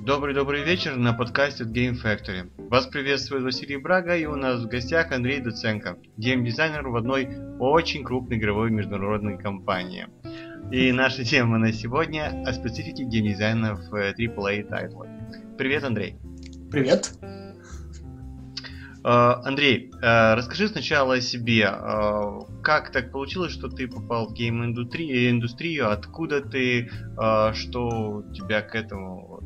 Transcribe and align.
Добрый-добрый 0.00 0.64
вечер 0.64 0.96
на 0.96 1.12
подкасте 1.12 1.64
от 1.64 1.70
Game 1.70 1.94
Factory. 2.02 2.50
Вас 2.70 2.86
приветствует 2.86 3.42
Василий 3.42 3.76
Брага 3.76 4.16
и 4.16 4.24
у 4.24 4.34
нас 4.34 4.62
в 4.62 4.66
гостях 4.66 5.12
Андрей 5.12 5.40
Доценко, 5.40 5.98
геймдизайнер 6.16 6.88
в 6.88 6.96
одной 6.96 7.28
очень 7.58 8.02
крупной 8.02 8.38
игровой 8.38 8.70
международной 8.70 9.36
компании. 9.36 10.06
И 10.72 10.90
наша 10.92 11.22
тема 11.22 11.58
на 11.58 11.70
сегодня 11.74 12.42
о 12.46 12.52
специфике 12.54 13.04
геймдизайна 13.04 13.74
в 13.74 13.92
AAA 13.92 14.64
тайтлах. 14.64 15.08
Привет, 15.58 15.84
Андрей. 15.84 16.16
Привет. 16.70 17.12
Uh, 19.02 19.40
Андрей, 19.44 19.90
uh, 20.02 20.34
расскажи 20.34 20.68
сначала 20.68 21.14
о 21.14 21.20
себе. 21.22 21.62
Uh, 21.62 22.60
как 22.62 22.92
так 22.92 23.10
получилось, 23.10 23.52
что 23.52 23.68
ты 23.68 23.88
попал 23.88 24.28
в 24.28 24.34
гейм-индустрию? 24.34 25.90
Откуда 25.90 26.42
ты? 26.42 26.90
Что 27.54 28.24
тебя 28.34 28.60
к 28.60 28.74
этому 28.74 29.26
вот 29.26 29.44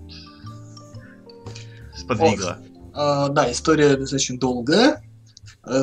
сподвигло? 1.97 2.59
Вот. 2.93 3.35
Да, 3.35 3.51
история 3.51 3.97
достаточно 3.97 4.39
долгая. 4.39 5.03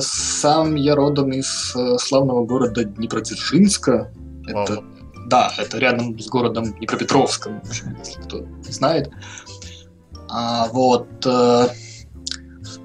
Сам 0.02 0.76
я 0.76 0.96
родом 0.96 1.32
из 1.32 1.74
славного 1.98 2.46
города 2.46 2.84
Днепродзержинска. 2.84 4.12
Это, 4.48 4.84
да, 5.28 5.54
это 5.58 5.78
рядом 5.78 6.20
с 6.20 6.28
городом 6.28 6.74
Днепропетровском, 6.74 7.62
если 8.00 8.22
кто 8.22 8.46
знает. 8.64 9.12
А, 10.30 10.68
вот 10.68 11.08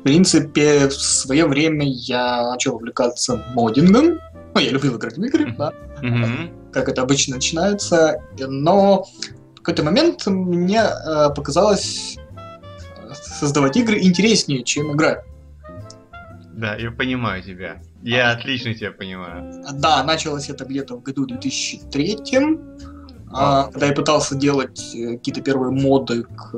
принципе, 0.02 0.88
в 0.88 0.92
свое 0.92 1.46
время 1.46 1.86
я 1.86 2.50
начал 2.50 2.76
увлекаться 2.76 3.42
модингом. 3.54 4.18
Ну, 4.54 4.60
я 4.60 4.70
любил 4.70 4.96
играть 4.96 5.16
в 5.16 5.22
игры, 5.22 5.54
да. 5.56 5.72
Mm-hmm. 6.02 6.72
Как 6.72 6.88
это 6.88 7.02
обычно 7.02 7.36
начинается. 7.36 8.22
Но 8.38 9.04
в 9.54 9.56
какой-то 9.56 9.82
момент 9.82 10.26
мне 10.26 10.80
э, 10.80 11.30
показалось 11.34 12.16
э, 12.16 13.14
создавать 13.14 13.76
игры 13.76 13.98
интереснее, 14.00 14.62
чем 14.62 14.92
играть. 14.92 15.18
Да, 16.52 16.74
я 16.76 16.90
понимаю 16.90 17.42
тебя. 17.42 17.82
Я 18.02 18.30
отлично 18.30 18.72
тебя 18.72 18.92
понимаю. 18.92 19.62
Да, 19.74 20.02
началось 20.04 20.48
это 20.48 20.64
где-то 20.64 20.96
в 20.96 21.02
году 21.02 21.26
2003, 21.26 22.14
wow. 22.14 22.95
А, 23.38 23.64
когда 23.64 23.86
я 23.86 23.92
пытался 23.92 24.34
делать 24.34 24.94
э, 24.94 25.12
какие-то 25.18 25.42
первые 25.42 25.70
моды 25.70 26.22
к 26.22 26.54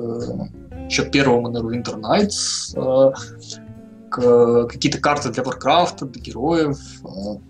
еще 0.89 1.05
первому 1.11 1.51
Neverwinter 1.51 2.01
Nights, 2.01 2.75
э, 4.11 4.67
какие-то 4.69 4.99
карты 4.99 5.31
для 5.31 5.43
Warcraft, 5.43 6.07
для 6.07 6.23
героев. 6.23 6.79
Э, 7.05 7.41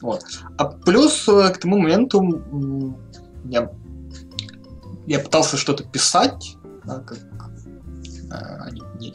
вот. 0.00 0.24
А 0.56 0.64
плюс 0.64 1.28
э, 1.28 1.50
к 1.52 1.58
тому 1.58 1.78
моменту 1.78 2.94
я, 3.44 3.70
я 5.06 5.18
пытался 5.18 5.56
что-то 5.56 5.84
писать, 5.84 6.56
да, 6.84 7.00
как 7.00 7.18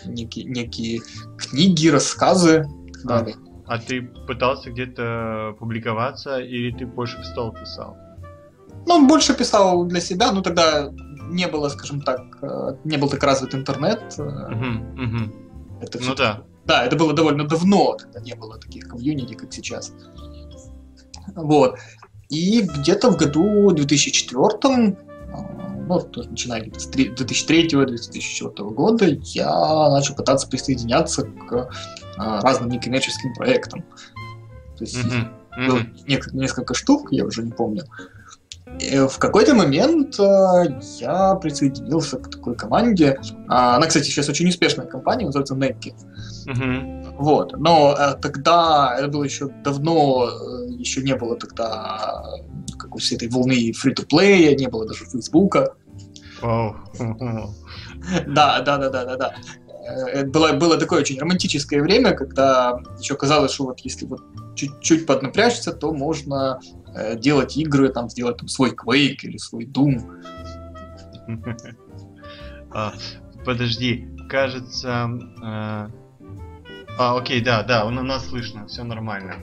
некие, 0.07 0.45
некие 0.45 1.01
книги, 1.37 1.87
рассказы 1.87 2.67
а, 3.07 3.25
А 3.65 3.77
ты 3.77 4.01
пытался 4.01 4.69
где-то 4.71 5.55
публиковаться 5.57 6.39
или 6.39 6.77
ты 6.77 6.85
больше 6.85 7.21
в 7.21 7.25
стол 7.25 7.53
писал? 7.53 7.97
Ну, 8.87 9.07
больше 9.07 9.33
писал 9.33 9.85
для 9.85 10.01
себя, 10.01 10.31
ну 10.31 10.41
тогда 10.41 10.91
не 11.29 11.47
было, 11.47 11.69
скажем 11.69 12.01
так, 12.01 12.21
э, 12.41 12.75
не 12.83 12.97
был 12.97 13.09
так 13.09 13.23
развит 13.23 13.55
интернет. 13.55 14.01
Угу, 14.17 15.03
угу. 15.03 15.81
Это 15.81 15.99
ну 16.01 16.15
да. 16.15 16.43
Да, 16.65 16.83
это 16.83 16.95
было 16.95 17.13
довольно 17.13 17.47
давно, 17.47 17.93
когда 17.93 18.19
не 18.19 18.33
было 18.35 18.57
таких 18.57 18.87
комьюнити, 18.87 19.33
как 19.33 19.53
сейчас. 19.53 19.93
Вот. 21.35 21.77
И 22.29 22.61
где-то 22.61 23.11
в 23.11 23.17
году 23.17 23.71
2004 23.71 24.97
ну, 25.87 26.01
начиная 26.15 26.61
где-то 26.61 26.79
с 26.79 26.89
2003-2004 26.89 28.69
года, 28.71 29.05
я 29.05 29.89
начал 29.89 30.15
пытаться 30.15 30.47
присоединяться 30.47 31.23
к 31.23 31.69
разным 32.17 32.69
некоммерческим 32.69 33.33
проектам. 33.35 33.83
То 34.77 34.83
есть 34.83 34.97
mm-hmm. 34.97 35.67
было 35.67 35.79
несколько, 36.07 36.37
несколько 36.37 36.73
штук, 36.73 37.11
я 37.11 37.25
уже 37.25 37.43
не 37.43 37.51
помню. 37.51 37.83
В 38.65 39.19
какой-то 39.19 39.53
момент 39.53 40.19
э, 40.19 40.79
я 40.99 41.35
присоединился 41.35 42.17
к 42.17 42.29
такой 42.29 42.55
команде. 42.55 43.19
А, 43.47 43.75
она, 43.75 43.87
кстати, 43.87 44.05
сейчас 44.05 44.27
очень 44.27 44.47
успешная 44.49 44.87
компания, 44.87 45.25
называется 45.25 45.55
Necky. 45.55 45.93
Mm-hmm. 46.47 47.15
Вот. 47.17 47.57
Но 47.57 47.95
э, 47.97 48.15
тогда, 48.21 48.95
это 48.97 49.07
было 49.07 49.23
еще 49.23 49.49
давно, 49.63 50.27
э, 50.27 50.71
еще 50.73 51.01
не 51.03 51.15
было 51.15 51.37
тогда 51.37 52.23
какой 52.77 52.99
всей 52.99 53.15
этой 53.15 53.29
волны 53.29 53.71
free-to-play, 53.71 54.55
не 54.55 54.67
было 54.67 54.87
даже 54.87 55.05
Фейсбука. 55.05 55.75
Wow. 56.41 56.75
Да, 58.27 58.61
да, 58.61 58.77
да, 58.77 58.89
да, 58.89 59.05
да, 59.05 59.15
да. 59.15 59.35
Это 59.85 60.27
было, 60.27 60.53
было 60.53 60.77
такое 60.77 61.01
очень 61.01 61.19
романтическое 61.19 61.81
время, 61.81 62.13
когда 62.13 62.79
еще 62.99 63.15
казалось, 63.15 63.51
что 63.51 63.65
вот 63.65 63.79
если 63.81 64.05
вот 64.05 64.21
чуть-чуть 64.55 65.05
поднапрячься, 65.05 65.73
то 65.73 65.93
можно 65.93 66.59
э, 66.84 66.84
делать 67.15 67.57
игры, 67.57 67.89
там, 67.89 68.09
сделать 68.09 68.37
там, 68.37 68.47
свой 68.47 68.71
Quake 68.71 69.17
или 69.23 69.37
свой 69.37 69.65
Doom. 69.65 70.01
А, 72.71 72.93
подожди, 73.45 74.07
кажется... 74.29 75.09
Э... 75.41 75.89
А, 76.97 77.17
окей, 77.17 77.41
да, 77.41 77.63
да, 77.63 77.85
у 77.85 77.89
нас 77.89 78.27
слышно, 78.27 78.67
все 78.67 78.83
нормально. 78.83 79.35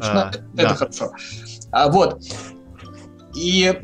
А, 0.00 0.28
это 0.28 0.44
да. 0.54 0.74
хорошо. 0.74 1.12
А, 1.72 1.90
вот. 1.90 2.22
И 3.34 3.82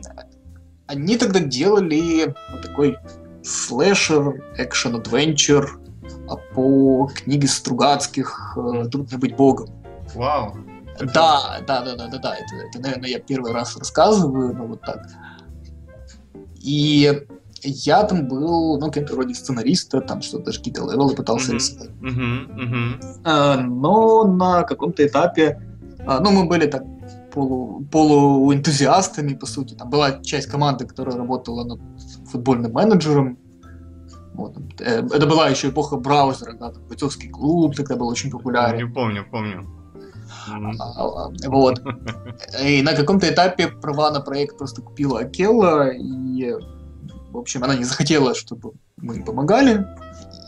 они 0.86 1.16
тогда 1.16 1.40
делали 1.40 2.34
вот 2.52 2.62
такой 2.62 2.96
слэшер, 3.42 4.42
экшен-адвенчер 4.56 5.80
по 6.54 7.08
книге 7.14 7.46
Стругацких 7.46 8.56
э, 8.56 8.88
«Трудно 8.90 9.18
быть 9.18 9.36
богом». 9.36 9.68
Вау. 10.14 10.56
Да, 11.00 11.60
да, 11.66 11.82
да, 11.82 11.96
да, 11.96 12.08
да, 12.08 12.18
да. 12.18 12.34
Это, 12.34 12.54
это, 12.68 12.80
наверное, 12.80 13.10
я 13.10 13.18
первый 13.18 13.52
раз 13.52 13.76
рассказываю, 13.76 14.54
но 14.54 14.66
вот 14.66 14.80
так. 14.82 15.06
И 16.62 17.26
я 17.62 18.04
там 18.04 18.28
был, 18.28 18.78
ну, 18.78 18.90
кем-то 18.90 19.14
вроде 19.14 19.34
сценариста, 19.34 20.00
там 20.00 20.22
что-то 20.22 20.46
даже 20.46 20.58
какие-то 20.58 20.82
левелы 20.82 21.14
пытался 21.14 21.52
mm-hmm. 21.52 21.54
рисовать. 21.54 21.90
Mm-hmm. 22.00 22.56
Mm-hmm. 22.56 23.20
А, 23.24 23.56
но 23.56 24.24
на 24.24 24.62
каком-то 24.62 25.06
этапе, 25.06 25.60
а, 26.06 26.20
ну, 26.20 26.30
мы 26.30 26.46
были 26.46 26.66
так 26.66 26.82
полу, 27.32 27.84
полуэнтузиастами, 27.90 29.34
по 29.34 29.46
сути. 29.46 29.74
Там 29.74 29.90
была 29.90 30.20
часть 30.22 30.48
команды, 30.48 30.86
которая 30.86 31.16
работала 31.16 31.64
над 31.64 31.80
футбольным 32.30 32.72
менеджером. 32.72 33.38
Вот. 34.34 34.56
Э, 34.80 35.02
это 35.02 35.26
была 35.26 35.48
еще 35.48 35.68
эпоха 35.68 35.96
браузера, 35.96 36.52
да, 36.54 36.70
там, 36.70 36.82
бойцовский 36.88 37.30
клуб 37.30 37.74
тогда 37.74 37.96
был 37.96 38.08
очень 38.08 38.30
популярен. 38.30 38.92
Помню, 38.92 39.24
помню, 39.30 39.66
помню. 40.46 41.50
Вот. 41.50 41.82
И 42.62 42.82
на 42.82 42.94
каком-то 42.94 43.28
этапе 43.28 43.68
права 43.68 44.10
на 44.10 44.20
проект 44.20 44.58
просто 44.58 44.82
купила 44.82 45.20
Акела, 45.20 45.90
и, 45.90 46.52
в 47.30 47.36
общем, 47.36 47.64
она 47.64 47.74
не 47.74 47.84
захотела, 47.84 48.34
чтобы 48.34 48.72
мы 48.96 49.16
им 49.16 49.24
помогали, 49.24 49.86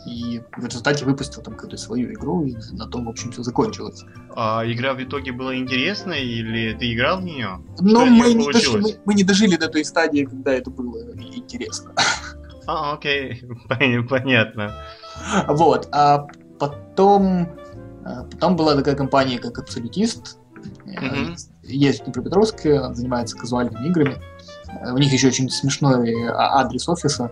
и 0.05 0.41
в 0.57 0.65
результате 0.65 1.05
выпустил 1.05 1.41
там 1.41 1.53
какую-то 1.53 1.77
свою 1.77 2.11
игру, 2.13 2.45
и 2.45 2.55
на 2.71 2.87
том, 2.87 3.05
в 3.05 3.09
общем, 3.09 3.31
все 3.31 3.43
закончилось. 3.43 4.03
А 4.35 4.63
игра 4.65 4.93
в 4.93 5.03
итоге 5.03 5.31
была 5.31 5.55
интересной, 5.55 6.23
или 6.23 6.77
ты 6.77 6.93
играл 6.93 7.19
в 7.19 7.23
нее? 7.23 7.61
Ну, 7.79 8.05
мы 8.05 8.33
не, 8.33 8.51
дожили, 8.51 8.81
мы, 8.81 8.99
мы 9.05 9.13
не 9.13 9.23
дожили 9.23 9.55
до 9.55 9.67
той 9.67 9.85
стадии, 9.85 10.25
когда 10.25 10.53
это 10.53 10.69
было 10.71 10.97
интересно. 11.15 11.93
А, 12.65 12.93
окей, 12.93 13.43
понятно. 14.09 14.73
Вот, 15.47 15.87
а 15.91 16.27
потом 16.59 17.43
а, 17.43 17.68
потом 18.03 18.55
была 18.55 18.75
такая 18.75 18.95
компания, 18.95 19.39
как 19.39 19.59
Абсолютист. 19.59 20.37
Mm-hmm. 20.85 21.37
Есть 21.63 22.01
в 22.01 22.03
Днепропетровске, 22.05 22.93
занимается 22.93 23.37
казуальными 23.37 23.87
играми. 23.87 24.17
У 24.91 24.97
них 24.97 25.11
еще 25.11 25.27
очень 25.27 25.49
смешной 25.49 26.27
а, 26.29 26.59
адрес 26.59 26.87
офиса 26.89 27.31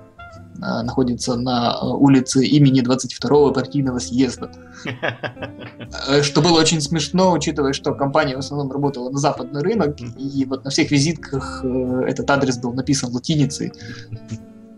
находится 0.59 1.35
на 1.35 1.79
улице 1.81 2.45
имени 2.45 2.81
22-го 2.81 3.51
партийного 3.51 3.99
съезда. 3.99 4.51
Что 6.23 6.41
было 6.41 6.59
очень 6.59 6.81
смешно, 6.81 7.31
учитывая, 7.31 7.73
что 7.73 7.93
компания 7.93 8.35
в 8.35 8.39
основном 8.39 8.71
работала 8.71 9.09
на 9.09 9.17
западный 9.17 9.61
рынок, 9.61 9.97
и 10.17 10.45
вот 10.45 10.63
на 10.63 10.69
всех 10.69 10.91
визитках 10.91 11.61
э, 11.63 12.03
этот 12.07 12.29
адрес 12.29 12.57
был 12.57 12.73
написан 12.73 13.13
латиницей. 13.13 13.71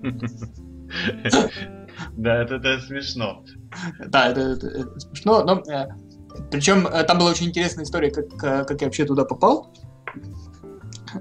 Да, 2.16 2.42
это, 2.42 2.56
это 2.56 2.80
смешно. 2.80 3.44
Да, 4.08 4.30
это, 4.30 4.42
это, 4.42 4.68
это 4.68 5.00
смешно, 5.00 5.44
но 5.44 5.62
э, 5.72 5.88
причем 6.52 6.88
э, 6.88 7.04
там 7.04 7.20
была 7.20 7.32
очень 7.32 7.48
интересная 7.48 7.86
история, 7.86 8.12
как, 8.12 8.26
э, 8.44 8.66
как 8.66 8.82
я 8.82 8.88
вообще 8.88 9.06
туда 9.06 9.26
попал. 9.26 9.74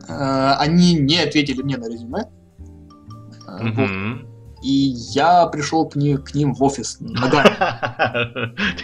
Э, 0.09 0.55
они 0.59 0.95
не 0.95 1.19
ответили 1.19 1.63
мне 1.63 1.77
на 1.77 1.89
резюме. 1.89 2.25
Mm-hmm. 3.47 4.13
вот. 4.15 4.29
И 4.63 4.95
я 5.15 5.47
пришел 5.47 5.89
к, 5.89 5.95
ним, 5.97 6.19
к 6.19 6.35
ним 6.35 6.53
в 6.53 6.63
офис 6.63 6.99
ногами. 7.01 7.55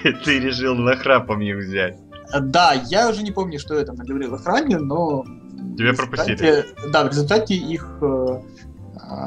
ты, 0.24 0.38
решил 0.38 0.76
нахрапом 0.76 1.40
их 1.40 1.56
взять. 1.56 1.98
Да, 2.40 2.72
я 2.72 3.10
уже 3.10 3.22
не 3.22 3.32
помню, 3.32 3.58
что 3.58 3.78
я 3.78 3.84
там 3.84 3.96
наговорил 3.96 4.34
охране, 4.34 4.78
но... 4.78 5.24
Тебя 5.76 5.92
пропустили. 5.92 6.64
Да, 6.92 7.04
в 7.04 7.08
результате 7.08 7.54
их 7.54 8.00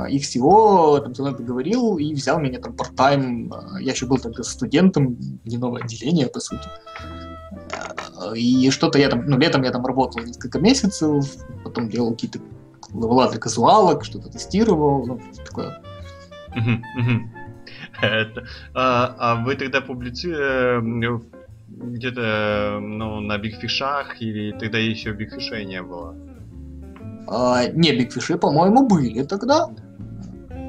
их 0.09 0.23
всего 0.23 0.99
там 0.99 1.13
со 1.13 1.21
мной 1.21 1.35
поговорил 1.35 1.97
и 1.97 2.13
взял 2.13 2.39
меня 2.39 2.59
там 2.59 2.73
part-time. 2.73 3.51
А, 3.51 3.81
я 3.81 3.91
еще 3.91 4.05
был 4.05 4.17
тогда 4.17 4.43
студентом, 4.43 5.17
не 5.45 5.57
новое 5.57 5.83
отделение, 5.83 6.27
по 6.27 6.39
сути. 6.39 6.67
А, 8.17 8.35
и 8.35 8.69
что-то 8.71 8.99
я 8.99 9.09
там, 9.09 9.25
ну, 9.25 9.37
летом 9.37 9.63
я 9.63 9.71
там 9.71 9.85
работал 9.85 10.23
несколько 10.23 10.59
месяцев, 10.59 11.25
потом 11.63 11.89
делал 11.89 12.11
какие-то 12.11 12.39
левела 12.93 13.29
для 13.29 13.39
казуалок, 13.39 14.05
что-то 14.05 14.29
тестировал, 14.29 15.05
ну, 15.05 15.19
такое. 15.45 15.81
Это, 18.01 18.45
а, 18.73 19.15
а 19.17 19.43
вы 19.43 19.55
тогда 19.55 19.81
публици 19.81 20.31
э, 20.31 20.79
где-то 21.67 22.79
ну, 22.81 23.19
на 23.21 23.37
бигфишах 23.37 24.21
или 24.21 24.51
тогда 24.51 24.77
еще 24.77 25.13
бигфишей 25.13 25.65
не 25.65 25.81
было? 25.81 26.15
А, 27.27 27.67
не, 27.67 27.91
бигфиши, 27.91 28.37
по-моему, 28.37 28.87
были 28.87 29.23
тогда. 29.23 29.67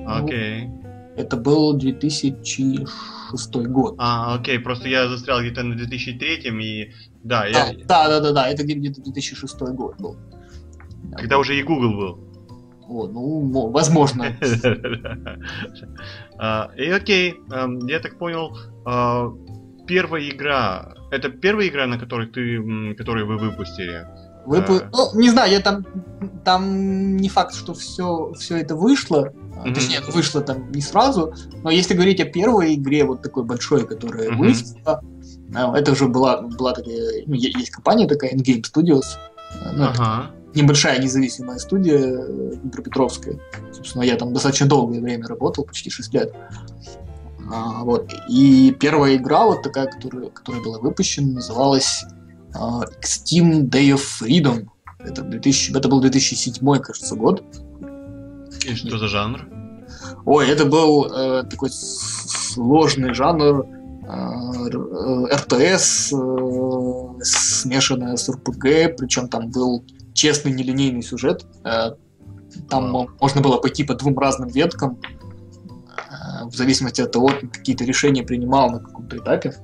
Окей. 0.07 0.65
Okay. 0.67 0.79
Это 1.17 1.37
был 1.37 1.75
2006 1.75 3.57
год. 3.67 3.97
А, 3.99 4.37
окей, 4.37 4.59
просто 4.61 4.89
я 4.89 5.09
застрял 5.09 5.41
где-то 5.41 5.65
на 5.65 5.75
2003 5.75 6.37
и... 6.63 6.93
Да, 7.25 7.43
а, 7.43 7.47
я... 7.49 7.73
да, 7.85 8.09
да, 8.09 8.21
да, 8.21 8.33
да, 8.33 8.49
это 8.49 8.63
где-то 8.63 9.03
2006 9.03 9.61
год 9.75 9.97
был. 9.99 10.17
Когда 11.17 11.39
уже 11.39 11.59
и 11.59 11.63
Google 11.63 11.97
был. 11.97 12.29
О, 12.89 13.07
ну, 13.07 13.71
возможно. 13.71 14.27
А, 16.41 16.71
и 16.77 16.89
окей, 16.89 17.35
эм, 17.51 17.85
я 17.89 17.99
так 17.99 18.17
понял, 18.17 18.57
а, 18.87 19.29
первая 19.89 20.29
игра, 20.29 20.95
это 21.11 21.31
первая 21.31 21.67
игра, 21.67 21.87
на 21.89 21.99
которой 21.99 22.29
ты, 22.29 22.95
которую 22.95 23.27
вы 23.27 23.39
выпустили? 23.39 24.07
Выпу... 24.49 24.77
А... 24.77 24.89
Ну, 24.93 25.21
не 25.21 25.31
знаю, 25.31 25.53
я 25.53 25.61
там, 25.61 25.85
там 26.45 27.17
не 27.17 27.29
факт, 27.29 27.55
что 27.55 27.75
все, 27.75 28.33
все 28.39 28.57
это 28.57 28.75
вышло. 28.75 29.31
Mm-hmm. 29.31 29.75
Точнее, 29.75 30.01
вышло 30.13 30.41
там 30.41 30.73
не 30.73 30.81
сразу. 30.81 31.35
Но 31.63 31.71
если 31.71 31.95
говорить 31.95 32.21
о 32.21 32.25
первой 32.25 32.75
игре, 32.75 33.05
вот 33.05 33.23
такой 33.23 33.45
большой, 33.45 33.87
которая 33.87 34.31
mm-hmm. 34.31 34.37
вышла, 34.37 35.03
это 35.77 35.93
уже 35.93 36.09
была, 36.09 36.41
была 36.43 36.73
такая, 36.73 37.25
ну, 37.27 37.35
есть 37.35 37.71
компания 37.71 38.07
такая, 38.07 38.35
Endgame 38.35 38.63
Studios. 38.63 39.05
Ну, 39.75 39.85
ага. 39.85 40.31
Небольшая 40.55 41.01
независимая 41.03 41.59
студия 41.59 41.99
э, 41.99 42.57
Днепропетровская. 42.63 43.39
Собственно, 43.73 44.03
я 44.03 44.17
там 44.17 44.33
достаточно 44.33 44.67
долгое 44.67 45.01
время 45.01 45.27
работал, 45.27 45.65
почти 45.65 45.91
6 45.91 46.15
лет. 46.15 46.35
А, 47.53 47.85
вот. 47.85 48.11
И 48.31 48.75
первая 48.81 49.17
игра, 49.17 49.45
вот 49.45 49.63
такая, 49.63 49.87
которая, 49.87 50.31
которая 50.31 50.63
была 50.63 50.79
выпущена, 50.79 51.35
называлась 51.35 52.05
uh, 52.59 52.85
Steam 53.03 53.69
Day 53.69 53.91
of 53.95 54.03
Freedom. 54.21 54.69
Это, 54.99 55.23
2000, 55.23 55.77
это 55.77 55.89
был 55.89 56.01
2007, 56.01 56.79
кажется, 56.81 57.15
год. 57.15 57.45
И 58.65 58.75
что 58.75 58.99
за 58.99 59.09
жанр? 59.09 59.49
Ой, 60.25 60.49
это 60.49 60.65
был 60.65 61.07
э, 61.07 61.45
такой 61.45 61.71
сложный 61.71 63.15
жанр 63.15 63.67
э, 64.07 65.35
РТС, 65.35 66.13
э, 66.13 66.17
смешанная 67.23 68.17
с 68.17 68.29
РПГ, 68.29 68.97
причем 68.99 69.29
там 69.29 69.51
был 69.51 69.85
честный 70.13 70.53
нелинейный 70.53 71.03
сюжет. 71.03 71.47
Э, 71.65 71.93
там 72.69 73.09
можно 73.21 73.41
было 73.41 73.59
пойти 73.59 73.85
по 73.85 73.95
двум 73.95 74.19
разным 74.19 74.49
веткам, 74.49 74.99
э, 75.97 76.45
в 76.47 76.55
зависимости 76.55 77.01
от 77.01 77.13
того, 77.13 77.31
какие-то 77.53 77.85
решения 77.85 78.23
принимал 78.23 78.71
на 78.71 78.81
каком-то 78.81 79.17
этапе. 79.17 79.55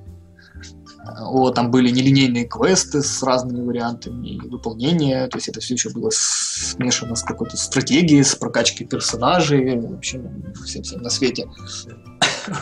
О, 1.06 1.50
там 1.50 1.70
были 1.70 1.90
нелинейные 1.90 2.46
квесты 2.46 3.02
с 3.02 3.22
разными 3.22 3.64
вариантами 3.64 4.40
выполнения, 4.48 5.26
то 5.28 5.36
есть 5.36 5.48
это 5.48 5.60
все 5.60 5.74
еще 5.74 5.90
было 5.90 6.10
смешано 6.10 7.14
с 7.14 7.22
какой-то 7.22 7.56
стратегией, 7.56 8.22
с 8.22 8.34
прокачкой 8.34 8.86
персонажей, 8.86 9.78
вообще 9.80 10.22
всем, 10.64 10.82
всем 10.82 11.02
на 11.02 11.10
свете. 11.10 11.46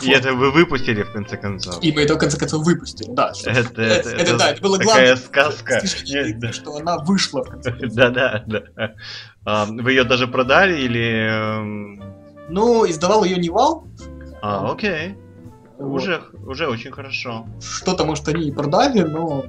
И 0.01 0.07
вот. 0.07 0.15
это 0.15 0.33
вы 0.33 0.51
выпустили 0.51 1.03
в 1.03 1.11
конце 1.11 1.37
концов. 1.37 1.77
И 1.81 1.91
мы 1.91 2.01
это 2.01 2.15
в 2.15 2.17
конце 2.17 2.37
концов 2.37 2.65
выпустили, 2.65 3.11
да. 3.11 3.33
Это, 3.45 3.59
это, 3.59 3.81
это, 3.81 4.09
это, 4.09 4.37
да, 4.37 4.51
это 4.51 4.61
было 4.61 4.77
главное. 4.77 5.15
сказка. 5.15 5.81
Нет, 6.05 6.39
да. 6.39 6.53
Что 6.53 6.75
она 6.77 6.97
вышла 6.99 7.43
в 7.43 7.49
конце 7.49 7.71
концов. 7.71 7.93
Да, 7.93 8.09
да, 8.09 8.43
да. 8.47 8.93
А, 9.45 9.65
вы 9.65 9.91
ее 9.91 10.03
даже 10.03 10.27
продали 10.27 10.81
или... 10.81 11.27
Эм, 11.29 12.03
ну, 12.49 12.89
издавал 12.89 13.23
ее 13.23 13.37
Невал. 13.37 13.87
А, 14.41 14.71
окей. 14.71 15.17
Вот. 15.77 16.01
Уже, 16.01 16.21
уже 16.45 16.67
очень 16.67 16.91
хорошо. 16.91 17.47
Что-то, 17.61 18.05
может, 18.05 18.27
они 18.27 18.47
и 18.47 18.51
продали, 18.51 19.01
но... 19.01 19.45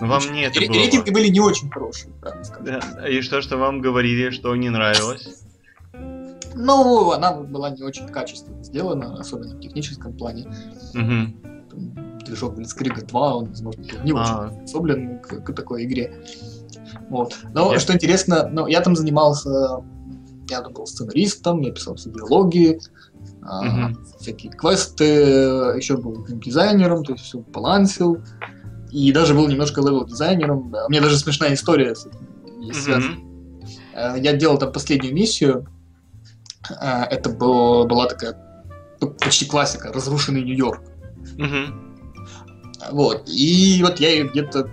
Вам 0.00 0.22
не 0.32 0.44
это 0.44 0.60
было. 0.60 0.72
Рейтинги 0.72 1.10
были 1.10 1.28
не 1.28 1.40
очень 1.40 1.70
хорошие, 1.70 2.12
правда 2.20 2.42
Да. 2.60 3.08
И 3.08 3.20
что, 3.22 3.40
что 3.42 3.56
вам 3.56 3.80
говорили, 3.80 4.30
что 4.30 4.54
не 4.56 4.70
нравилось? 4.70 5.44
Ну, 6.54 7.12
она 7.12 7.32
была 7.32 7.70
не 7.70 7.82
очень 7.82 8.06
качественно 8.08 8.62
сделана, 8.62 9.18
особенно 9.18 9.56
в 9.56 9.60
техническом 9.60 10.12
плане. 10.14 10.46
Угу. 10.94 12.24
Движок 12.26 12.58
Blitzkrieg 12.58 13.06
2, 13.06 13.34
он, 13.34 13.48
возможно, 13.48 13.82
не 14.04 14.12
а. 14.12 14.48
очень 14.48 14.58
способен 14.58 15.18
к, 15.20 15.40
к 15.40 15.54
такой 15.54 15.84
игре. 15.84 16.24
Вот. 17.08 17.36
Но, 17.52 17.72
я... 17.72 17.78
что 17.78 17.94
интересно, 17.94 18.48
ну, 18.50 18.66
я 18.66 18.80
там 18.80 18.96
занимался, 18.96 19.82
я 20.48 20.62
был 20.62 20.86
сценаристом, 20.86 21.60
я 21.60 21.72
писал 21.72 21.94
все 21.96 22.10
диалоги, 22.10 22.80
угу. 23.42 23.96
всякие 24.20 24.52
квесты, 24.52 25.04
еще 25.04 25.96
был 25.96 26.24
дизайнером, 26.28 27.04
то 27.04 27.12
есть 27.12 27.24
все 27.24 27.38
балансил. 27.38 28.22
И 28.90 29.10
даже 29.12 29.34
был 29.34 29.48
немножко 29.48 29.80
левел-дизайнером. 29.80 30.72
У 30.72 30.90
меня 30.90 31.00
даже 31.00 31.18
смешная 31.18 31.54
история 31.54 31.88
есть 31.88 32.06
mm-hmm. 32.88 34.20
Я 34.20 34.32
делал 34.34 34.58
там 34.58 34.70
последнюю 34.70 35.14
миссию. 35.14 35.66
А, 36.78 37.04
это 37.04 37.30
был, 37.30 37.86
была 37.86 38.06
такая 38.06 38.36
ну, 39.00 39.10
почти 39.10 39.46
классика, 39.46 39.92
разрушенный 39.92 40.42
Нью-Йорк. 40.42 40.82
Mm-hmm. 41.38 42.92
Вот. 42.92 43.28
И 43.28 43.82
вот 43.82 43.98
я 43.98 44.10
ее 44.10 44.28
где-то 44.28 44.68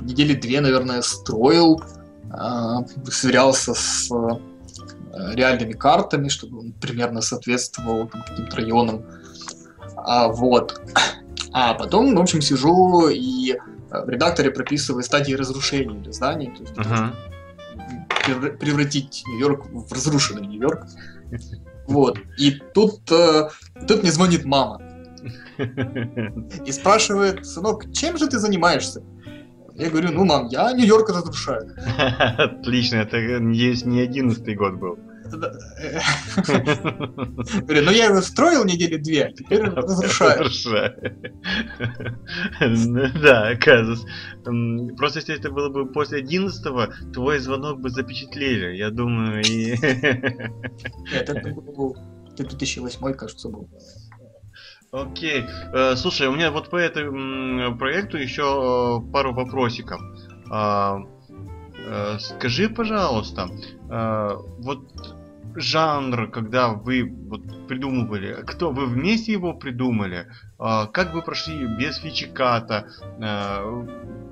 недели 0.00 0.34
две, 0.34 0.60
наверное, 0.60 1.00
строил, 1.02 1.80
сверялся 3.08 3.74
с 3.74 4.10
Э, 4.10 4.53
реальными 5.34 5.72
картами, 5.72 6.28
чтобы 6.28 6.58
он 6.60 6.72
примерно 6.72 7.20
соответствовал 7.20 8.08
там, 8.08 8.22
каким-то 8.22 8.56
районам. 8.56 9.04
А, 9.96 10.28
вот. 10.28 10.80
А 11.52 11.74
потом, 11.74 12.14
в 12.16 12.20
общем, 12.20 12.40
сижу 12.40 13.08
и 13.08 13.52
э, 13.52 14.04
в 14.04 14.08
редакторе 14.08 14.50
прописываю 14.50 15.02
стадии 15.04 15.34
разрушения 15.34 16.00
для 16.00 16.12
зданий. 16.12 16.50
То 16.50 16.62
есть, 16.62 16.74
uh-huh. 16.74 18.56
превратить 18.58 19.22
Нью-Йорк 19.26 19.66
в 19.70 19.92
разрушенный 19.92 20.46
Нью-Йорк. 20.46 20.86
Вот. 21.86 22.18
И 22.38 22.50
тут, 22.74 23.10
э, 23.12 23.50
тут 23.86 24.02
мне 24.02 24.10
звонит 24.10 24.44
мама. 24.44 24.80
И 26.66 26.72
спрашивает, 26.72 27.46
сынок, 27.46 27.92
чем 27.92 28.18
же 28.18 28.26
ты 28.26 28.38
занимаешься? 28.38 29.02
Я 29.76 29.90
говорю, 29.90 30.12
ну, 30.12 30.24
мам, 30.24 30.46
я 30.48 30.72
Нью-Йорк 30.72 31.08
разрушаю. 31.08 31.74
Отлично, 32.38 32.96
это 32.96 33.18
не 33.40 34.00
одиннадцатый 34.00 34.54
год 34.54 34.74
был. 34.74 34.98
Говорю, 37.62 37.82
ну 37.84 37.90
я 37.90 38.06
его 38.06 38.20
строил 38.20 38.64
недели 38.64 38.96
две, 38.96 39.24
а 39.24 39.32
теперь 39.32 39.62
разрушаю. 39.70 40.48
Да, 43.20 43.48
оказывается. 43.48 44.06
Просто 44.96 45.20
если 45.20 45.36
это 45.36 45.50
было 45.50 45.70
бы 45.70 45.90
после 45.90 46.18
одиннадцатого, 46.18 46.94
твой 47.12 47.38
звонок 47.38 47.80
бы 47.80 47.90
запечатлели, 47.90 48.76
я 48.76 48.90
думаю, 48.90 49.42
и... 49.42 49.74
Это 51.12 51.40
был 51.50 51.96
2008, 52.36 53.14
кажется, 53.14 53.48
был. 53.48 53.68
Окей. 54.94 55.44
Э, 55.72 55.96
слушай, 55.96 56.28
у 56.28 56.32
меня 56.32 56.52
вот 56.52 56.70
по 56.70 56.76
этому 56.76 57.76
проекту 57.76 58.16
еще 58.16 59.02
э, 59.02 59.12
пару 59.12 59.34
вопросиков. 59.34 60.00
А, 60.50 61.00
э, 61.76 62.18
скажи, 62.20 62.68
пожалуйста, 62.68 63.48
вот 63.88 65.16
жанр, 65.56 66.30
когда 66.30 66.68
вы 66.68 67.12
вот 67.28 67.66
придумывали, 67.66 68.44
кто 68.46 68.70
вы 68.70 68.86
вместе 68.86 69.32
его 69.32 69.52
придумали, 69.52 70.26
как 70.58 71.14
вы 71.14 71.22
прошли 71.22 71.66
без 71.66 71.98
фичиката, 71.98 72.88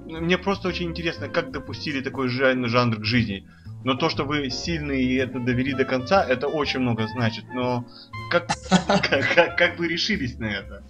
мне 0.07 0.39
просто 0.39 0.69
очень 0.69 0.91
интересно, 0.91 1.29
как 1.29 1.53
допустили 1.53 2.01
такой 2.01 2.29
жанр 2.29 2.97
к 2.97 3.05
жизни. 3.05 3.47
Но 3.85 3.95
то, 3.95 4.09
что 4.09 4.25
вы 4.25 4.49
сильны 4.51 5.03
и 5.03 5.17
это 5.17 5.41
довели 5.41 5.75
до 5.75 5.85
конца, 5.85 6.25
это 6.25 6.49
очень 6.49 6.81
много 6.81 7.07
значит. 7.09 7.45
Но 7.55 7.85
как, 8.31 8.49
как, 8.89 9.57
как 9.57 9.79
вы 9.79 9.89
решились 9.89 10.39
на 10.39 10.47
это? 10.47 10.83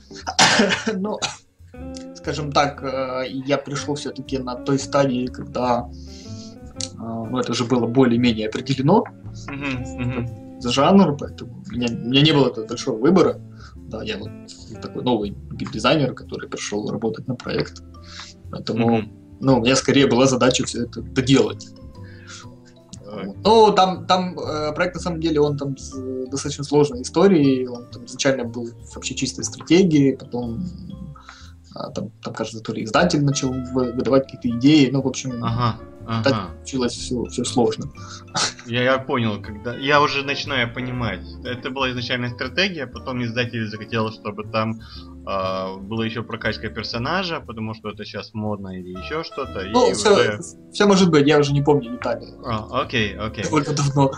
Ну, 0.95 1.19
скажем 2.15 2.53
так, 2.53 2.83
э, 2.83 3.25
я 3.29 3.59
пришел 3.59 3.95
все-таки 3.95 4.39
на 4.39 4.55
той 4.55 4.79
стадии, 4.79 5.27
когда 5.27 5.89
э, 5.89 6.89
ну, 6.99 7.39
это 7.39 7.53
уже 7.53 7.65
было 7.65 7.87
более-менее 7.87 8.49
определено 8.49 9.05
за 10.59 10.71
жанр, 10.71 11.17
поэтому 11.17 11.63
у 11.67 11.75
меня, 11.75 11.89
у 11.91 12.09
меня 12.09 12.23
не 12.23 12.33
было 12.33 12.53
большого 12.53 12.99
выбора. 12.99 13.41
Да, 13.77 14.03
я 14.03 14.19
вот 14.19 14.31
такой 14.81 15.03
новый 15.03 15.37
дизайнер, 15.51 16.15
который 16.15 16.49
пришел 16.49 16.91
работать 16.91 17.27
на 17.27 17.35
проект. 17.35 17.83
Поэтому, 18.51 19.03
ну, 19.41 19.59
у 19.59 19.61
меня 19.61 19.77
скорее 19.77 20.07
была 20.07 20.27
задача 20.27 20.65
все 20.65 20.85
это 20.85 21.03
доделать. 21.03 21.69
Ну, 23.45 23.73
там, 23.73 24.07
там 24.07 24.39
э, 24.39 24.73
проект, 24.73 24.95
на 24.95 25.01
самом 25.01 25.21
деле, 25.21 25.41
он 25.41 25.57
там 25.57 25.77
с 25.77 25.93
достаточно 26.31 26.65
сложной 26.65 27.03
историей. 27.03 27.67
Он 27.67 27.87
там 27.91 28.07
изначально 28.07 28.45
был 28.45 28.69
вообще 28.95 29.15
чистой 29.15 29.45
стратегией, 29.45 30.17
потом 30.17 30.65
а, 31.75 31.91
там, 31.91 32.11
там, 32.23 32.35
кажется, 32.35 32.63
то 32.63 32.73
ли 32.73 32.85
издатель 32.85 33.25
начал 33.25 33.53
выдавать 33.53 34.25
какие-то 34.25 34.59
идеи, 34.59 34.91
ну, 34.91 35.03
в 35.03 35.09
общем, 35.09 35.43
ага, 35.45 35.79
ага. 36.07 36.23
так 36.23 36.51
получилось 36.57 36.93
все, 36.93 37.25
все 37.25 37.45
сложно. 37.45 37.87
Я, 38.67 38.83
я 38.83 38.99
понял, 38.99 39.43
когда 39.43 39.77
я 39.77 40.01
уже 40.01 40.25
начинаю 40.25 40.73
понимать. 40.73 41.21
Это 41.45 41.71
была 41.71 41.91
изначальная 41.91 42.31
стратегия, 42.31 42.87
потом 42.87 43.23
издатель 43.25 43.69
захотел, 43.69 44.11
чтобы 44.13 44.45
там 44.45 44.81
э, 45.27 45.77
была 45.79 46.05
еще 46.05 46.23
прокачка 46.23 46.69
персонажа, 46.69 47.41
потому 47.41 47.75
что 47.75 47.91
это 47.91 48.05
сейчас 48.05 48.35
модно 48.35 48.69
или 48.69 48.91
еще 48.91 49.25
что-то. 49.25 49.65
Ну, 49.71 49.93
все, 49.93 50.13
уже... 50.13 50.41
все 50.73 50.87
может 50.87 51.11
быть, 51.11 51.27
я 51.27 51.39
уже 51.39 51.53
не 51.53 51.63
помню 51.63 51.93
детали. 51.93 52.27
А, 52.45 52.83
окей, 52.83 53.17
окей. 53.17 53.45
Довольно 53.45 53.75
давно. 53.75 54.13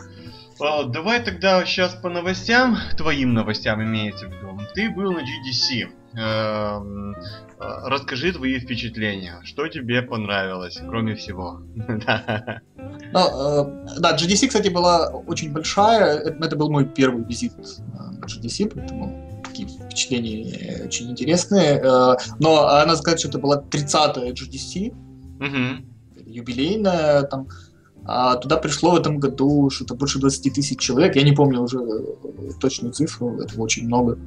А, 0.60 0.84
давай 0.84 1.22
тогда 1.24 1.64
сейчас 1.64 1.94
по 1.94 2.08
новостям, 2.08 2.76
твоим 2.96 3.34
новостям 3.34 3.82
имеется 3.82 4.26
в 4.26 4.30
виду. 4.30 4.58
Ты 4.74 4.90
был 4.90 5.12
на 5.12 5.18
GDC. 5.20 5.88
Эм, 6.16 7.16
а, 7.53 7.53
расскажи 7.84 8.32
твои 8.32 8.58
впечатления. 8.58 9.40
Что 9.44 9.68
тебе 9.68 10.02
понравилось, 10.02 10.78
кроме 10.88 11.14
всего? 11.14 11.62
Ну, 13.12 13.20
э, 13.20 14.00
да, 14.00 14.16
GDC, 14.16 14.48
кстати, 14.48 14.68
была 14.68 15.08
очень 15.08 15.52
большая. 15.52 16.16
Это 16.16 16.56
был 16.56 16.70
мой 16.70 16.84
первый 16.84 17.24
визит 17.24 17.52
на 17.92 18.18
GDC, 18.26 18.72
поэтому 18.74 19.40
такие 19.44 19.68
впечатления 19.68 20.84
очень 20.84 21.10
интересные. 21.10 21.80
Э, 21.80 22.16
но 22.40 22.62
надо 22.64 22.96
сказать, 22.96 23.20
что 23.20 23.28
это 23.28 23.38
была 23.38 23.62
30-я 23.62 24.32
GDC, 24.32 24.92
юбилейная, 26.26 27.22
там 27.22 27.46
а 28.06 28.36
туда 28.36 28.58
пришло 28.58 28.92
в 28.92 28.96
этом 28.96 29.18
году 29.18 29.70
что-то 29.70 29.94
больше 29.94 30.18
20 30.18 30.52
тысяч 30.52 30.78
человек. 30.78 31.16
Я 31.16 31.22
не 31.22 31.32
помню 31.32 31.62
уже 31.62 31.78
э, 31.78 32.50
точную 32.60 32.92
цифру, 32.92 33.40
это 33.40 33.58
очень 33.60 33.86
много. 33.86 34.18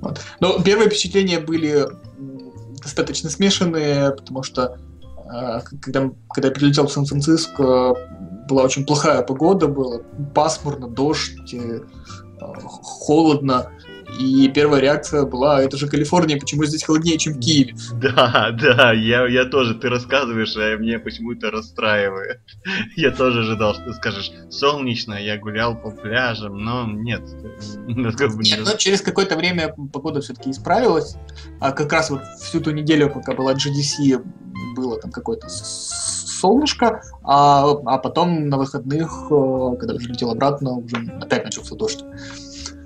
Вот. 0.00 0.20
Но 0.40 0.60
первые 0.62 0.90
впечатления 0.90 1.38
были 1.38 1.86
достаточно 2.84 3.30
смешанные, 3.30 4.12
потому 4.12 4.42
что 4.42 4.78
э, 5.16 5.60
когда, 5.80 6.10
когда 6.30 6.48
я 6.48 6.54
прилетел 6.54 6.86
в 6.86 6.92
Сан-Франциско, 6.92 7.94
была 8.48 8.62
очень 8.62 8.86
плохая 8.86 9.22
погода, 9.22 9.66
было 9.66 10.02
пасмурно, 10.34 10.88
дождь, 10.88 11.54
холодно. 12.38 13.70
И 14.18 14.48
первая 14.48 14.80
реакция 14.80 15.24
была, 15.24 15.62
это 15.62 15.76
же 15.76 15.88
Калифорния, 15.88 16.38
почему 16.38 16.64
здесь 16.64 16.84
холоднее, 16.84 17.18
чем 17.18 17.34
в 17.34 17.40
Киеве? 17.40 17.74
Да, 17.94 18.50
да, 18.52 18.92
я, 18.92 19.26
я 19.26 19.44
тоже, 19.44 19.74
ты 19.74 19.88
рассказываешь, 19.88 20.54
а 20.56 20.76
мне 20.78 20.98
почему-то 20.98 21.50
расстраивает. 21.50 22.40
Я 22.96 23.10
тоже 23.10 23.40
ожидал, 23.40 23.74
что 23.74 23.84
ты 23.84 23.94
скажешь, 23.94 24.30
солнечно, 24.50 25.14
я 25.14 25.38
гулял 25.38 25.76
по 25.76 25.90
пляжам, 25.90 26.58
но 26.58 26.86
нет. 26.86 27.22
Нет, 27.86 28.60
но 28.64 28.76
через 28.76 29.00
какое-то 29.00 29.36
время 29.36 29.74
погода 29.92 30.20
все-таки 30.20 30.50
исправилась. 30.50 31.16
А 31.60 31.72
как 31.72 31.92
раз 31.92 32.10
вот 32.10 32.22
всю 32.40 32.60
ту 32.60 32.70
неделю, 32.70 33.10
пока 33.10 33.34
была 33.34 33.54
GDC, 33.54 34.22
было 34.76 35.00
там 35.00 35.10
какое-то 35.10 35.48
солнышко, 36.44 37.00
а, 37.22 37.70
а 37.86 37.98
потом 37.98 38.48
на 38.50 38.58
выходных, 38.58 39.28
э, 39.30 39.76
когда 39.80 39.94
уже 39.94 40.08
летел 40.10 40.30
обратно, 40.30 40.76
уже 40.76 40.96
опять 41.22 41.44
начался 41.44 41.74
дождь. 41.74 42.04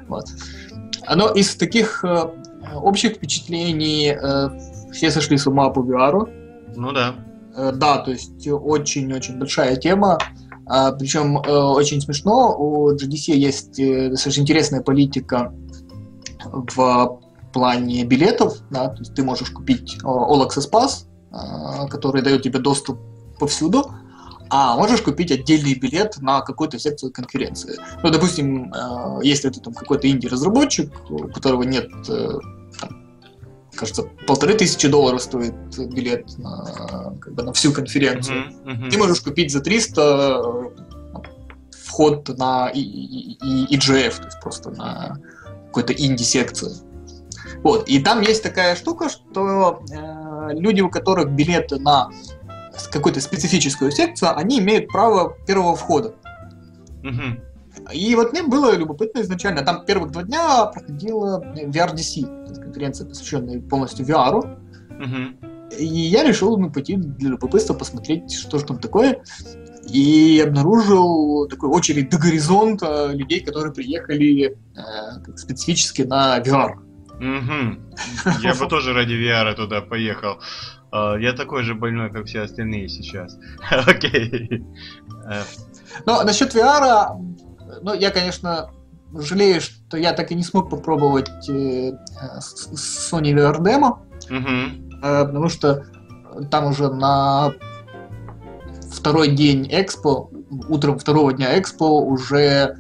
Вот. 0.06 0.26
Оно 1.04 1.28
из 1.30 1.56
таких 1.56 2.04
э, 2.04 2.30
общих 2.76 3.14
впечатлений 3.14 4.12
э, 4.12 4.48
все 4.92 5.10
сошли 5.10 5.36
с 5.36 5.48
ума 5.48 5.70
по 5.70 5.80
VR. 5.80 6.28
Ну 6.76 6.92
да. 6.92 7.14
Да, 7.56 7.98
то 7.98 8.12
есть 8.12 8.46
очень-очень 8.46 9.38
большая 9.40 9.74
тема. 9.74 10.18
А, 10.66 10.92
причем 10.92 11.38
очень 11.38 12.00
смешно, 12.00 12.54
у 12.56 12.94
GDC 12.94 13.32
есть 13.32 13.76
достаточно 14.10 14.42
интересная 14.42 14.82
политика 14.82 15.52
в 16.44 17.18
плане 17.52 18.04
билетов. 18.04 18.58
Да, 18.70 18.88
то 18.90 18.98
есть 19.00 19.14
ты 19.14 19.24
можешь 19.24 19.50
купить 19.50 19.98
All 20.04 20.46
Access 20.46 20.70
Pass, 20.70 21.88
который 21.90 22.22
дает 22.22 22.42
тебе 22.42 22.60
доступ 22.60 22.98
повсюду, 23.38 23.92
а 24.50 24.76
можешь 24.76 25.02
купить 25.02 25.30
отдельный 25.30 25.74
билет 25.74 26.18
на 26.20 26.40
какую-то 26.40 26.78
секцию 26.78 27.12
конференции. 27.12 27.78
Ну, 28.02 28.10
допустим, 28.10 28.72
э, 28.72 29.20
если 29.22 29.50
ты 29.50 29.60
там 29.60 29.74
какой-то 29.74 30.10
инди-разработчик, 30.10 30.90
у 31.10 31.28
которого 31.28 31.64
нет, 31.64 31.88
э, 32.08 32.38
там, 32.80 33.06
кажется, 33.74 34.04
полторы 34.26 34.54
тысячи 34.54 34.88
долларов 34.88 35.22
стоит 35.22 35.54
билет 35.92 36.38
на, 36.38 37.14
как 37.20 37.34
бы, 37.34 37.42
на 37.42 37.52
всю 37.52 37.72
конференцию, 37.72 38.48
uh-huh, 38.48 38.64
uh-huh. 38.64 38.90
ты 38.90 38.98
можешь 38.98 39.20
купить 39.20 39.52
за 39.52 39.60
300 39.60 40.02
э, 40.02 40.88
вход 41.84 42.28
на 42.38 42.70
EGF, 42.72 44.16
то 44.16 44.24
есть 44.24 44.40
просто 44.40 44.70
на 44.70 45.18
какой-то 45.66 45.92
инди-секцию. 45.92 46.72
Вот. 47.62 47.88
И 47.88 48.00
там 48.00 48.20
есть 48.20 48.42
такая 48.42 48.76
штука, 48.76 49.08
что 49.08 49.82
э, 49.90 50.52
люди, 50.52 50.80
у 50.80 50.90
которых 50.90 51.30
билеты 51.30 51.78
на 51.78 52.10
какую-то 52.86 53.20
специфическую 53.20 53.90
секцию, 53.90 54.36
они 54.36 54.60
имеют 54.60 54.88
право 54.88 55.36
первого 55.46 55.74
входа. 55.74 56.14
Угу. 57.02 57.92
И 57.92 58.14
вот 58.14 58.32
мне 58.32 58.42
было 58.42 58.76
любопытно 58.76 59.20
изначально. 59.20 59.62
Там 59.62 59.84
первых 59.84 60.10
два 60.10 60.22
дня 60.22 60.66
проходила 60.66 61.42
VRDC, 61.44 62.62
конференция, 62.62 63.08
посвященная 63.08 63.60
полностью 63.60 64.06
VR. 64.06 64.36
Угу. 64.90 65.76
И 65.78 65.84
я 65.84 66.24
решил 66.24 66.56
ну, 66.58 66.70
пойти 66.70 66.96
для 66.96 67.30
любопытства 67.30 67.74
посмотреть, 67.74 68.32
что 68.32 68.58
же 68.58 68.64
там 68.64 68.78
такое. 68.78 69.22
И 69.88 70.42
обнаружил 70.46 71.48
такой 71.48 71.70
очередь 71.70 72.10
до 72.10 72.18
горизонта 72.18 73.06
людей, 73.12 73.40
которые 73.40 73.72
приехали 73.72 74.56
э, 74.76 75.36
специфически 75.36 76.02
на 76.02 76.40
VR. 76.40 76.74
Угу. 77.18 78.42
Я 78.42 78.54
бы 78.54 78.66
тоже 78.68 78.92
ради 78.92 79.14
VR 79.14 79.54
туда 79.54 79.80
поехал. 79.80 80.40
А, 80.90 81.16
я 81.16 81.32
такой 81.32 81.62
же 81.62 81.74
больной, 81.74 82.10
как 82.10 82.26
все 82.26 82.42
остальные 82.42 82.88
сейчас. 82.88 83.38
Окей. 83.70 84.64
Э. 85.26 85.42
Но 86.06 86.22
насчет 86.22 86.54
VR, 86.54 87.16
ну, 87.82 87.94
я, 87.94 88.10
конечно, 88.10 88.70
жалею, 89.14 89.60
что 89.60 89.96
я 89.96 90.12
так 90.12 90.30
и 90.30 90.34
не 90.34 90.42
смог 90.42 90.70
попробовать 90.70 91.30
э, 91.48 91.92
Sony 92.40 93.32
VR 93.32 93.58
Demo, 93.60 93.98
э, 94.30 95.24
потому 95.26 95.48
что 95.48 95.84
там 96.50 96.66
уже 96.66 96.92
на 96.92 97.52
второй 98.92 99.28
день 99.28 99.66
Экспо, 99.70 100.30
утром 100.68 100.98
второго 100.98 101.32
дня 101.32 101.58
Экспо 101.58 102.00
уже 102.00 102.76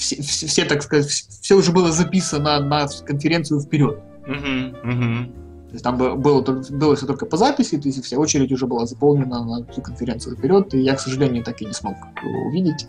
все, 0.00 0.22
все, 0.22 0.46
все, 0.46 0.64
так 0.64 0.82
сказать, 0.82 1.08
все 1.08 1.54
уже 1.54 1.72
было 1.72 1.92
записано 1.92 2.60
на 2.60 2.88
конференцию 3.06 3.60
вперед. 3.60 4.00
Угу, 4.26 4.90
угу. 4.90 5.49
То 5.70 5.74
есть 5.74 5.84
там 5.84 5.96
было, 5.96 6.42
было 6.42 6.96
все 6.96 7.06
только 7.06 7.26
по 7.26 7.36
записи, 7.36 7.78
то 7.78 7.86
есть 7.86 8.04
вся 8.04 8.18
очередь 8.18 8.50
уже 8.50 8.66
была 8.66 8.86
заполнена 8.86 9.44
на 9.44 9.64
всю 9.66 9.80
конференцию 9.82 10.36
вперед, 10.36 10.74
и 10.74 10.80
я, 10.80 10.96
к 10.96 11.00
сожалению, 11.00 11.44
так 11.44 11.62
и 11.62 11.64
не 11.64 11.72
смог 11.72 11.94
его 12.24 12.48
увидеть. 12.48 12.88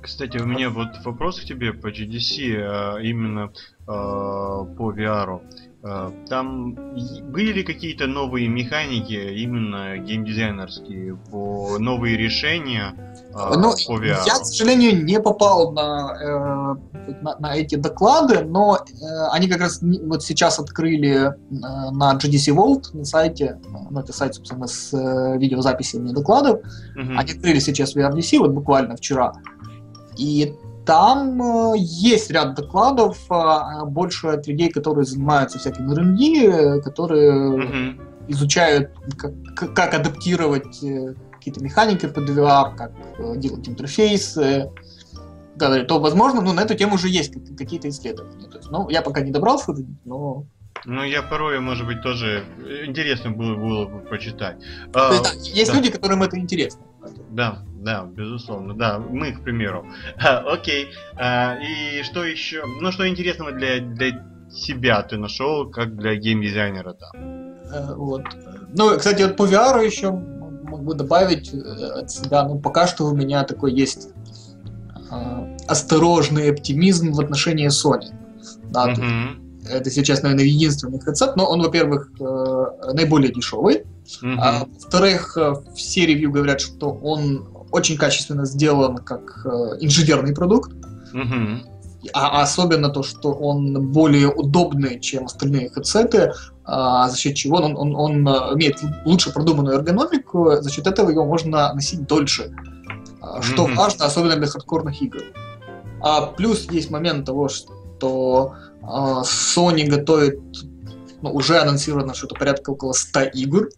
Кстати, 0.00 0.38
у 0.38 0.46
меня 0.46 0.70
вот 0.70 1.04
вопрос 1.04 1.40
к 1.40 1.44
тебе 1.44 1.72
по 1.72 1.88
GDC, 1.88 2.54
а 2.56 2.98
именно 2.98 3.52
а, 3.88 4.64
по 4.64 4.92
VR. 4.92 5.40
А, 5.84 6.12
там 6.28 6.74
были 6.74 7.52
ли 7.52 7.62
какие-то 7.64 8.06
новые 8.06 8.48
механики, 8.48 9.14
именно 9.14 9.98
геймдизайнерские, 9.98 11.16
по 11.16 11.76
новые 11.78 12.16
решения 12.16 12.94
а, 13.34 13.56
ну, 13.56 13.72
по 13.86 14.00
VR? 14.00 14.18
Я, 14.24 14.34
к 14.34 14.44
сожалению, 14.44 15.04
не 15.04 15.20
попал 15.20 15.72
на, 15.72 16.16
э, 16.22 17.12
на, 17.22 17.36
на 17.36 17.56
эти 17.56 17.74
доклады, 17.74 18.44
но 18.44 18.76
э, 18.76 19.04
они 19.32 19.48
как 19.48 19.60
раз 19.60 19.80
вот 19.82 20.22
сейчас 20.22 20.60
открыли 20.60 21.16
э, 21.16 21.30
на 21.50 22.14
GDC 22.14 22.54
World 22.54 22.96
на 22.96 23.04
сайте, 23.04 23.58
ну, 23.68 23.98
это 23.98 24.12
сайт, 24.12 24.36
собственно, 24.36 24.68
с 24.68 24.92
видеозаписями 25.36 26.12
докладов. 26.12 26.60
Угу. 26.94 27.18
Они 27.18 27.32
открыли 27.32 27.58
сейчас 27.58 27.96
VRDC, 27.96 28.38
вот 28.38 28.52
буквально 28.52 28.94
вчера. 28.94 29.32
И 30.16 30.54
там 30.84 31.40
э, 31.42 31.74
есть 31.78 32.30
ряд 32.30 32.54
докладов, 32.54 33.18
э, 33.30 33.84
больше 33.86 34.28
от 34.28 34.46
людей, 34.46 34.70
которые 34.70 35.04
занимаются 35.04 35.58
всяким 35.58 35.90
R&D, 35.90 36.82
которые 36.82 37.32
mm-hmm. 37.32 38.00
изучают, 38.28 38.90
как, 39.16 39.32
как 39.74 39.94
адаптировать 39.94 40.82
э, 40.82 41.14
какие-то 41.32 41.62
механики 41.62 42.06
под 42.06 42.28
VR, 42.28 42.76
как 42.76 42.92
делать 43.38 43.68
интерфейсы. 43.68 44.70
Да, 45.56 45.84
то, 45.84 46.00
возможно, 46.00 46.40
ну, 46.40 46.52
на 46.52 46.62
эту 46.62 46.74
тему 46.74 46.94
уже 46.94 47.08
есть 47.08 47.32
какие-то 47.56 47.88
исследования. 47.88 48.48
То 48.48 48.58
есть, 48.58 48.70
ну, 48.70 48.88
я 48.88 49.02
пока 49.02 49.20
не 49.20 49.30
добрался, 49.30 49.74
но 50.04 50.46
ну, 50.84 51.04
я 51.04 51.22
порой, 51.22 51.60
может 51.60 51.86
быть, 51.86 52.02
тоже 52.02 52.44
интересно 52.86 53.30
было, 53.30 53.54
было 53.54 53.86
бы 53.86 54.00
почитать. 54.00 54.56
Да, 54.88 55.12
есть 55.42 55.70
да. 55.70 55.76
люди, 55.76 55.90
которым 55.90 56.22
это 56.22 56.38
интересно. 56.38 56.82
Да, 57.30 57.62
да, 57.74 58.04
безусловно, 58.04 58.74
да, 58.74 58.98
мы, 58.98 59.32
к 59.32 59.42
примеру. 59.42 59.86
Окей, 60.18 60.88
а, 61.16 61.56
и 61.56 62.02
что 62.02 62.24
еще, 62.24 62.64
ну, 62.80 62.92
что 62.92 63.08
интересного 63.08 63.52
для, 63.52 63.80
для 63.80 64.24
себя 64.50 65.02
ты 65.02 65.16
нашел, 65.16 65.70
как 65.70 65.96
для 65.96 66.14
геймдизайнера 66.14 66.92
там? 66.92 67.10
Э, 67.72 67.94
вот. 67.94 68.22
Ну, 68.76 68.96
кстати, 68.96 69.22
вот 69.22 69.36
по 69.36 69.46
VR 69.46 69.84
еще 69.84 70.10
могу 70.10 70.94
добавить 70.94 71.52
э, 71.52 71.58
от 72.00 72.10
себя, 72.10 72.46
ну, 72.46 72.58
пока 72.58 72.86
что 72.86 73.06
у 73.06 73.14
меня 73.14 73.44
такой 73.44 73.72
есть 73.72 74.10
э, 75.10 75.56
осторожный 75.66 76.50
оптимизм 76.50 77.12
в 77.12 77.20
отношении 77.20 77.68
Sony. 77.68 78.14
Да, 78.70 78.92
mm-hmm. 78.92 79.41
Это 79.68 79.90
сейчас, 79.90 80.22
наверное, 80.22 80.44
единственный 80.44 80.98
рецепт, 81.04 81.36
но 81.36 81.46
он, 81.46 81.62
во-первых, 81.62 82.10
э, 82.18 82.92
наиболее 82.94 83.32
дешевый, 83.32 83.84
mm-hmm. 84.22 84.36
а 84.38 84.66
во-вторых, 84.66 85.36
э, 85.36 85.54
все 85.76 86.06
ревью 86.06 86.32
говорят, 86.32 86.60
что 86.60 86.90
он 86.90 87.48
очень 87.70 87.96
качественно 87.96 88.44
сделан 88.44 88.98
как 88.98 89.42
э, 89.44 89.48
инженерный 89.80 90.34
продукт. 90.34 90.72
Mm-hmm. 91.14 91.66
А 92.12 92.42
особенно 92.42 92.88
то, 92.88 93.04
что 93.04 93.32
он 93.32 93.92
более 93.92 94.28
удобный, 94.28 94.98
чем 94.98 95.26
остальные 95.26 95.70
хедсеты, 95.70 96.32
а, 96.64 97.08
за 97.08 97.16
счет 97.16 97.36
чего 97.36 97.58
он, 97.58 97.76
он, 97.76 97.94
он 97.94 98.26
имеет 98.54 98.80
лучше 99.04 99.32
продуманную 99.32 99.76
эргономику, 99.76 100.56
за 100.60 100.68
счет 100.68 100.88
этого 100.88 101.10
его 101.10 101.24
можно 101.24 101.72
носить 101.72 102.04
дольше. 102.08 102.52
Mm-hmm. 103.22 103.42
Что 103.42 103.66
важно, 103.66 104.06
особенно 104.06 104.34
для 104.34 104.48
хардкорных 104.48 105.00
игр. 105.00 105.20
А 106.00 106.22
плюс 106.22 106.68
есть 106.72 106.90
момент 106.90 107.24
того, 107.24 107.48
что 107.48 108.54
а, 108.54 108.71
Sony 108.82 109.86
готовит, 109.86 110.40
ну, 111.20 111.32
уже 111.32 111.60
анонсировано 111.60 112.14
что-то 112.14 112.34
порядка 112.34 112.70
около 112.70 112.92
100 112.92 113.20
игр. 113.34 113.68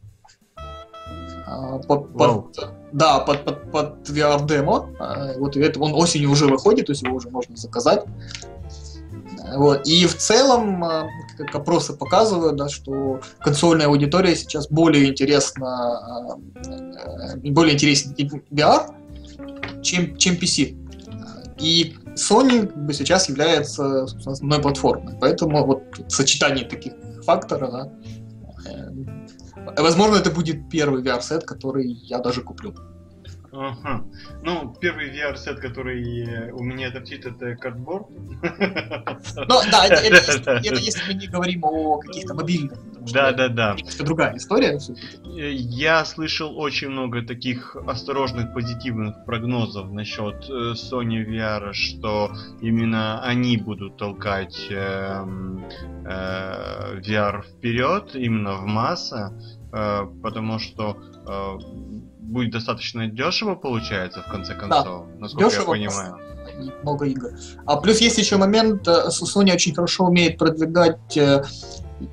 А, 1.46 1.78
под, 1.78 2.10
wow. 2.12 2.52
под, 2.54 2.70
да, 2.92 3.20
под, 3.20 3.44
под, 3.44 3.70
под 3.70 4.08
VR-демо. 4.08 4.90
А, 4.98 5.38
вот 5.38 5.56
это, 5.56 5.78
он 5.80 5.92
осенью 5.94 6.30
уже 6.30 6.46
выходит, 6.46 6.86
то 6.86 6.92
есть 6.92 7.02
его 7.02 7.16
уже 7.16 7.28
можно 7.30 7.56
заказать. 7.56 8.04
Вот. 9.56 9.86
И 9.86 10.06
в 10.06 10.16
целом, 10.16 10.82
как 11.36 11.54
опросы 11.54 11.92
показывают, 11.92 12.56
да, 12.56 12.68
что 12.68 13.20
консольная 13.40 13.86
аудитория 13.86 14.34
сейчас 14.34 14.68
более 14.68 15.10
интересна, 15.10 16.38
более 17.44 17.74
интересен 17.74 18.14
VR, 18.50 18.90
чем, 19.82 20.16
чем 20.16 20.36
PC. 20.36 20.76
И 21.58 21.94
Sony 22.14 22.66
как 22.66 22.86
бы, 22.86 22.92
сейчас 22.92 23.28
является 23.28 24.04
основной 24.04 24.60
платформой. 24.60 25.14
Поэтому 25.20 25.64
вот 25.64 25.82
сочетание 26.08 26.64
таких 26.64 26.92
факторов, 27.24 27.70
да, 27.72 27.92
э, 28.70 29.82
возможно, 29.82 30.16
это 30.16 30.30
будет 30.30 30.68
первый 30.70 31.02
VR-сет, 31.02 31.44
который 31.44 31.86
я 31.86 32.18
даже 32.18 32.42
куплю. 32.42 32.74
Ага. 33.56 34.04
Ну, 34.42 34.74
первый 34.80 35.10
VR-сет, 35.10 35.60
который 35.60 36.50
у 36.52 36.62
меня 36.62 36.90
торчит, 36.90 37.24
это 37.24 37.54
картборд. 37.56 38.08
Ну, 38.10 39.60
да, 39.70 39.86
это, 39.86 39.94
это, 39.94 40.32
это, 40.32 40.50
это 40.52 40.80
если 40.80 41.12
мы 41.12 41.14
не 41.20 41.28
говорим 41.28 41.64
о 41.64 41.98
каких-то 41.98 42.34
мобильных. 42.34 42.78
Да, 43.12 43.32
да, 43.32 43.48
да. 43.48 43.76
Это 43.78 44.04
другая 44.04 44.36
история. 44.36 44.78
Э, 44.78 45.52
я 45.52 46.04
слышал 46.04 46.56
очень 46.58 46.88
много 46.88 47.22
таких 47.22 47.76
осторожных, 47.86 48.52
позитивных 48.54 49.24
прогнозов 49.24 49.90
насчет 49.90 50.48
э, 50.48 50.72
Sony 50.74 51.26
VR, 51.26 51.72
что 51.72 52.32
именно 52.60 53.22
они 53.22 53.56
будут 53.56 53.96
толкать 53.96 54.66
э, 54.70 55.24
э, 56.04 57.00
VR 57.00 57.42
вперед, 57.42 58.14
именно 58.14 58.56
в 58.56 58.66
массы, 58.66 59.30
потому 60.22 60.60
что 60.60 60.96
будет 62.20 62.52
достаточно 62.52 63.08
дешево, 63.08 63.56
получается, 63.56 64.22
в 64.22 64.30
конце 64.30 64.54
концов, 64.54 65.06
да. 65.08 65.18
насколько 65.18 65.50
дешево, 65.50 65.74
я 65.74 65.88
понимаю. 65.88 66.18
Много 66.82 67.06
игр. 67.06 67.30
А 67.66 67.76
плюс 67.78 68.00
есть 68.00 68.18
еще 68.18 68.36
момент, 68.36 68.86
Sony 68.86 69.52
очень 69.52 69.74
хорошо 69.74 70.04
умеет 70.04 70.38
продвигать 70.38 71.18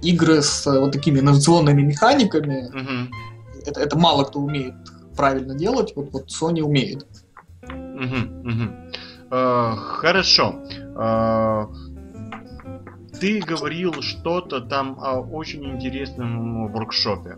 игры 0.02 0.42
с 0.42 0.66
э, 0.68 0.80
вот 0.80 0.92
такими 0.92 1.20
инновационными 1.20 1.82
механиками. 1.82 2.68
Угу. 2.68 3.16
Это, 3.68 3.82
это 3.82 3.98
мало 3.98 4.24
кто 4.24 4.40
умеет 4.40 4.76
правильно 5.16 5.56
делать, 5.56 5.94
вот, 5.96 6.12
вот 6.12 6.30
Sony 6.30 6.62
умеет. 6.62 7.06
Угу, 7.64 8.50
угу. 8.50 8.76
Uh, 9.30 9.76
хорошо. 9.78 10.56
Uh, 10.96 11.68
ты 13.22 13.40
говорил 13.40 14.02
что-то 14.02 14.62
там 14.62 15.00
о 15.00 15.22
очень 15.22 15.64
интересном 15.64 16.72
воркшопе. 16.72 17.38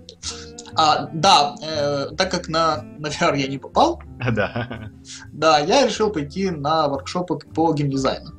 А, 0.76 1.10
да, 1.14 1.56
э, 1.62 2.08
так 2.18 2.32
как 2.32 2.48
на, 2.48 2.84
на 2.98 3.08
VR 3.08 3.38
я 3.38 3.48
не 3.48 3.58
попал, 3.58 4.02
да. 4.32 4.90
да, 5.32 5.60
я 5.60 5.86
решил 5.86 6.10
пойти 6.10 6.50
на 6.50 6.88
воркшопы 6.88 7.38
по 7.38 7.74
геймдизайну. 7.74 8.32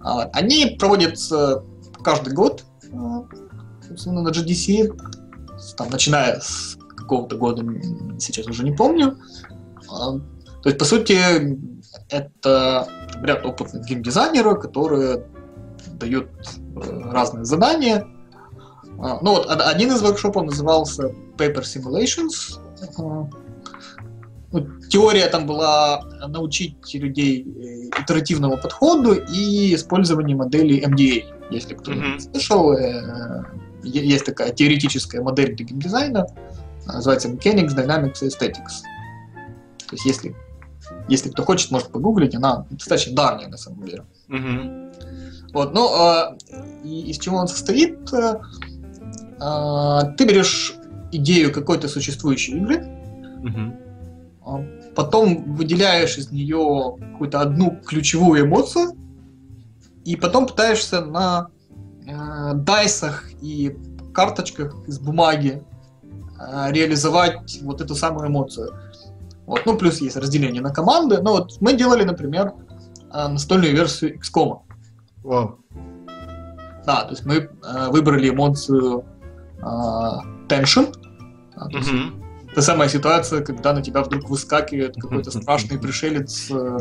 А, 0.00 0.30
они 0.32 0.76
проводятся 0.78 1.62
каждый 2.02 2.32
год, 2.32 2.64
собственно, 3.86 4.22
на 4.22 4.28
GDC, 4.28 4.98
там, 5.76 5.90
начиная 5.90 6.40
с 6.40 6.76
какого-то 6.96 7.36
года, 7.36 7.64
сейчас 8.18 8.46
уже 8.46 8.64
не 8.64 8.72
помню. 8.72 9.18
А, 9.90 10.12
то 10.12 10.68
есть, 10.68 10.78
по 10.78 10.84
сути, 10.84 11.18
это 12.10 12.88
ряд 13.22 13.44
опытных 13.44 13.86
геймдизайнеров, 13.86 14.60
которые 14.60 15.24
дают 15.98 16.28
э, 16.76 17.10
разные 17.10 17.44
задания, 17.44 18.06
а, 18.98 19.18
ну 19.22 19.32
вот 19.32 19.48
один 19.48 19.92
из 19.92 20.02
воркшопов 20.02 20.44
назывался 20.44 21.12
Paper 21.36 21.62
Simulations. 21.62 22.58
Ну, 24.50 24.80
теория 24.88 25.28
там 25.28 25.46
была 25.46 26.00
научить 26.26 26.94
людей 26.94 27.42
э, 27.42 28.02
итеративному 28.02 28.56
подходу 28.56 29.12
и 29.12 29.74
использованию 29.74 30.38
модели 30.38 30.84
MDA. 30.86 31.37
Если 31.50 31.74
кто 31.74 31.92
mm-hmm. 31.92 32.20
слышал, 32.20 32.72
э, 32.72 33.44
есть 33.82 34.24
такая 34.26 34.52
теоретическая 34.52 35.22
модель 35.22 35.54
для 35.54 35.66
геймдизайна, 35.66 36.26
называется 36.86 37.28
Mechanics, 37.28 37.76
Dynamics 37.76 38.18
и 38.22 38.26
Aesthetics. 38.26 38.82
То 39.86 39.92
есть 39.92 40.04
если, 40.04 40.36
если 41.08 41.30
кто 41.30 41.44
хочет, 41.44 41.70
может 41.70 41.88
погуглить, 41.88 42.34
она 42.34 42.66
достаточно 42.70 43.14
давняя 43.14 43.48
на 43.48 43.56
самом 43.56 43.84
деле. 43.84 44.04
Mm-hmm. 44.28 45.52
Вот, 45.52 45.72
ну, 45.72 45.88
э, 45.88 46.38
и 46.84 47.10
из 47.10 47.18
чего 47.18 47.38
он 47.38 47.48
состоит? 47.48 47.98
А, 49.40 50.02
ты 50.16 50.26
берешь 50.26 50.74
идею 51.12 51.52
какой-то 51.52 51.88
существующей 51.88 52.58
игры, 52.58 52.86
угу. 53.38 54.66
потом 54.94 55.54
выделяешь 55.54 56.18
из 56.18 56.30
нее 56.30 56.96
какую-то 57.12 57.40
одну 57.40 57.78
ключевую 57.86 58.46
эмоцию, 58.46 58.92
и 60.08 60.16
потом 60.16 60.46
пытаешься 60.46 61.04
на 61.04 61.48
э, 62.06 62.54
дайсах 62.54 63.24
и 63.42 63.76
карточках 64.14 64.74
из 64.86 64.98
бумаги 64.98 65.62
э, 66.40 66.72
реализовать 66.72 67.58
вот 67.62 67.82
эту 67.82 67.94
самую 67.94 68.28
эмоцию. 68.28 68.72
Вот. 69.44 69.66
Ну, 69.66 69.76
плюс 69.76 70.00
есть 70.00 70.16
разделение 70.16 70.62
на 70.62 70.70
команды. 70.70 71.20
Ну, 71.20 71.32
вот 71.32 71.60
мы 71.60 71.74
делали, 71.74 72.04
например, 72.04 72.54
э, 73.12 73.28
настольную 73.28 73.74
версию 73.74 74.18
XCOM. 74.18 74.60
Wow. 75.24 75.56
Да, 76.86 77.02
то 77.02 77.10
есть 77.10 77.26
мы 77.26 77.34
э, 77.34 77.88
выбрали 77.90 78.30
эмоцию 78.30 79.04
tension. 79.60 80.94
А, 81.56 81.68
mm-hmm. 81.68 82.54
Та 82.54 82.62
самая 82.62 82.88
ситуация, 82.88 83.42
когда 83.42 83.72
на 83.72 83.82
тебя 83.82 84.02
вдруг 84.02 84.30
выскакивает 84.30 84.94
какой-то 84.94 85.30
страшный 85.42 85.78
пришелец, 85.78 86.50
э, 86.50 86.54
э, 86.54 86.78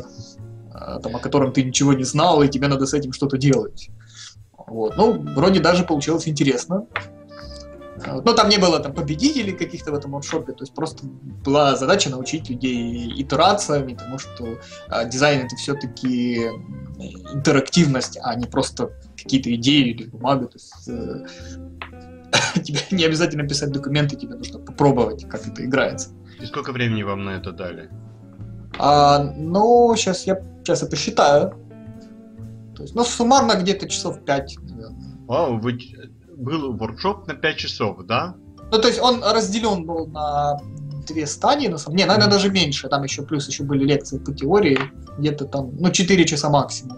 там, 1.01 1.15
о 1.15 1.19
котором 1.19 1.51
ты 1.51 1.63
ничего 1.63 1.93
не 1.93 2.03
знал, 2.03 2.41
и 2.43 2.49
тебе 2.49 2.67
надо 2.67 2.85
с 2.85 2.93
этим 2.93 3.13
что-то 3.13 3.37
делать. 3.37 3.89
Вот. 4.67 4.97
Ну, 4.97 5.13
вроде 5.35 5.59
даже 5.59 5.83
получилось 5.83 6.27
интересно. 6.27 6.85
Э, 8.05 8.21
но 8.23 8.33
там 8.33 8.49
не 8.49 8.57
было 8.57 8.79
там 8.79 8.93
победителей 8.93 9.53
каких-то 9.53 9.91
в 9.91 9.95
этом 9.95 10.11
воркшопе, 10.11 10.53
то 10.53 10.63
есть 10.63 10.73
просто 10.73 11.05
была 11.45 11.75
задача 11.75 12.09
научить 12.09 12.49
людей 12.49 13.21
итерациям, 13.21 13.95
потому 13.95 14.19
что 14.19 14.59
а, 14.87 15.05
дизайн 15.05 15.45
это 15.45 15.55
все-таки 15.55 16.49
интерактивность, 17.33 18.19
а 18.21 18.35
не 18.35 18.45
просто 18.45 18.91
какие-то 19.15 19.53
идеи 19.55 19.89
или 19.89 20.05
бумага. 20.05 20.47
То 20.47 20.55
есть, 20.55 20.85
тебе 22.65 22.79
не 22.91 23.05
обязательно 23.05 23.47
писать 23.47 23.71
документы, 23.71 24.15
тебе 24.15 24.35
нужно 24.35 24.59
попробовать, 24.59 25.27
как 25.27 25.47
это 25.47 25.63
играется. 25.65 26.09
И 26.41 26.45
сколько 26.45 26.71
времени 26.71 27.03
вам 27.03 27.25
на 27.25 27.31
это 27.31 27.51
дали? 27.51 27.89
А, 28.79 29.19
ну, 29.35 29.95
сейчас 29.95 30.27
я, 30.27 30.35
сейчас 30.67 30.81
я 30.81 30.87
посчитаю. 30.87 31.49
То 32.75 32.83
есть, 32.83 32.95
ну, 32.95 33.03
суммарно 33.03 33.53
где-то 33.53 33.87
часов 33.89 34.23
5, 34.23 34.57
наверное. 34.61 35.17
Вау, 35.27 35.59
вы... 35.59 35.79
был 36.35 36.73
воркшоп 36.77 37.27
на 37.27 37.33
5 37.33 37.57
часов, 37.57 38.05
да? 38.05 38.35
Ну, 38.71 38.79
то 38.79 38.87
есть 38.87 39.01
он 39.01 39.23
разделен 39.23 39.85
был 39.85 40.07
на 40.07 40.57
две 41.07 41.25
стадии, 41.25 41.67
на 41.67 41.77
самом 41.77 41.97
Не, 41.97 42.05
наверное, 42.05 42.29
даже 42.29 42.51
меньше. 42.51 42.89
Там 42.89 43.03
еще 43.03 43.23
плюс 43.23 43.47
еще 43.47 43.63
были 43.63 43.85
лекции 43.85 44.19
по 44.19 44.33
теории. 44.33 44.77
Где-то 45.17 45.45
там, 45.45 45.71
ну, 45.79 45.89
4 45.89 46.25
часа 46.25 46.49
максимум. 46.49 46.97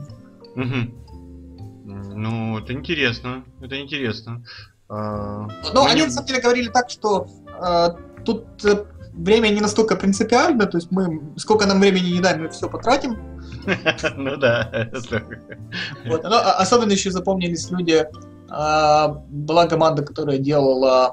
Угу. 0.56 2.16
Ну, 2.16 2.58
это 2.58 2.74
интересно. 2.74 3.44
Это 3.62 3.80
интересно. 3.80 4.44
А, 4.90 5.48
ну, 5.74 5.86
они 5.86 6.04
на 6.04 6.10
самом 6.10 6.28
деле 6.28 6.42
говорили 6.42 6.70
так, 6.70 6.90
что 6.90 7.28
э, 7.62 7.90
тут 8.26 8.66
э, 8.66 8.86
время 9.14 9.50
не 9.50 9.62
настолько 9.62 9.96
принципиально, 9.96 10.66
то 10.66 10.78
есть 10.78 10.92
мы 10.92 11.22
сколько 11.38 11.66
нам 11.66 11.80
времени 11.80 12.14
не 12.14 12.20
дай, 12.20 12.38
мы 12.38 12.50
все 12.50 12.70
потратим. 12.70 13.18
Ну 14.16 14.38
да. 14.38 14.90
Вот. 16.06 16.24
Но 16.24 16.36
а, 16.36 16.54
особенно 16.54 16.92
еще 16.92 17.12
запомнились 17.12 17.70
люди. 17.72 18.06
Э, 18.52 19.08
была 19.30 19.68
команда, 19.68 20.04
которая 20.04 20.38
делала 20.38 21.12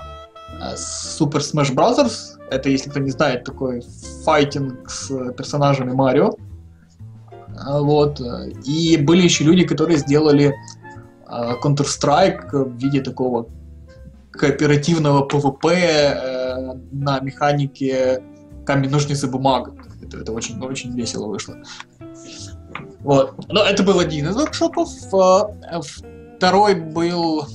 Super 0.75 1.41
Smash 1.41 1.75
Bros. 1.75 2.09
Это, 2.51 2.69
если 2.69 2.91
кто 2.91 3.01
не 3.01 3.11
знает, 3.11 3.45
такой 3.45 3.83
файтинг 4.25 4.89
с 4.89 5.09
персонажами 5.33 5.93
Марио. 5.93 6.35
А, 7.59 7.81
вот. 7.81 8.21
И 8.65 8.97
были 8.97 9.23
еще 9.23 9.45
люди, 9.45 9.65
которые 9.65 9.99
сделали 9.99 10.55
а, 11.27 11.55
Counter-Strike 11.63 12.51
в 12.53 12.77
виде 12.77 13.01
такого 13.01 13.49
кооперативного 14.31 15.27
PvP 15.27 15.71
э, 15.71 16.75
на 16.93 17.21
механике 17.21 18.23
камень, 18.65 18.91
ножницы, 18.91 19.27
бумага. 19.29 19.73
Это, 20.03 20.19
это 20.19 20.33
очень, 20.33 20.61
очень 20.61 20.95
весело 20.95 21.27
вышло. 21.27 21.57
Вот. 23.07 23.47
Но 23.49 23.63
это 23.63 23.85
был 23.85 24.01
один 24.01 24.29
из 24.29 24.35
воркшопов. 24.35 24.89
А, 25.13 25.81
второй 26.37 26.75
был 26.75 27.47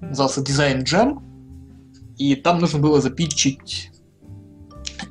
назывался 0.00 0.40
Design 0.40 0.82
Jam. 0.82 1.22
И 2.16 2.34
там 2.34 2.58
нужно 2.58 2.80
было 2.80 3.00
запитчить 3.00 3.90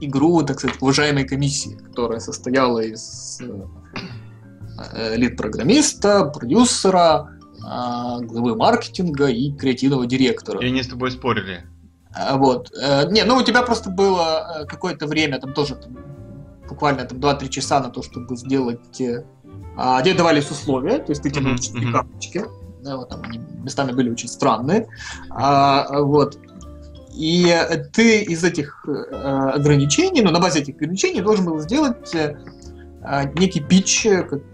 игру, 0.01 0.43
так 0.43 0.59
сказать, 0.59 0.81
уважаемой 0.81 1.25
комиссии, 1.25 1.75
которая 1.75 2.19
состояла 2.19 2.79
из 2.79 3.41
э, 3.41 5.15
лид-программиста, 5.15 6.25
продюсера, 6.25 7.29
э, 7.57 8.25
главы 8.25 8.55
маркетинга 8.55 9.27
и 9.27 9.51
креативного 9.51 10.05
директора. 10.05 10.59
И 10.62 10.67
они 10.67 10.83
с 10.83 10.88
тобой 10.88 11.12
спорили. 11.12 11.63
А, 12.13 12.38
вот. 12.38 12.71
Э, 12.79 13.09
не, 13.09 13.23
ну 13.23 13.38
у 13.38 13.43
тебя 13.43 13.63
просто 13.63 13.89
было 13.89 14.65
какое-то 14.69 15.07
время, 15.07 15.39
там 15.39 15.53
тоже 15.53 15.75
там, 15.75 15.97
буквально 16.69 17.05
там 17.05 17.19
2-3 17.19 17.49
часа 17.49 17.79
на 17.79 17.89
то, 17.89 18.01
чтобы 18.01 18.36
сделать... 18.36 19.01
А, 19.77 20.01
тебе 20.01 20.13
давались 20.13 20.51
условия, 20.51 20.99
то 20.99 21.12
есть 21.12 21.21
ты 21.21 21.32
4 21.32 21.45
mm-hmm. 21.53 21.91
карточки. 21.91 22.45
Да, 22.84 22.97
вот 22.97 23.10
там 23.10 23.21
они 23.23 23.39
местами 23.63 23.91
были 23.91 24.10
очень 24.10 24.27
странные. 24.27 24.88
А, 25.29 26.01
вот. 26.01 26.38
И 27.13 27.53
ты 27.91 28.21
из 28.23 28.43
этих 28.43 28.86
э, 28.88 28.91
ограничений, 28.91 30.21
ну, 30.21 30.32
на 30.32 30.39
базе 30.39 30.60
этих 30.60 30.75
ограничений 30.75 31.21
должен 31.21 31.45
был 31.45 31.60
сделать 31.60 32.15
э, 32.15 32.36
некий 33.36 33.60
питч 33.60 34.05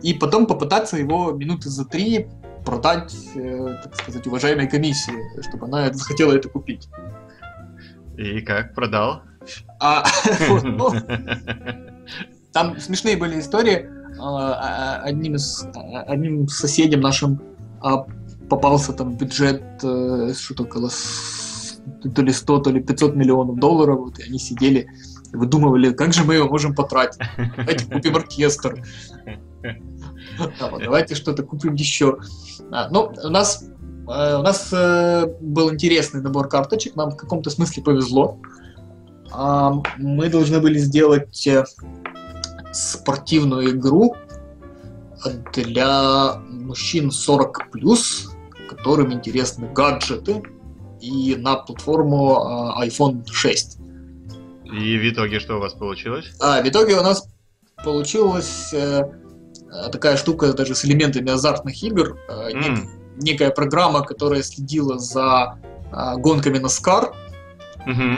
и 0.02 0.14
потом 0.14 0.48
попытаться 0.48 0.98
его 0.98 1.32
минуты 1.32 1.70
за 1.70 1.86
три 1.86 2.28
продать, 2.66 3.16
э, 3.36 3.78
так 3.84 3.96
сказать, 3.96 4.26
уважаемой 4.26 4.68
комиссии, 4.68 5.42
чтобы 5.48 5.68
она 5.68 5.94
захотела 5.94 6.34
это 6.34 6.50
купить. 6.50 6.88
И 8.18 8.42
как 8.42 8.74
продал? 8.74 9.22
А, 9.80 10.06
ну, 10.64 10.92
там 12.56 12.80
смешные 12.80 13.18
были 13.18 13.42
истории. 13.42 13.90
А, 14.18 14.54
а, 14.54 15.02
одним 15.04 15.36
из 15.36 15.68
одним 16.08 16.48
соседям 16.48 17.02
нашим 17.02 17.42
а, 17.82 18.06
попался 18.50 18.94
там 18.94 19.18
бюджет 19.18 19.62
что-то 19.78 20.64
около 20.64 20.90
то 22.16 22.22
ли 22.22 22.32
100, 22.32 22.60
то 22.60 22.70
ли 22.72 22.82
500 22.82 23.14
миллионов 23.16 23.60
долларов, 23.60 24.00
вот, 24.00 24.20
и 24.20 24.24
они 24.24 24.40
сидели 24.40 24.88
и 25.34 25.36
выдумывали, 25.36 25.92
как 25.92 26.14
же 26.14 26.24
мы 26.24 26.36
его 26.36 26.48
можем 26.48 26.74
потратить. 26.74 27.20
Давайте 27.58 27.86
купим 27.86 28.16
оркестр. 28.16 28.82
А, 30.38 30.80
давайте 30.80 31.16
что-то 31.16 31.44
купим 31.44 31.76
еще. 31.76 32.18
А, 32.70 32.90
ну, 32.90 33.14
у 33.24 33.30
нас, 33.30 33.64
э, 33.64 34.38
у 34.38 34.42
нас 34.42 34.70
э, 34.74 35.28
был 35.40 35.72
интересный 35.72 36.22
набор 36.22 36.50
карточек, 36.50 36.98
нам 36.98 37.12
в 37.12 37.16
каком-то 37.16 37.50
смысле 37.50 37.84
повезло. 37.84 38.40
Э, 39.34 39.72
мы 39.98 40.30
должны 40.30 40.60
были 40.60 40.78
сделать 40.78 41.48
э, 41.48 41.64
спортивную 42.76 43.72
игру 43.72 44.16
для 45.54 46.36
мужчин 46.50 47.12
40 47.12 47.72
плюс, 47.72 48.32
которым 48.70 49.14
интересны 49.14 49.70
гаджеты, 49.74 50.44
и 51.02 51.36
на 51.36 51.56
платформу 51.56 52.76
э, 52.80 52.88
iPhone 52.88 53.26
6. 53.32 53.78
И 54.66 54.98
в 54.98 55.14
итоге 55.14 55.40
что 55.40 55.58
у 55.58 55.60
вас 55.60 55.74
получилось? 55.74 56.32
А, 56.40 56.62
в 56.62 56.68
итоге 56.68 56.96
у 56.96 57.04
нас 57.04 57.28
получилась 57.84 58.74
э, 58.74 59.04
такая 59.92 60.18
штука 60.18 60.54
даже 60.54 60.74
с 60.74 60.86
элементами 60.86 61.32
азартных 61.32 61.82
игр. 61.84 62.18
Э, 62.28 62.52
mm. 62.52 62.58
нек, 62.58 62.90
некая 63.18 63.52
программа, 63.52 64.04
которая 64.04 64.42
следила 64.42 64.98
за 64.98 65.60
э, 65.92 66.18
гонками 66.18 66.58
на 66.58 66.70
Скар. 66.70 67.14
Mm-hmm. 67.86 68.18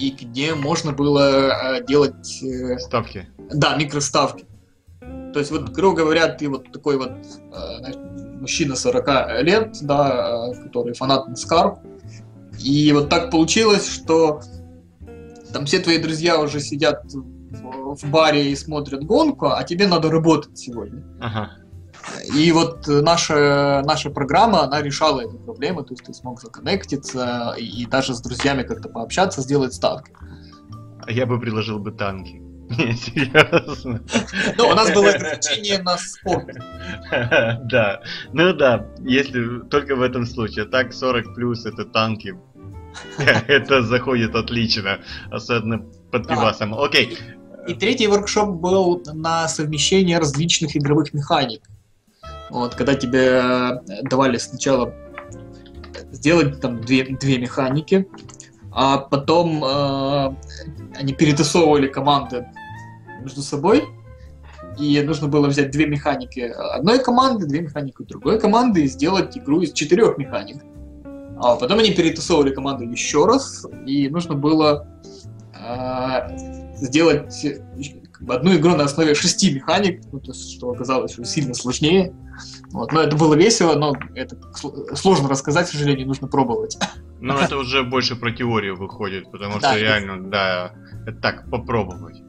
И 0.00 0.10
где 0.10 0.54
можно 0.54 0.92
было 0.92 1.76
э, 1.78 1.86
делать... 1.86 2.42
Э, 2.42 2.78
Ставки. 2.78 3.28
Да, 3.52 3.76
микроставки. 3.76 4.46
То 5.00 5.38
есть, 5.38 5.50
вот, 5.50 5.68
грубо 5.68 5.98
говоря, 5.98 6.28
ты 6.28 6.48
вот 6.48 6.72
такой 6.72 6.96
вот 6.96 7.12
э, 7.12 8.40
мужчина 8.40 8.76
40 8.76 9.42
лет, 9.42 9.76
да, 9.82 10.52
который 10.64 10.94
фанат 10.94 11.28
NASCAR, 11.28 11.78
и 12.58 12.92
вот 12.92 13.08
так 13.10 13.30
получилось, 13.30 13.88
что 13.88 14.40
там 15.52 15.66
все 15.66 15.80
твои 15.80 15.98
друзья 15.98 16.40
уже 16.40 16.60
сидят 16.60 17.04
в, 17.12 17.94
в 17.94 18.10
баре 18.10 18.50
и 18.50 18.56
смотрят 18.56 19.04
гонку, 19.04 19.50
а 19.50 19.62
тебе 19.64 19.86
надо 19.86 20.10
работать 20.10 20.58
сегодня. 20.58 21.04
Ага. 21.20 21.50
И 22.34 22.52
вот 22.52 22.86
наша, 22.86 23.82
наша 23.84 24.10
программа, 24.10 24.62
она 24.62 24.82
решала 24.82 25.20
эту 25.20 25.38
проблему, 25.38 25.82
то 25.82 25.92
есть 25.94 26.04
ты 26.04 26.14
смог 26.14 26.40
законнектиться 26.40 27.54
и, 27.58 27.86
даже 27.86 28.14
с 28.14 28.20
друзьями 28.20 28.62
как-то 28.62 28.88
пообщаться, 28.88 29.42
сделать 29.42 29.74
ставки. 29.74 30.12
А 31.02 31.10
я 31.10 31.26
бы 31.26 31.40
предложил 31.40 31.78
бы 31.78 31.92
танки. 31.92 32.42
Серьезно. 32.70 34.00
Ну, 34.56 34.68
у 34.68 34.74
нас 34.74 34.92
было 34.92 35.10
ограничение 35.10 35.78
на 35.82 35.98
спорт. 35.98 36.46
Да, 37.70 38.00
ну 38.32 38.52
да, 38.52 38.86
если 39.00 39.60
только 39.68 39.96
в 39.96 40.02
этом 40.02 40.24
случае. 40.26 40.66
Так 40.66 40.92
40 40.92 41.34
плюс 41.34 41.66
это 41.66 41.84
танки, 41.84 42.36
Это 43.48 43.82
заходит 43.82 44.34
отлично, 44.34 45.00
особенно 45.30 45.78
под 46.10 46.26
пивасом. 46.26 46.74
Окей. 46.74 47.18
И 47.68 47.74
третий 47.74 48.06
воркшоп 48.06 48.48
был 48.48 49.02
на 49.12 49.46
совмещение 49.48 50.18
различных 50.18 50.76
игровых 50.76 51.12
механик. 51.12 51.62
Вот, 52.50 52.74
когда 52.74 52.94
тебе 52.94 53.80
давали 54.02 54.38
сначала 54.38 54.94
сделать 56.10 56.60
там 56.60 56.80
две, 56.80 57.04
две 57.04 57.38
механики, 57.38 58.08
а 58.72 58.98
потом 58.98 59.64
э, 59.64 60.34
они 60.96 61.12
перетасовывали 61.12 61.88
команды 61.88 62.46
между 63.20 63.42
собой, 63.42 63.84
и 64.78 65.00
нужно 65.02 65.28
было 65.28 65.48
взять 65.48 65.70
две 65.70 65.86
механики 65.86 66.40
одной 66.40 67.02
команды, 67.02 67.46
две 67.46 67.62
механики 67.62 68.02
другой 68.02 68.40
команды 68.40 68.84
и 68.84 68.88
сделать 68.88 69.36
игру 69.36 69.60
из 69.60 69.72
четырех 69.72 70.18
механик. 70.18 70.62
А 71.42 71.56
потом 71.56 71.78
они 71.78 71.92
перетасовывали 71.92 72.54
команду 72.54 72.84
еще 72.84 73.26
раз, 73.26 73.66
и 73.86 74.08
нужно 74.08 74.34
было 74.34 74.86
э, 75.54 76.36
сделать 76.76 77.44
одну 78.28 78.54
игру 78.54 78.76
на 78.76 78.84
основе 78.84 79.14
шести 79.14 79.54
механик, 79.54 80.02
ну, 80.12 80.20
то 80.20 80.32
есть, 80.32 80.56
что 80.56 80.70
оказалось 80.70 81.16
сильно 81.24 81.54
сложнее. 81.54 82.14
Вот. 82.72 82.92
Но 82.92 83.02
это 83.02 83.16
было 83.16 83.34
весело, 83.34 83.74
но 83.76 83.94
это 84.14 84.36
сложно 84.94 85.28
рассказать, 85.28 85.68
к 85.68 85.70
сожалению, 85.70 86.06
нужно 86.06 86.28
пробовать. 86.28 86.78
Ну, 87.20 87.36
это 87.36 87.58
уже 87.58 87.82
больше 87.82 88.16
про 88.16 88.32
теорию 88.32 88.76
выходит, 88.76 89.30
потому 89.30 89.58
что 89.58 89.76
реально, 89.76 90.30
да, 90.30 90.72
это 91.06 91.20
так, 91.20 91.50
попробовать. 91.50 92.22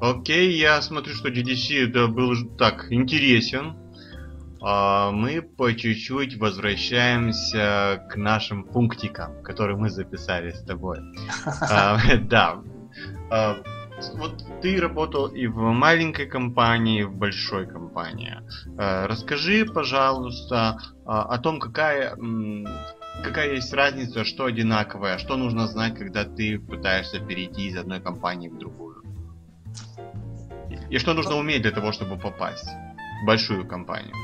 Окей, 0.00 0.58
я 0.58 0.82
смотрю, 0.82 1.14
что 1.14 1.28
GDC 1.28 1.86
да, 1.86 2.08
был 2.08 2.34
так 2.56 2.90
интересен. 2.90 3.76
А, 4.60 5.10
мы 5.12 5.42
по 5.42 5.72
чуть-чуть 5.72 6.38
возвращаемся 6.38 8.04
к 8.10 8.16
нашим 8.16 8.64
пунктикам, 8.64 9.42
которые 9.42 9.76
мы 9.76 9.90
записали 9.90 10.50
с 10.50 10.62
тобой. 10.64 10.98
А, 11.60 11.98
да. 12.22 12.60
А, 14.02 14.16
вот 14.16 14.44
ты 14.62 14.80
работал 14.80 15.26
и 15.26 15.46
в 15.46 15.58
маленькой 15.58 16.26
компании, 16.26 17.00
и 17.00 17.04
в 17.04 17.14
большой 17.14 17.66
компании. 17.66 18.38
Расскажи, 18.76 19.64
пожалуйста, 19.64 20.78
о 21.04 21.38
том, 21.38 21.60
какая, 21.60 22.16
какая 23.22 23.54
есть 23.54 23.72
разница, 23.72 24.24
что 24.24 24.46
одинаковое, 24.46 25.18
что 25.18 25.36
нужно 25.36 25.66
знать, 25.66 25.98
когда 25.98 26.24
ты 26.24 26.58
пытаешься 26.58 27.20
перейти 27.20 27.68
из 27.68 27.76
одной 27.76 28.00
компании 28.00 28.48
в 28.48 28.58
другую. 28.58 29.02
И 30.90 30.98
что 30.98 31.14
нужно 31.14 31.36
уметь 31.36 31.62
для 31.62 31.70
того, 31.70 31.92
чтобы 31.92 32.18
попасть 32.18 32.68
в 33.22 33.26
большую 33.26 33.66
компанию. 33.66 34.14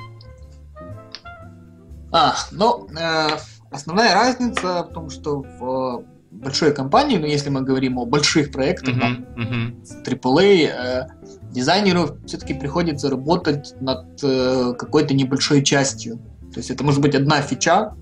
А, 2.12 2.34
ну, 2.52 2.86
э, 2.88 3.28
основная 3.70 4.14
разница 4.14 4.82
в 4.82 4.92
том, 4.92 5.10
что 5.10 5.42
в 5.42 6.04
большой 6.38 6.72
компании, 6.72 7.18
ну, 7.18 7.26
если 7.26 7.50
мы 7.50 7.62
говорим 7.62 7.98
о 7.98 8.06
больших 8.06 8.52
проектах, 8.52 8.96
uh-huh, 8.96 9.36
uh-huh. 9.36 10.04
AAA, 10.04 10.68
э, 10.68 11.06
дизайнеру 11.50 12.18
все-таки 12.26 12.54
приходится 12.54 13.10
работать 13.10 13.74
над 13.80 14.22
э, 14.22 14.74
какой-то 14.78 15.14
небольшой 15.14 15.62
частью. 15.64 16.18
То 16.52 16.58
есть 16.58 16.70
это 16.70 16.84
может 16.84 17.00
быть 17.00 17.14
одна 17.14 17.42
фича, 17.42 17.94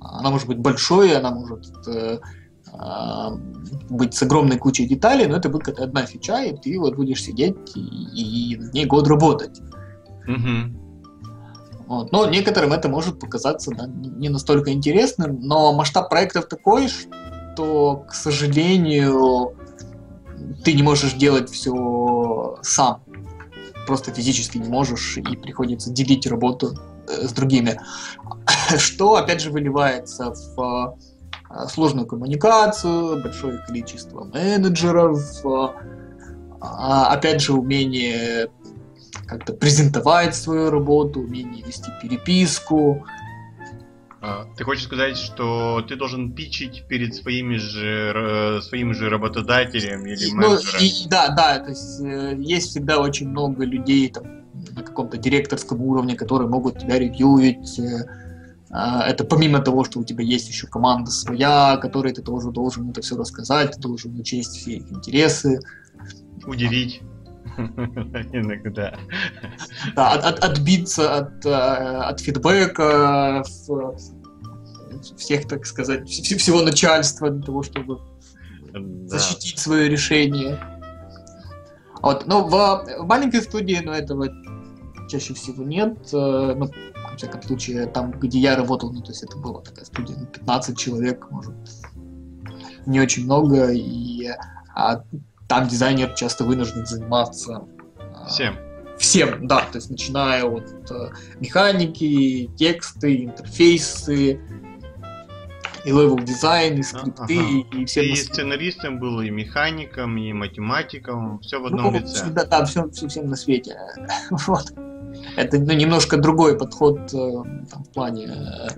она 0.00 0.30
может 0.30 0.46
быть 0.48 0.58
большой, 0.58 1.16
она 1.16 1.30
может 1.30 1.74
э, 1.86 2.18
э, 2.72 3.28
быть 3.90 4.14
с 4.14 4.22
огромной 4.22 4.58
кучей 4.58 4.86
деталей, 4.86 5.26
но 5.26 5.36
это 5.36 5.48
будет 5.48 5.78
одна 5.78 6.06
фича, 6.06 6.42
и 6.42 6.56
ты 6.56 6.78
вот 6.78 6.96
будешь 6.96 7.22
сидеть 7.22 7.56
и, 7.76 8.52
и 8.52 8.56
над 8.56 8.72
ней 8.74 8.86
год 8.86 9.08
работать. 9.08 9.60
Uh-huh. 10.26 10.82
Вот. 11.86 12.10
Но 12.10 12.26
некоторым 12.26 12.72
это 12.72 12.88
может 12.88 13.20
показаться 13.20 13.70
да, 13.76 13.86
не 13.86 14.30
настолько 14.30 14.72
интересным, 14.72 15.40
но 15.40 15.74
масштаб 15.74 16.08
проектов 16.08 16.46
такой, 16.46 16.88
то, 17.56 18.04
к 18.08 18.14
сожалению, 18.14 19.54
ты 20.64 20.74
не 20.74 20.82
можешь 20.82 21.14
делать 21.14 21.50
все 21.50 22.58
сам. 22.62 23.02
Просто 23.86 24.12
физически 24.12 24.58
не 24.58 24.68
можешь, 24.68 25.16
и 25.16 25.36
приходится 25.36 25.90
делить 25.90 26.26
работу 26.26 26.74
э, 27.08 27.26
с 27.26 27.32
другими. 27.32 27.80
Что, 28.78 29.16
опять 29.16 29.40
же, 29.40 29.50
выливается 29.50 30.32
в 30.32 30.96
э, 31.50 31.68
сложную 31.68 32.06
коммуникацию, 32.06 33.20
большое 33.22 33.58
количество 33.66 34.24
менеджеров, 34.24 35.20
э, 35.44 35.68
а, 36.60 37.08
опять 37.08 37.40
же, 37.40 37.54
умение 37.54 38.48
как-то 39.26 39.52
презентовать 39.52 40.36
свою 40.36 40.70
работу, 40.70 41.20
умение 41.20 41.64
вести 41.64 41.90
переписку. 42.00 43.04
А, 44.24 44.46
ты 44.56 44.62
хочешь 44.62 44.84
сказать, 44.84 45.16
что 45.16 45.84
ты 45.86 45.96
должен 45.96 46.32
пичить 46.32 46.84
перед 46.86 47.12
своими 47.12 47.56
же, 47.56 48.60
своим 48.62 48.94
же 48.94 49.10
работодателем 49.10 50.06
или 50.06 50.30
менеджером? 50.30 50.80
Ну, 50.80 50.86
и, 50.86 51.08
да, 51.08 51.28
да, 51.30 51.58
то 51.58 51.70
есть 51.70 52.00
э, 52.00 52.36
есть 52.38 52.70
всегда 52.70 53.00
очень 53.00 53.28
много 53.28 53.64
людей 53.64 54.08
там, 54.10 54.24
на 54.76 54.84
каком-то 54.84 55.16
директорском 55.16 55.82
уровне, 55.82 56.14
которые 56.14 56.48
могут 56.48 56.78
тебя 56.78 57.00
ревьюить. 57.00 57.80
Э, 57.80 58.06
а, 58.70 59.04
это 59.08 59.24
помимо 59.24 59.58
того, 59.58 59.82
что 59.82 59.98
у 59.98 60.04
тебя 60.04 60.22
есть 60.22 60.48
еще 60.48 60.68
команда 60.68 61.10
своя, 61.10 61.76
которой 61.78 62.12
ты 62.12 62.22
тоже 62.22 62.52
должен 62.52 62.90
это 62.90 63.00
все 63.00 63.16
рассказать, 63.16 63.72
ты 63.72 63.80
должен 63.80 64.18
учесть 64.20 64.56
все 64.56 64.76
их 64.76 64.92
интересы. 64.92 65.58
Удивить. 66.46 67.02
Иногда. 68.32 68.98
Да, 69.94 70.12
от, 70.12 70.24
от, 70.24 70.44
отбиться 70.44 71.16
от, 71.16 71.44
э, 71.44 71.50
от 71.50 72.20
фидбэка, 72.20 73.42
всех, 75.16 75.48
так 75.48 75.66
сказать, 75.66 76.08
всего 76.08 76.62
начальства 76.62 77.30
для 77.30 77.42
того, 77.42 77.62
чтобы 77.62 77.98
да. 78.72 79.08
защитить 79.08 79.58
свое 79.58 79.88
решение. 79.88 80.58
Вот, 82.00 82.26
но 82.26 82.46
в, 82.46 82.50
в 82.50 83.06
маленькой 83.06 83.42
студии, 83.42 83.80
но 83.82 83.92
ну, 83.92 83.98
этого 83.98 84.28
чаще 85.08 85.34
всего 85.34 85.62
нет. 85.62 85.98
Э, 86.12 86.54
ну, 86.56 86.66
в 86.66 87.16
всяком 87.16 87.42
случае, 87.42 87.86
там, 87.86 88.12
где 88.12 88.38
я 88.38 88.56
работал, 88.56 88.92
ну, 88.92 89.02
то 89.02 89.10
есть 89.10 89.22
это 89.22 89.36
была 89.36 89.60
такая 89.60 89.84
студия, 89.84 90.16
ну, 90.18 90.26
15 90.26 90.78
человек, 90.78 91.30
может, 91.30 91.54
не 92.86 93.00
очень 93.00 93.24
много, 93.24 93.70
и 93.70 94.28
а, 94.74 95.02
там 95.52 95.68
дизайнер 95.68 96.14
часто 96.14 96.44
вынужден 96.44 96.86
заниматься 96.86 97.68
а, 98.14 98.26
всем. 98.26 98.56
Всем, 98.98 99.46
да, 99.46 99.60
то 99.70 99.76
есть 99.76 99.90
начиная 99.90 100.44
от 100.44 100.90
э, 100.90 101.10
механики, 101.40 102.50
тексты, 102.56 103.24
интерфейсы, 103.24 104.40
и 105.84 105.88
левел 105.88 106.18
дизайн, 106.18 106.78
и 106.78 106.82
скрипты, 106.82 107.38
ага. 107.38 107.78
и 107.80 107.84
все. 107.84 108.02
И 108.02 108.14
сценаристом 108.14 108.98
был, 108.98 109.20
и 109.20 109.28
механиком, 109.28 110.16
и 110.16 110.32
математиком, 110.32 111.38
все 111.40 111.60
в 111.60 111.66
одном 111.66 111.92
ну, 111.92 112.00
лице. 112.00 112.30
Да, 112.30 112.46
да, 112.46 112.64
все, 112.64 112.88
все 112.88 113.08
всем 113.08 113.28
на 113.28 113.36
свете. 113.36 113.76
вот. 114.30 114.72
Это 115.36 115.58
ну, 115.58 115.74
немножко 115.74 116.16
другой 116.16 116.56
подход 116.56 117.12
э, 117.12 117.30
там, 117.70 117.84
в 117.84 117.90
плане 117.90 118.24
э, 118.26 118.68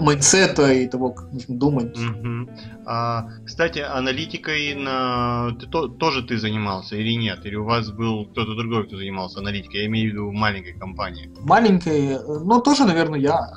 майндсета 0.00 0.72
и 0.72 0.86
того, 0.88 1.10
как 1.10 1.32
нужно 1.32 1.56
думать. 1.56 1.98
Угу. 1.98 2.50
А, 2.86 3.28
кстати, 3.44 3.78
аналитикой 3.78 4.74
на 4.74 5.56
ты, 5.58 5.66
то, 5.66 5.88
тоже 5.88 6.22
ты 6.22 6.38
занимался 6.38 6.96
или 6.96 7.14
нет? 7.14 7.44
Или 7.46 7.56
у 7.56 7.64
вас 7.64 7.90
был 7.90 8.26
кто-то 8.26 8.54
другой, 8.54 8.86
кто 8.86 8.96
занимался 8.96 9.40
аналитикой? 9.40 9.80
Я 9.80 9.86
имею 9.86 10.10
в 10.10 10.12
виду 10.12 10.32
маленькой 10.32 10.74
компании. 10.74 11.30
Маленькой, 11.40 12.18
ну 12.44 12.60
тоже, 12.60 12.84
наверное, 12.84 13.18
я. 13.18 13.52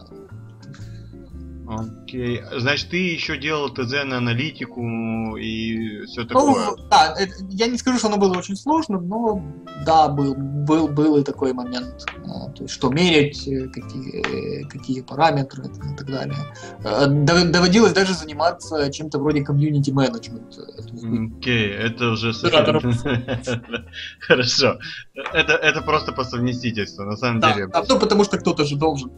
Окей. 1.67 2.41
Значит, 2.57 2.89
ты 2.91 2.97
еще 2.97 3.37
делал 3.37 3.69
ТЗ 3.69 4.05
на 4.05 4.17
аналитику 4.17 5.35
и 5.35 6.05
все 6.05 6.21
ну, 6.21 6.27
такое. 6.27 6.65
Ну, 6.65 6.77
да, 6.89 7.17
я 7.49 7.67
не 7.67 7.77
скажу, 7.77 7.97
что 7.97 8.07
оно 8.07 8.17
было 8.17 8.37
очень 8.37 8.55
сложным, 8.55 9.07
но 9.07 9.43
да, 9.85 10.07
был, 10.07 10.35
был, 10.35 10.87
был 10.87 11.17
и 11.17 11.23
такой 11.23 11.53
момент. 11.53 12.05
А, 12.25 12.49
то 12.49 12.63
есть, 12.63 12.73
что 12.73 12.89
мерять, 12.89 13.47
э, 13.47 13.67
какие, 13.67 14.67
какие 14.67 15.01
параметры 15.01 15.65
и 15.65 15.95
так 15.97 16.07
далее. 16.07 16.37
А, 16.83 17.07
доводилось 17.07 17.93
даже 17.93 18.13
заниматься 18.13 18.91
чем-то 18.91 19.19
вроде 19.19 19.43
комьюнити 19.43 19.91
менеджмент. 19.91 20.57
Окей, 21.37 21.69
это 21.69 22.11
уже 22.11 22.33
Хорошо. 24.19 24.79
Это, 25.13 25.53
это 25.53 25.81
просто 25.81 26.11
по 26.11 26.23
совместительству, 26.23 27.03
на 27.03 27.17
самом 27.17 27.39
да, 27.39 27.53
деле. 27.53 27.69
А, 27.73 27.83
ну, 27.87 27.99
потому 27.99 28.23
что 28.23 28.37
кто-то 28.37 28.65
же 28.65 28.75
должен. 28.75 29.11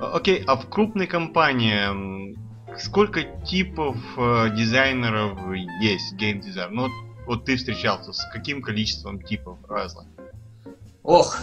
Окей, 0.00 0.42
а 0.46 0.56
в 0.56 0.68
крупной 0.68 1.06
компании 1.06 2.34
сколько 2.78 3.22
типов 3.44 3.96
э, 4.16 4.50
дизайнеров 4.56 5.38
есть, 5.80 6.14
геймдизайнер? 6.14 6.70
Ну, 6.72 6.88
вот 7.26 7.44
ты 7.44 7.56
встречался 7.56 8.12
с 8.12 8.24
каким 8.32 8.62
количеством 8.62 9.20
типов 9.22 9.58
разных? 9.68 10.06
Ох, 11.02 11.38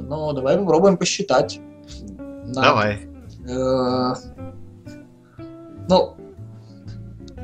ну 0.00 0.32
давай 0.32 0.56
попробуем 0.56 0.96
посчитать. 0.96 1.60
Давай. 2.46 3.08
Э, 3.48 4.14
ну, 5.88 6.16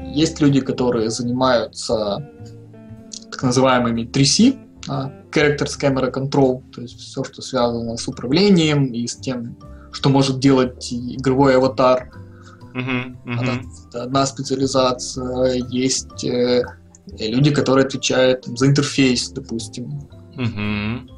есть 0.02 0.40
люди, 0.40 0.60
которые 0.60 1.10
занимаются 1.10 2.28
так 3.30 3.42
называемыми 3.42 4.02
3C, 4.02 4.58
а, 4.88 5.12
Characters 5.30 5.78
Camera 5.80 6.12
Control, 6.12 6.62
то 6.74 6.80
есть 6.80 6.98
все, 6.98 7.22
что 7.24 7.42
связано 7.42 7.96
с 7.96 8.08
управлением 8.08 8.86
и 8.86 9.06
с 9.06 9.16
тем, 9.16 9.56
что 9.92 10.08
может 10.08 10.40
делать 10.40 10.92
игровой 10.92 11.56
аватар. 11.56 12.10
Uh-huh, 12.74 13.16
uh-huh. 13.24 13.62
Это 13.88 14.04
одна 14.04 14.26
специализация. 14.26 15.54
Есть 15.70 16.24
э, 16.24 16.62
люди, 17.06 17.50
которые 17.50 17.86
отвечают 17.86 18.42
там, 18.42 18.56
за 18.56 18.66
интерфейс, 18.66 19.30
допустим. 19.30 20.08
Uh-huh. 20.36 21.08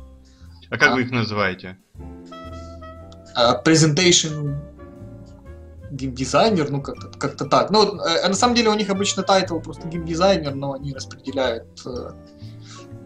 А 0.70 0.78
как 0.78 0.92
а, 0.92 0.94
вы 0.94 1.02
их 1.02 1.10
называете? 1.10 1.76
Э, 3.36 3.62
presentation 3.64 4.56
геймдизайнер, 5.92 6.70
ну 6.70 6.80
как-то 6.80 7.08
как 7.18 7.50
так. 7.50 7.70
Ну, 7.70 7.98
э, 8.00 8.28
на 8.28 8.34
самом 8.34 8.54
деле 8.54 8.70
у 8.70 8.74
них 8.74 8.90
обычно 8.90 9.22
title 9.22 9.58
просто 9.60 9.88
геймдизайнер, 9.88 10.54
но 10.54 10.72
они 10.72 10.94
распределяют 10.94 11.66
э, 11.84 12.10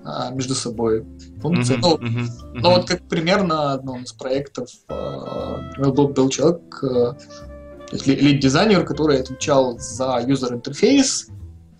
а, 0.05 0.31
между 0.31 0.55
собой 0.55 1.05
функции. 1.41 1.77
Uh-huh, 1.77 1.81
ну, 1.83 1.97
uh-huh, 1.97 2.23
uh-huh. 2.23 2.51
но 2.55 2.71
вот 2.71 2.89
как 2.89 3.03
пример 3.09 3.43
на 3.43 3.73
одном 3.73 4.05
из 4.05 4.13
проектов 4.13 4.71
э, 4.89 5.81
был, 5.83 6.09
был 6.09 6.29
человек, 6.29 6.63
э, 6.83 7.15
лид-дизайнер, 7.93 8.85
который 8.85 9.21
отвечал 9.21 9.79
за 9.79 10.25
user 10.27 10.58
interface 10.58 11.29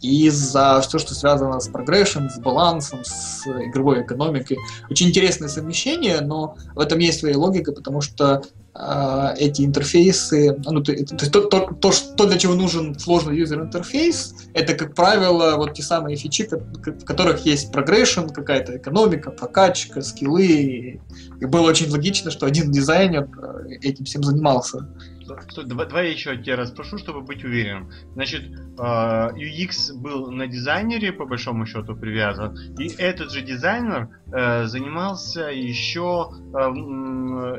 и 0.01 0.29
за 0.29 0.81
все, 0.83 0.99
что 0.99 1.15
связано 1.15 1.59
с 1.61 1.69
прогрессией, 1.69 2.29
с 2.29 2.39
балансом, 2.39 3.01
с 3.05 3.47
игровой 3.47 4.03
экономикой. 4.03 4.59
Очень 4.91 5.09
интересное 5.09 5.49
совмещение, 5.49 6.21
но 6.21 6.57
в 6.75 6.81
этом 6.81 6.99
есть 6.99 7.21
своя 7.21 7.39
логика, 7.39 7.73
потому 7.73 8.01
что 8.01 8.43
э, 8.75 9.35
эти 9.39 9.63
интерфейсы, 9.63 10.57
ну, 10.65 10.83
то, 10.83 10.93
то, 10.95 11.31
то, 11.31 11.41
то, 11.41 11.75
то, 11.81 11.93
что 11.93 12.27
для 12.27 12.39
чего 12.39 12.55
нужен 12.55 12.99
сложный 12.99 13.37
юзер-интерфейс, 13.37 14.35
это, 14.53 14.75
как 14.75 14.95
правило, 14.95 15.57
вот 15.57 15.75
те 15.75 15.83
самые 15.83 16.17
фичи, 16.17 16.49
в 16.49 17.05
которых 17.05 17.47
есть 17.47 17.73
прогрессион, 17.73 18.29
какая-то 18.31 18.77
экономика, 18.77 19.31
прокачка, 19.31 20.03
скиллы. 20.03 21.01
И 21.41 21.45
было 21.47 21.69
очень 21.69 21.91
логично, 21.91 22.31
что 22.31 22.47
один 22.47 22.71
дизайнер 22.71 23.29
э, 23.43 23.77
этим 23.81 24.05
всем 24.05 24.23
занимался. 24.23 24.87
Давай, 25.27 25.87
давай 25.87 26.11
еще 26.13 26.37
тебя 26.37 26.57
расспрошу, 26.57 26.99
чтобы 26.99 27.21
быть 27.21 27.45
уверенным. 27.45 27.91
Значит, 28.15 28.43
а, 28.79 29.31
UX 29.33 29.95
был 29.95 30.31
на 30.31 30.47
дизайнере, 30.47 31.13
по 31.13 31.27
большому 31.27 31.67
счету, 31.67 31.97
привязан, 31.97 32.57
и 32.79 32.89
этот 32.99 33.31
же 33.31 33.43
дизайнер 33.43 34.09
э, 34.33 34.67
занимался 34.67 35.49
еще 35.51 36.31
э, 36.33 36.59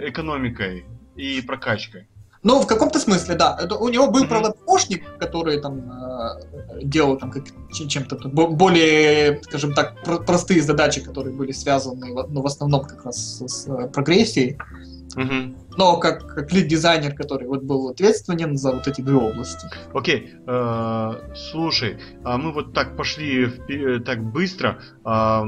экономикой 0.07 0.85
и 1.15 1.41
прокачкой. 1.41 2.07
Ну, 2.43 2.61
в 2.61 2.67
каком-то 2.67 2.99
смысле, 2.99 3.35
да. 3.35 3.57
Это, 3.59 3.75
у 3.75 3.89
него 3.89 4.09
был, 4.09 4.23
mm-hmm. 4.23 4.27
правда, 4.27 4.51
помощник, 4.51 5.17
который 5.17 5.59
там 5.59 5.79
э, 5.91 6.83
делал 6.83 7.17
там 7.17 7.31
как, 7.31 7.43
чем-то 7.71 8.15
более, 8.29 9.41
скажем 9.43 9.73
так, 9.73 10.01
про- 10.03 10.19
простые 10.19 10.61
задачи, 10.61 11.01
которые 11.01 11.35
были 11.35 11.51
связаны, 11.51 12.13
ну, 12.29 12.41
в 12.41 12.45
основном 12.45 12.85
как 12.85 13.03
раз 13.05 13.17
с, 13.17 13.47
с 13.47 13.87
прогрессией. 13.89 14.57
Угу. 15.17 15.55
Но 15.77 15.97
как, 15.97 16.27
как 16.27 16.53
лид-дизайнер, 16.53 17.15
который 17.15 17.47
вот 17.47 17.63
был 17.63 17.89
ответственен 17.89 18.55
за 18.55 18.73
вот 18.73 18.87
эти 18.87 19.01
две 19.01 19.15
области. 19.15 19.67
Окей, 19.93 20.33
э, 20.45 21.13
слушай, 21.35 21.97
а 22.23 22.37
мы 22.37 22.51
вот 22.51 22.73
так 22.73 22.95
пошли 22.95 23.47
так 24.05 24.23
быстро. 24.23 24.79
Э, 25.03 25.41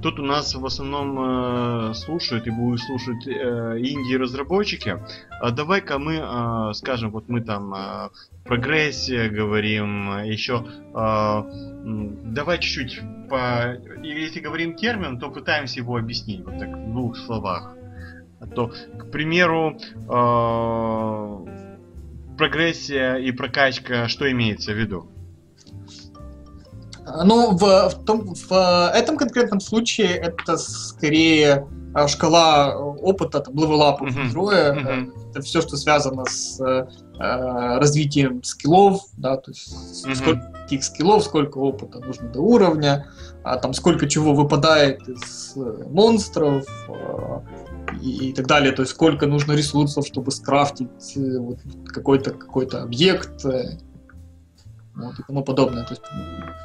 тут 0.00 0.20
у 0.20 0.22
нас 0.22 0.54
в 0.54 0.64
основном 0.64 1.90
э, 1.90 1.94
слушают 1.94 2.46
и 2.46 2.50
будут 2.50 2.80
слушать 2.80 3.26
э, 3.26 3.30
инди-разработчики. 3.78 5.02
А 5.40 5.50
давай-ка 5.50 5.98
мы 5.98 6.20
э, 6.22 6.74
скажем, 6.74 7.10
вот 7.10 7.28
мы 7.28 7.40
там 7.40 7.74
э, 7.74 8.10
прогрессия 8.44 9.28
говорим, 9.28 10.22
еще 10.22 10.64
э, 10.94 11.42
давай 12.32 12.60
чуть-чуть 12.60 13.00
по... 13.28 13.76
Если 14.04 14.38
говорим 14.38 14.76
термин, 14.76 15.18
то 15.18 15.30
пытаемся 15.30 15.80
его 15.80 15.96
объяснить 15.96 16.44
вот 16.44 16.58
так 16.60 16.68
в 16.68 16.92
двух 16.92 17.16
словах 17.16 17.74
то, 18.46 18.72
к 18.98 19.10
примеру, 19.10 19.78
э, 19.94 21.38
прогрессия 22.36 23.16
и 23.16 23.32
прокачка, 23.32 24.08
что 24.08 24.30
имеется 24.30 24.72
в 24.72 24.76
виду? 24.76 25.08
Ну, 27.24 27.56
в, 27.56 27.60
в, 27.60 28.04
том, 28.04 28.34
в 28.34 28.90
этом 28.94 29.18
конкретном 29.18 29.60
случае 29.60 30.08
это 30.08 30.56
скорее 30.56 31.66
а, 31.92 32.08
шкала 32.08 32.76
опыта, 32.76 33.40
там, 33.40 33.54
левелапа 33.54 34.04
uh-huh. 34.04 34.32
uh-huh. 34.32 35.12
это 35.30 35.42
все, 35.42 35.60
что 35.60 35.76
связано 35.76 36.24
с 36.24 36.58
э, 36.60 36.86
развитием 37.18 38.42
скиллов, 38.42 39.02
да, 39.18 39.36
то 39.36 39.50
есть 39.50 40.06
uh-huh. 40.06 40.14
сколько 40.14 40.54
каких 40.64 40.82
скиллов, 40.82 41.22
сколько 41.22 41.58
опыта 41.58 42.00
нужно 42.00 42.30
до 42.30 42.40
уровня, 42.40 43.06
а, 43.44 43.58
там 43.58 43.74
сколько 43.74 44.08
чего 44.08 44.34
выпадает 44.34 45.06
из 45.06 45.52
э, 45.56 45.84
монстров 45.90 46.64
э, 46.88 47.40
и, 48.00 48.30
и 48.30 48.32
так 48.32 48.46
далее, 48.46 48.72
то 48.72 48.82
есть 48.82 48.92
сколько 48.92 49.26
нужно 49.26 49.52
ресурсов, 49.52 50.06
чтобы 50.06 50.30
скрафтить 50.30 51.16
э, 51.16 51.38
вот, 51.38 51.58
какой-то 51.86 52.32
какой-то 52.32 52.82
объект, 52.82 53.44
э, 53.44 53.78
вот, 54.94 55.18
и 55.18 55.22
тому 55.26 55.42
подобное. 55.42 55.84
То 55.84 55.94
есть, 55.94 56.02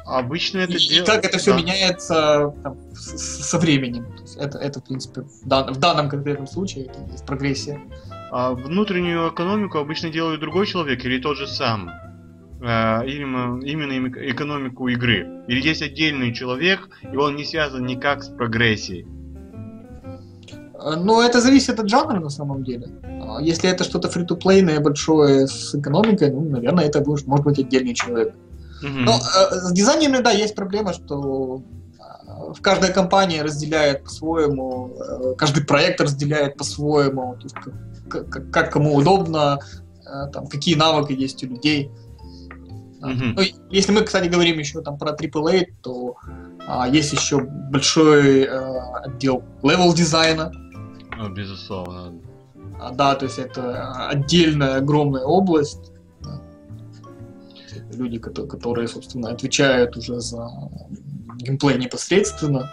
Обычно 0.06 0.58
это 0.58 0.72
и, 0.72 0.78
дел... 0.78 1.02
и 1.02 1.06
как 1.06 1.24
это 1.24 1.38
все 1.38 1.52
да. 1.52 1.58
меняется 1.58 2.54
там, 2.62 2.78
с, 2.94 3.44
со 3.48 3.58
временем. 3.58 4.04
То 4.16 4.22
есть 4.22 4.36
это, 4.36 4.58
это, 4.58 4.80
в 4.80 4.84
принципе, 4.84 5.22
в, 5.22 5.46
дан, 5.46 5.72
в 5.72 5.78
данном 5.78 6.08
конкретном 6.08 6.46
случае 6.46 6.86
это 6.86 7.00
есть 7.10 7.26
прогрессия. 7.26 7.80
А 8.30 8.52
внутреннюю 8.52 9.32
экономику 9.32 9.78
обычно 9.78 10.10
делает 10.10 10.40
другой 10.40 10.66
человек 10.66 11.04
или 11.04 11.20
тот 11.20 11.36
же 11.36 11.46
сам? 11.48 11.90
А, 12.62 13.02
именно, 13.04 13.60
именно 13.64 14.08
экономику 14.30 14.88
игры? 14.88 15.44
Или 15.48 15.60
есть 15.66 15.82
отдельный 15.82 16.32
человек, 16.32 16.88
и 17.02 17.16
он 17.16 17.36
не 17.36 17.44
связан 17.44 17.84
никак 17.86 18.22
с 18.22 18.28
прогрессией? 18.28 19.06
Ну, 20.82 21.20
это 21.20 21.40
зависит 21.40 21.78
от 21.80 21.88
жанра 21.88 22.20
на 22.20 22.30
самом 22.30 22.64
деле. 22.64 22.88
А, 23.02 23.40
если 23.40 23.70
это 23.70 23.84
что-то 23.84 24.08
фри-то-плейное 24.08 24.80
большое 24.80 25.46
с 25.46 25.74
экономикой, 25.74 26.30
ну, 26.30 26.40
наверное, 26.40 26.84
это 26.84 27.00
будет, 27.00 27.26
может 27.26 27.44
быть 27.44 27.58
отдельный 27.58 27.94
человек. 27.94 28.34
Mm-hmm. 28.82 29.04
Но 29.04 29.12
э, 29.12 29.54
с 29.56 29.72
дизайнерами, 29.72 30.22
да, 30.22 30.30
есть 30.30 30.54
проблема, 30.54 30.92
что 30.92 31.62
в 32.54 32.60
каждая 32.62 32.92
компания 32.92 33.42
разделяет 33.42 34.04
по-своему, 34.04 34.96
э, 34.98 35.34
каждый 35.36 35.64
проект 35.64 36.00
разделяет 36.00 36.56
по-своему, 36.56 37.36
то 37.36 37.42
есть 37.42 37.54
как, 38.08 38.28
как, 38.28 38.50
как 38.50 38.72
кому 38.72 38.94
удобно, 38.94 39.58
э, 40.06 40.30
там, 40.32 40.46
какие 40.46 40.76
навыки 40.76 41.12
есть 41.12 41.44
у 41.44 41.48
людей. 41.48 41.90
Mm-hmm. 43.02 43.32
Ну, 43.36 43.42
если 43.70 43.92
мы, 43.92 44.02
кстати, 44.02 44.28
говорим 44.28 44.58
еще 44.58 44.82
там 44.82 44.98
про 44.98 45.12
AAA, 45.12 45.68
то 45.82 46.16
а, 46.66 46.86
есть 46.86 47.12
еще 47.12 47.40
большой 47.40 48.44
а, 48.44 48.98
отдел 49.04 49.42
левел 49.62 49.94
дизайна, 49.94 50.52
ну, 51.20 51.34
безусловно. 51.34 52.14
А, 52.80 52.92
да, 52.92 53.14
то 53.14 53.26
есть 53.26 53.38
это 53.38 54.08
отдельная 54.08 54.76
огромная 54.76 55.22
область. 55.22 55.92
Люди, 57.92 58.18
которые, 58.18 58.88
собственно, 58.88 59.30
отвечают 59.30 59.96
уже 59.96 60.20
за 60.20 60.48
геймплей 61.36 61.78
непосредственно. 61.78 62.70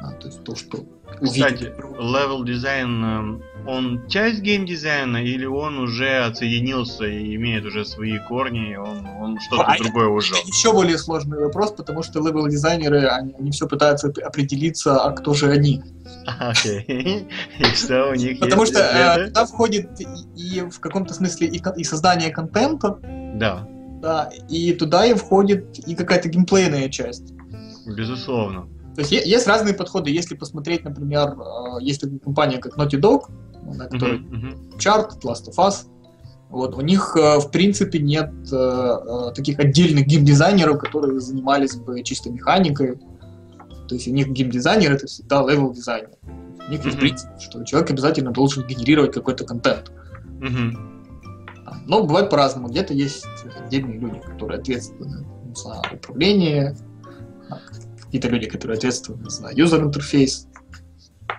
А, 0.00 0.12
то 0.12 0.28
есть 0.28 0.42
то, 0.44 0.54
что 0.54 0.78
Кстати, 1.20 1.72
левел 1.98 2.44
дизайн, 2.44 3.04
эм, 3.04 3.42
он 3.66 4.06
часть 4.08 4.40
геймдизайна 4.40 5.18
или 5.18 5.44
он 5.44 5.78
уже 5.78 6.24
отсоединился 6.24 7.04
и 7.04 7.34
имеет 7.36 7.64
уже 7.64 7.84
свои 7.84 8.18
корни, 8.28 8.76
он, 8.76 9.06
он 9.20 9.38
что-то 9.40 9.64
а 9.64 9.78
другое 9.78 10.06
это, 10.06 10.12
уже? 10.12 10.34
Это 10.34 10.46
еще 10.46 10.72
более 10.72 10.98
сложный 10.98 11.38
вопрос, 11.38 11.72
потому 11.72 12.02
что 12.02 12.20
левел 12.20 12.48
дизайнеры, 12.48 13.06
они, 13.06 13.34
они 13.38 13.50
все 13.50 13.66
пытаются 13.66 14.12
определиться, 14.24 15.00
а 15.00 15.12
кто 15.12 15.34
же 15.34 15.50
они. 15.50 15.82
Окей. 16.38 17.26
И 17.58 17.64
что 17.74 18.10
у 18.10 18.14
них 18.14 18.40
Потому 18.40 18.66
что 18.66 18.80
э, 18.80 19.28
туда 19.28 19.46
входит 19.46 19.90
и 20.36 20.60
в 20.60 20.80
каком-то 20.80 21.14
смысле 21.14 21.48
и 21.48 21.84
создание 21.84 22.30
контента. 22.30 22.98
Да. 23.34 23.66
Да, 24.00 24.30
и 24.48 24.72
туда 24.72 25.04
и 25.04 25.12
входит 25.12 25.78
и 25.86 25.94
какая-то 25.94 26.30
геймплейная 26.30 26.88
часть. 26.88 27.34
Безусловно. 27.86 28.66
То 28.94 29.02
есть 29.02 29.12
есть 29.12 29.46
разные 29.46 29.74
подходы. 29.74 30.10
Если 30.10 30.34
посмотреть, 30.34 30.84
например, 30.84 31.36
э, 31.38 31.82
есть 31.82 32.00
такая 32.00 32.18
компания, 32.18 32.58
как 32.58 32.76
Naughty 32.76 33.00
Dog, 33.00 33.30
на 33.62 33.86
которой 33.86 34.18
угу, 34.18 34.32
угу. 34.32 34.78
Uncharted, 34.78 35.10
Last 35.22 35.48
of 35.48 35.56
Us, 35.58 35.86
вот, 36.48 36.74
у 36.74 36.80
них, 36.80 37.16
э, 37.16 37.38
в 37.38 37.50
принципе, 37.50 38.00
нет 38.00 38.30
таких 39.34 39.58
отдельных 39.58 40.06
геймдизайнеров, 40.06 40.78
которые 40.78 41.20
занимались 41.20 41.76
бы 41.76 42.02
чисто 42.02 42.30
механикой, 42.30 42.98
то 43.90 43.96
есть 43.96 44.06
у 44.06 44.12
них 44.12 44.28
геймдизайнер 44.28 44.92
это 44.92 45.08
всегда 45.08 45.42
левел 45.42 45.72
дизайнер. 45.72 46.10
У 46.22 46.70
них 46.70 46.84
есть 46.84 46.96
mm-hmm. 46.96 47.00
принцип, 47.00 47.28
что 47.40 47.64
человек 47.64 47.90
обязательно 47.90 48.30
должен 48.30 48.64
генерировать 48.64 49.12
какой-то 49.12 49.44
контент. 49.44 49.90
Mm-hmm. 50.38 51.86
Но 51.86 52.04
бывает 52.04 52.30
по-разному. 52.30 52.68
Где-то 52.68 52.94
есть 52.94 53.26
отдельные 53.58 53.98
люди, 53.98 54.20
которые 54.20 54.60
ответственны 54.60 55.26
за 55.56 55.82
управление, 55.92 56.76
какие-то 58.10 58.28
люди, 58.28 58.48
которые 58.48 58.76
ответственны 58.76 59.30
за 59.30 59.52
user 59.52 59.82
интерфейс. 59.82 60.48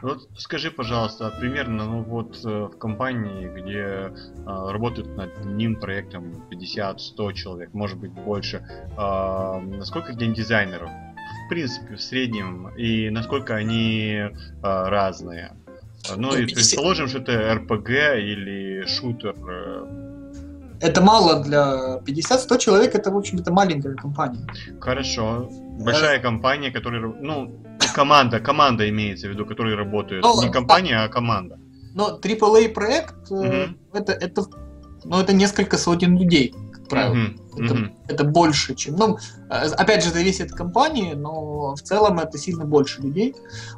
Вот 0.01 0.29
скажи, 0.37 0.71
пожалуйста, 0.71 1.31
примерно, 1.39 1.85
ну 1.85 2.01
вот 2.01 2.39
э, 2.45 2.47
в 2.47 2.77
компании, 2.77 3.49
где 3.49 3.77
э, 3.77 4.11
работают 4.45 5.15
над 5.17 5.37
одним 5.37 5.75
проектом 5.75 6.43
50-100 6.49 7.33
человек, 7.33 7.73
может 7.73 7.99
быть 7.99 8.11
больше, 8.11 8.65
э, 8.97 9.59
насколько 9.77 10.13
геймдизайнеров 10.13 10.89
принципе, 11.51 11.95
в 11.97 12.01
среднем, 12.01 12.69
и 12.77 13.09
насколько 13.09 13.55
они 13.55 14.13
э, 14.13 14.31
разные. 14.63 15.51
Ну 16.15 16.33
и 16.33 16.45
предположим, 16.45 17.09
что 17.09 17.17
это 17.17 17.33
RPG 17.33 18.21
или 18.21 18.85
шутер. 18.87 19.35
Это 20.81 21.01
мало 21.01 21.43
для 21.43 21.99
50-100 22.05 22.57
человек, 22.57 22.95
это, 22.95 23.11
в 23.11 23.17
общем, 23.17 23.39
это 23.39 23.51
маленькая 23.51 23.95
компания. 23.95 24.45
Хорошо. 24.79 25.49
Большая 25.79 26.17
э... 26.17 26.21
компания, 26.21 26.71
которая, 26.71 27.01
ну, 27.01 27.51
команда, 27.93 28.39
команда 28.39 28.89
имеется 28.89 29.27
в 29.27 29.31
виду, 29.31 29.45
которые 29.45 29.75
работают. 29.75 30.23
Но, 30.23 30.35
ну, 30.35 30.41
Не 30.43 30.51
компания, 30.51 30.97
а, 30.97 31.05
а 31.05 31.09
команда. 31.09 31.59
Но 31.93 32.19
AAA 32.21 32.69
проект, 32.69 33.31
угу. 33.31 33.45
это, 33.93 34.13
это, 34.13 34.45
ну, 35.03 35.19
это 35.19 35.33
несколько 35.33 35.77
сотен 35.77 36.17
людей 36.17 36.53
правило. 36.91 37.15
Mm-hmm. 37.15 37.65
Это, 37.65 37.73
mm-hmm. 37.73 37.91
это 38.09 38.23
больше, 38.23 38.75
чем... 38.75 38.95
Ну, 38.97 39.17
э, 39.49 39.67
опять 39.77 40.03
же, 40.03 40.11
зависит 40.11 40.51
от 40.51 40.57
компании, 40.57 41.13
но 41.13 41.73
в 41.75 41.81
целом 41.81 42.19
это 42.19 42.37
сильно 42.37 42.65
больше 42.65 43.01
людей. 43.01 43.33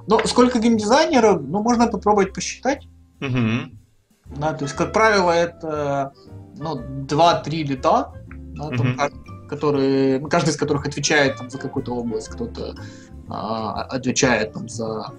Но 0.07 0.19
сколько 0.25 0.59
геймдизайнеров, 0.59 1.41
ну, 1.41 1.61
можно 1.61 1.87
попробовать 1.87 2.33
посчитать. 2.33 2.87
Mm-hmm. 3.19 3.77
Да, 4.37 4.53
то 4.53 4.65
есть, 4.65 4.75
как 4.75 4.91
правило, 4.93 5.31
это 5.31 6.13
ну, 6.63 6.79
2-3 7.05 7.49
лита, 7.63 8.13
да, 8.55 8.69
там, 8.69 8.95
mm-hmm. 8.95 9.47
которые, 9.47 10.19
каждый 10.27 10.49
из 10.49 10.57
которых 10.57 10.85
отвечает 10.85 11.37
там, 11.37 11.49
за 11.49 11.57
какую-то 11.57 11.93
область. 11.93 12.29
Кто-то 12.29 12.75
а, 13.29 13.83
отвечает 13.83 14.53
там, 14.53 14.69
за 14.69 15.11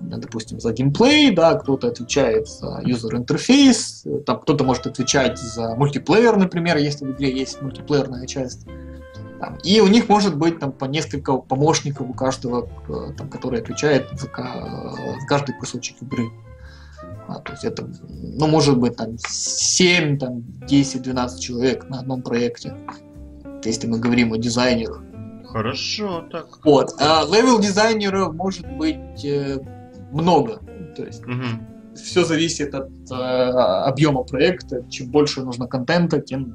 допустим, 0.00 0.60
за 0.60 0.72
геймплей, 0.72 1.30
да, 1.30 1.54
кто-то 1.54 1.88
отвечает 1.88 2.48
за 2.48 2.80
user 2.84 3.16
интерфейс, 3.16 4.04
там 4.24 4.40
кто-то 4.40 4.64
может 4.64 4.86
отвечать 4.86 5.38
за 5.38 5.74
мультиплеер, 5.74 6.36
например, 6.36 6.78
если 6.78 7.04
в 7.04 7.12
игре 7.12 7.30
есть 7.30 7.60
мультиплеерная 7.60 8.26
часть. 8.26 8.66
Там, 9.40 9.56
и 9.62 9.80
у 9.80 9.88
них 9.88 10.08
может 10.08 10.36
быть 10.36 10.58
там 10.58 10.72
по 10.72 10.84
несколько 10.84 11.36
помощников 11.36 12.08
у 12.08 12.12
каждого, 12.12 12.68
э, 12.88 13.12
там, 13.16 13.28
который 13.30 13.60
отвечает 13.60 14.08
за, 14.10 14.26
за 14.26 15.26
каждый 15.26 15.54
кусочек 15.54 15.96
игры. 16.02 16.30
А, 17.30 17.38
то 17.38 17.52
есть 17.52 17.64
это, 17.64 17.88
ну, 18.08 18.48
может 18.48 18.76
быть, 18.76 18.96
там 18.96 19.16
7, 19.18 20.18
там, 20.18 20.42
10, 20.66 21.02
12 21.02 21.40
человек 21.40 21.88
на 21.88 22.00
одном 22.00 22.22
проекте. 22.22 22.74
Если 23.64 23.86
мы 23.86 24.00
говорим 24.00 24.32
о 24.32 24.38
дизайнерах. 24.38 25.00
Хорошо, 25.46 26.24
так. 26.30 26.64
Вот. 26.64 26.90
А 26.98 27.24
левел 27.24 27.60
дизайнеров 27.60 28.34
может 28.34 28.66
быть 28.76 29.24
э, 29.24 29.58
много. 30.10 30.60
То 30.96 31.04
есть 31.04 31.22
угу. 31.22 31.44
все 31.94 32.24
зависит 32.24 32.74
от 32.74 32.90
э, 33.10 33.14
объема 33.14 34.24
проекта. 34.24 34.84
Чем 34.90 35.10
больше 35.10 35.42
нужно 35.42 35.68
контента, 35.68 36.20
тем 36.20 36.54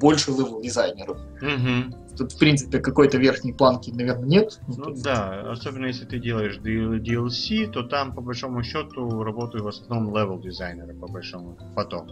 больше 0.00 0.30
левел 0.30 0.62
дизайнеров. 0.62 1.18
Угу. 1.42 2.07
Тут, 2.18 2.32
в 2.32 2.38
принципе, 2.38 2.80
какой-то 2.80 3.16
верхней 3.16 3.52
планки, 3.52 3.90
наверное, 3.90 4.28
нет. 4.28 4.60
Ну 4.66 4.90
есть... 4.90 5.04
да, 5.04 5.52
особенно 5.52 5.86
если 5.86 6.04
ты 6.04 6.18
делаешь 6.18 6.58
DLC, 6.58 7.70
то 7.70 7.84
там, 7.84 8.12
по 8.12 8.20
большому 8.20 8.64
счету, 8.64 9.22
работают 9.22 9.64
в 9.64 9.68
основном 9.68 10.12
левел 10.12 10.40
дизайнеры, 10.40 10.94
по 10.94 11.06
большому, 11.06 11.56
потом. 11.76 12.08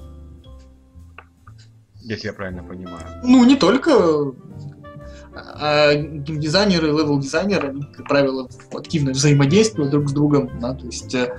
Если 1.97 2.28
я 2.28 2.33
правильно 2.33 2.62
понимаю. 2.62 3.05
Ну, 3.24 3.45
не 3.45 3.57
только 3.57 4.33
а 5.35 5.95
геймдизайнеры, 5.95 6.87
левел-дизайнеры, 6.87 7.68
они, 7.68 7.83
как 7.83 8.09
правило, 8.09 8.49
активно 8.72 9.11
взаимодействуют 9.11 9.91
друг 9.91 10.09
с 10.09 10.12
другом, 10.12 10.59
да, 10.61 10.74
то 10.74 10.87
есть 10.87 11.14
э, 11.14 11.37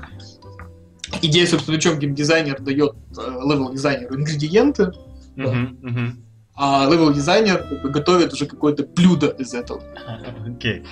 идея, 1.22 1.48
собственно, 1.48 1.78
в 1.78 1.82
чем 1.82 1.98
геймдизайнер 1.98 2.62
дает 2.62 2.96
э, 3.18 3.22
левел-дизайнеру 3.22 4.16
ингредиенты, 4.16 4.84
uh-huh, 4.84 4.94
да, 5.38 5.44
uh-huh. 5.44 6.12
А 6.58 6.88
левел-дизайнер 6.90 7.66
готовит 7.84 8.34
уже 8.34 8.48
какое-то 8.48 8.86
блюдо 8.86 9.28
из 9.28 9.54
этого. 9.54 9.84
Окей, 10.48 10.80
окей. 10.80 10.86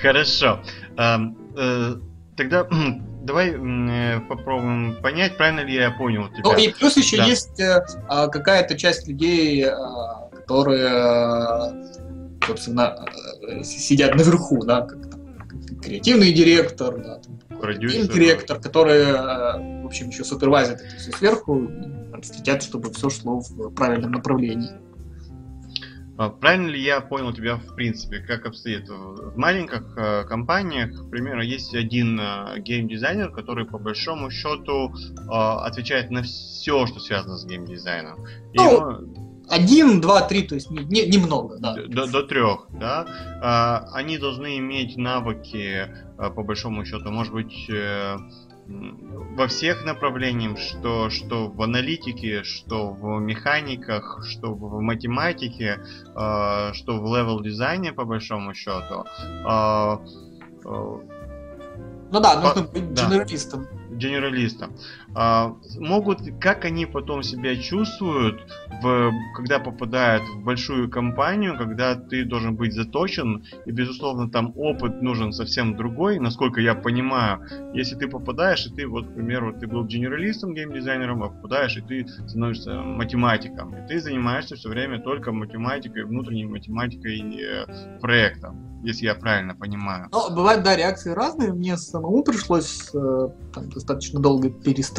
хорошо. 0.00 0.60
Эм, 0.96 1.36
э, 1.54 2.02
тогда 2.36 2.66
давай 3.26 3.50
э, 3.50 4.20
попробуем 4.20 4.96
понять, 5.02 5.36
правильно 5.36 5.60
ли 5.60 5.74
я 5.74 5.90
понял 5.90 6.28
тебя. 6.28 6.42
Ну 6.44 6.56
и 6.56 6.68
плюс 6.68 6.96
еще 6.96 7.18
да. 7.18 7.24
есть 7.24 7.60
э, 7.60 7.84
а, 8.08 8.28
какая-то 8.28 8.78
часть 8.78 9.08
людей, 9.08 9.64
э, 9.64 9.74
которые, 10.32 11.92
собственно, 12.46 13.04
э, 13.48 13.62
сидят 13.64 14.14
наверху, 14.14 14.64
да, 14.64 14.82
как, 14.82 14.98
креативный 15.82 16.32
директор, 16.32 16.96
да, 16.96 17.20
продюсер, 17.58 18.12
директор, 18.12 18.60
который, 18.60 19.00
э, 19.00 19.82
в 19.82 19.86
общем, 19.86 20.08
еще 20.08 20.24
супервайзит 20.24 20.80
это 20.80 20.96
все 20.96 21.10
сверху, 21.12 21.68
следят, 22.22 22.62
чтобы 22.62 22.92
все 22.92 23.10
шло 23.10 23.40
в 23.40 23.70
правильном 23.74 24.12
направлении. 24.12 24.70
А 26.18 26.30
правильно 26.30 26.68
ли 26.68 26.82
я 26.82 27.00
понял 27.00 27.32
тебя 27.32 27.56
в 27.56 27.74
принципе, 27.74 28.20
как 28.20 28.46
обстоит? 28.46 28.88
В 28.88 29.36
маленьких 29.36 29.96
э, 29.96 30.24
компаниях, 30.24 30.90
к 30.90 31.10
примеру, 31.10 31.42
есть 31.42 31.74
один 31.74 32.18
э, 32.18 32.58
геймдизайнер, 32.60 33.30
который 33.30 33.66
по 33.66 33.78
большому 33.78 34.30
счету 34.30 34.94
э, 34.94 35.30
отвечает 35.30 36.10
на 36.10 36.22
все, 36.22 36.86
что 36.86 37.00
связано 37.00 37.36
с 37.36 37.44
геймдизайном. 37.44 38.24
Ну, 38.54 38.72
его... 38.72 39.00
один, 39.50 40.00
два, 40.00 40.22
три, 40.22 40.42
то 40.42 40.54
есть 40.54 40.70
не, 40.70 40.84
не, 40.84 41.06
немного, 41.06 41.58
да. 41.58 41.74
До, 41.74 42.06
до 42.06 42.22
трех, 42.22 42.68
да. 42.70 43.06
Э, 43.42 43.94
они 43.94 44.16
должны 44.16 44.56
иметь 44.58 44.96
навыки, 44.96 45.86
по 46.16 46.42
большому 46.42 46.86
счету, 46.86 47.10
может 47.10 47.34
быть, 47.34 47.68
во 48.68 49.46
всех 49.48 49.84
направлениях, 49.84 50.58
что, 50.58 51.10
что 51.10 51.48
в 51.48 51.62
аналитике, 51.62 52.42
что 52.42 52.90
в 52.90 53.20
механиках, 53.20 54.24
что 54.28 54.54
в 54.54 54.80
математике, 54.80 55.80
э, 56.14 56.72
что 56.72 57.00
в 57.00 57.06
левел 57.16 57.40
дизайне 57.40 57.92
по 57.92 58.04
большому 58.04 58.54
счету. 58.54 59.04
Э, 59.44 59.98
э, 60.64 60.98
ну 62.12 62.20
да, 62.20 62.40
нужно 62.40 62.62
быть 62.62 62.94
да. 62.94 63.06
генералистом 63.06 63.66
генералистам, 63.96 64.72
а, 64.72 65.05
могут, 65.78 66.20
как 66.40 66.64
они 66.66 66.84
потом 66.84 67.22
себя 67.22 67.56
чувствуют, 67.56 68.40
в, 68.82 69.12
когда 69.34 69.58
попадают 69.58 70.22
в 70.28 70.44
большую 70.44 70.90
компанию, 70.90 71.56
когда 71.56 71.94
ты 71.94 72.24
должен 72.24 72.54
быть 72.54 72.74
заточен, 72.74 73.44
и, 73.64 73.70
безусловно, 73.70 74.30
там 74.30 74.52
опыт 74.56 75.00
нужен 75.00 75.32
совсем 75.32 75.76
другой, 75.76 76.18
насколько 76.18 76.60
я 76.60 76.74
понимаю. 76.74 77.40
Если 77.72 77.94
ты 77.94 78.08
попадаешь, 78.08 78.66
и 78.66 78.74
ты, 78.74 78.86
вот, 78.86 79.06
к 79.06 79.14
примеру, 79.14 79.54
ты 79.58 79.66
был 79.66 79.84
генералистом, 79.84 80.54
геймдизайнером, 80.54 81.22
а 81.22 81.28
попадаешь, 81.28 81.76
и 81.78 81.80
ты 81.80 82.06
становишься 82.28 82.82
математиком, 82.82 83.74
и 83.74 83.88
ты 83.88 84.00
занимаешься 84.00 84.56
все 84.56 84.68
время 84.68 85.00
только 85.00 85.32
математикой, 85.32 86.04
внутренней 86.04 86.44
математикой 86.44 87.16
и 87.16 87.42
э, 87.42 87.98
проектом 88.00 88.76
если 88.86 89.06
я 89.06 89.14
правильно 89.14 89.54
понимаю. 89.54 90.08
Ну, 90.12 90.34
бывают, 90.34 90.62
да, 90.62 90.76
реакции 90.76 91.10
разные. 91.10 91.52
Мне 91.52 91.76
самому 91.76 92.22
пришлось 92.22 92.88
э, 92.94 93.28
там, 93.52 93.68
достаточно 93.70 94.20
долго 94.20 94.50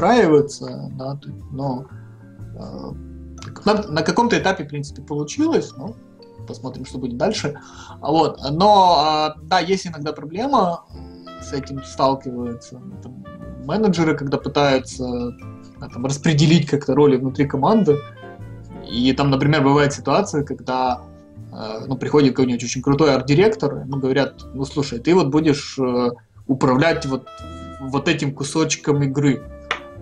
перестраиваться, 0.08 0.92
да, 0.94 1.20
но 1.52 1.86
э, 2.56 2.92
на, 3.66 3.74
на 3.88 4.02
каком-то 4.02 4.38
этапе, 4.38 4.66
в 4.66 4.68
принципе, 4.68 5.02
получилось, 5.02 5.74
но 5.78 5.96
посмотрим, 6.48 6.86
что 6.86 6.98
будет 6.98 7.18
дальше. 7.18 7.60
Вот. 8.02 8.40
Но, 8.52 9.34
э, 9.38 9.40
да, 9.44 9.60
есть 9.60 9.88
иногда 9.88 10.14
проблема, 10.14 10.86
с 11.42 11.54
этим 11.54 11.84
сталкиваются 11.84 12.82
там, 13.04 13.24
менеджеры, 13.66 14.18
когда 14.18 14.38
пытаются 14.38 15.34
там, 15.80 16.06
распределить 16.06 16.68
как-то 16.68 16.96
роли 16.96 17.18
внутри 17.18 17.46
команды. 17.46 17.98
И 18.90 19.12
там, 19.14 19.30
например, 19.30 19.64
бывает 19.64 19.94
ситуация, 19.94 20.44
когда 20.44 21.02
Э, 21.58 21.86
ну, 21.88 21.98
приходит 21.98 22.32
какой-нибудь 22.32 22.64
очень 22.64 22.82
крутой 22.82 23.16
арт-директор, 23.16 23.78
ему 23.78 23.98
говорят, 23.98 24.44
ну, 24.54 24.64
слушай, 24.66 25.00
ты 25.00 25.16
вот 25.16 25.28
будешь 25.28 25.78
э, 25.80 26.10
управлять 26.46 27.06
вот, 27.06 27.28
вот 27.82 28.08
этим 28.08 28.34
кусочком 28.34 29.02
игры. 29.04 29.42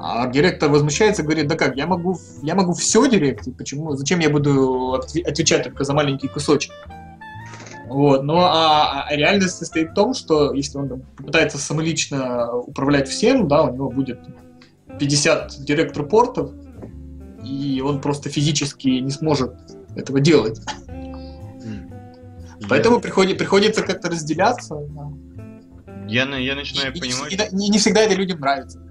А 0.08 0.22
арт-директор 0.22 0.70
возмущается, 0.70 1.24
говорит, 1.24 1.48
да 1.48 1.56
как, 1.56 1.76
я 1.76 1.88
могу, 1.88 2.20
я 2.44 2.54
могу 2.54 2.74
все 2.74 3.08
директить, 3.08 3.58
почему, 3.58 3.96
зачем 3.96 4.20
я 4.20 4.30
буду 4.30 4.94
отвечать 4.94 5.64
только 5.64 5.84
за 5.84 5.96
маленький 5.96 6.28
кусочек? 6.28 6.72
Вот. 7.88 8.22
Но 8.22 8.42
а, 8.42 9.08
а 9.10 9.16
реальность 9.16 9.58
состоит 9.58 9.90
в 9.90 9.94
том, 9.96 10.14
что 10.14 10.54
если 10.54 10.78
он 10.78 10.90
там, 10.90 11.02
попытается 11.18 11.58
самолично 11.58 12.54
управлять 12.54 13.10
всем, 13.10 13.48
да, 13.48 13.64
у 13.64 13.74
него 13.74 13.90
будет 13.90 14.20
50 15.00 15.64
директор-портов, 15.64 16.52
и 17.44 17.82
он 17.84 18.00
просто 18.00 18.30
физически 18.30 18.88
не 18.88 19.10
сможет 19.10 19.56
этого 19.96 20.20
делать. 20.20 20.62
Поэтому 22.70 23.00
приходит, 23.00 23.40
приходится 23.40 23.82
как-то 23.82 24.12
разделяться. 24.12 24.76
Да. 24.88 25.12
Я, 26.08 26.26
я 26.38 26.54
начинаю 26.54 26.94
и, 26.94 27.00
понимать... 27.00 27.34
И, 27.34 27.36
и 27.38 27.70
не 27.72 27.80
всегда 27.80 28.02
это 28.02 28.14
людям 28.14 28.40
нравится. 28.40 28.86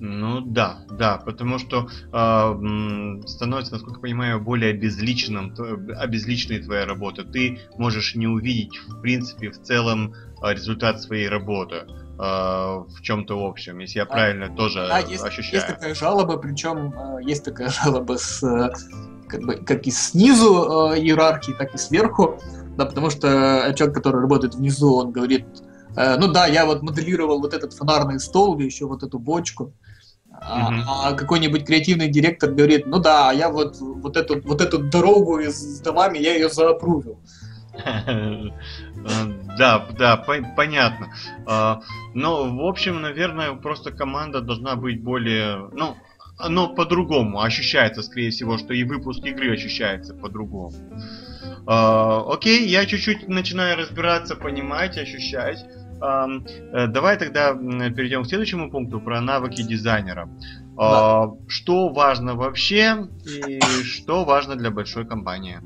Ну 0.00 0.40
да, 0.40 0.78
да, 0.90 1.18
потому 1.18 1.58
что 1.58 1.88
э, 2.12 3.26
становится, 3.26 3.72
насколько 3.72 3.96
я 3.96 4.00
понимаю, 4.00 4.40
более 4.40 4.70
обезличенным, 4.70 5.54
обезличенной 5.96 6.62
твоя 6.62 6.86
работа. 6.86 7.24
Ты 7.24 7.60
можешь 7.78 8.14
не 8.14 8.26
увидеть, 8.26 8.78
в 8.88 9.00
принципе, 9.00 9.50
в 9.50 9.60
целом 9.60 10.14
э, 10.42 10.52
результат 10.52 11.02
своей 11.02 11.28
работы 11.28 11.76
э, 11.86 12.18
в 12.18 13.00
чем-то 13.02 13.44
общем, 13.44 13.78
если 13.80 13.98
я 13.98 14.04
а, 14.04 14.06
правильно 14.06 14.48
тоже 14.54 14.86
да, 14.88 15.00
есть, 15.00 15.24
ощущаю. 15.24 15.54
Есть 15.54 15.66
такая 15.66 15.94
жалоба, 15.94 16.36
причем 16.36 16.92
э, 16.92 17.22
есть 17.24 17.44
такая 17.44 17.70
жалоба 17.70 18.18
с 18.18 18.40
как 19.28 19.42
бы 19.42 19.56
как 19.56 19.86
и 19.86 19.90
снизу 19.90 20.92
э, 20.92 21.00
иерархии, 21.00 21.52
так 21.52 21.74
и 21.74 21.78
сверху 21.78 22.38
да, 22.78 22.86
потому 22.86 23.10
что 23.10 23.74
человек, 23.76 23.96
который 23.96 24.20
работает 24.20 24.54
внизу, 24.54 24.94
он 24.94 25.10
говорит, 25.10 25.44
э, 25.96 26.16
ну 26.16 26.28
да, 26.28 26.46
я 26.46 26.64
вот 26.64 26.82
моделировал 26.82 27.40
вот 27.40 27.52
этот 27.52 27.74
фонарный 27.74 28.20
стол 28.20 28.56
или 28.56 28.66
еще 28.66 28.86
вот 28.86 29.02
эту 29.02 29.18
бочку, 29.18 29.74
а, 30.40 30.72
mm-hmm. 30.72 30.82
а 30.86 31.12
какой-нибудь 31.12 31.64
креативный 31.66 32.08
директор 32.08 32.50
говорит, 32.50 32.86
ну 32.86 32.98
да, 32.98 33.32
я 33.32 33.48
вот, 33.50 33.76
вот, 33.80 34.16
эту, 34.16 34.40
вот 34.42 34.60
эту 34.60 34.78
дорогу 34.78 35.40
с 35.40 35.80
домами, 35.80 36.18
я 36.18 36.34
ее 36.34 36.48
заапрувил. 36.48 37.18
Да, 39.58 39.86
да, 39.98 40.16
понятно. 40.16 41.14
А, 41.46 41.80
но, 42.14 42.54
в 42.54 42.66
общем, 42.66 43.00
наверное, 43.00 43.54
просто 43.54 43.90
команда 43.90 44.40
должна 44.40 44.76
быть 44.76 45.02
более, 45.02 45.68
ну, 45.72 45.96
оно 46.38 46.68
по-другому 46.68 47.40
ощущается, 47.40 48.02
скорее 48.02 48.30
всего, 48.30 48.58
что 48.58 48.72
и 48.72 48.84
выпуск 48.84 49.24
игры 49.24 49.52
ощущается 49.52 50.14
по-другому. 50.14 50.72
Uh, 51.66 52.32
окей, 52.32 52.66
я 52.66 52.86
чуть-чуть 52.86 53.28
начинаю 53.28 53.76
разбираться, 53.76 54.36
понимать, 54.36 54.96
ощущать. 54.96 55.66
Uh, 56.00 56.86
давай 56.86 57.16
тогда 57.18 57.54
перейдем 57.54 58.22
к 58.22 58.28
следующему 58.28 58.70
пункту 58.70 59.00
про 59.00 59.20
навыки 59.20 59.62
дизайнера. 59.62 60.28
Uh, 60.76 60.76
да. 60.76 61.30
Что 61.48 61.88
важно 61.88 62.34
вообще 62.34 63.08
и 63.24 63.60
что 63.82 64.24
важно 64.24 64.56
для 64.56 64.70
большой 64.70 65.06
компании? 65.06 65.60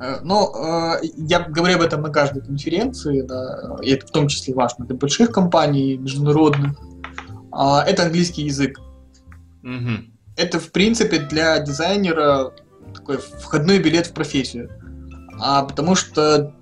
Э, 0.00 0.20
ну, 0.22 0.52
э, 0.54 1.00
я 1.16 1.40
говорю 1.40 1.76
об 1.76 1.82
этом 1.82 2.02
на 2.02 2.10
каждой 2.10 2.42
конференции, 2.42 3.22
да, 3.22 3.76
и 3.82 3.90
это 3.90 4.06
в 4.06 4.10
том 4.10 4.28
числе 4.28 4.54
важно 4.54 4.86
для 4.86 4.94
больших 4.96 5.32
компаний, 5.32 5.96
международных. 5.96 6.78
А, 7.50 7.84
это 7.84 8.04
английский 8.04 8.42
язык. 8.42 8.78
Угу. 9.64 10.04
Это, 10.36 10.60
в 10.60 10.70
принципе, 10.70 11.18
для 11.18 11.58
дизайнера 11.58 12.52
такой 12.94 13.18
входной 13.18 13.80
билет 13.80 14.06
в 14.06 14.12
профессию. 14.12 14.70
А 15.40 15.64
потому 15.64 15.96
что 15.96 16.54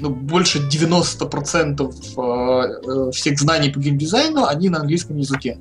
ну, 0.00 0.10
больше 0.10 0.58
90% 0.58 1.82
э, 1.82 3.08
э, 3.08 3.10
всех 3.12 3.38
знаний 3.38 3.70
по 3.70 3.80
геймдизайну, 3.80 4.44
они 4.44 4.68
на 4.68 4.80
английском 4.80 5.16
языке. 5.16 5.58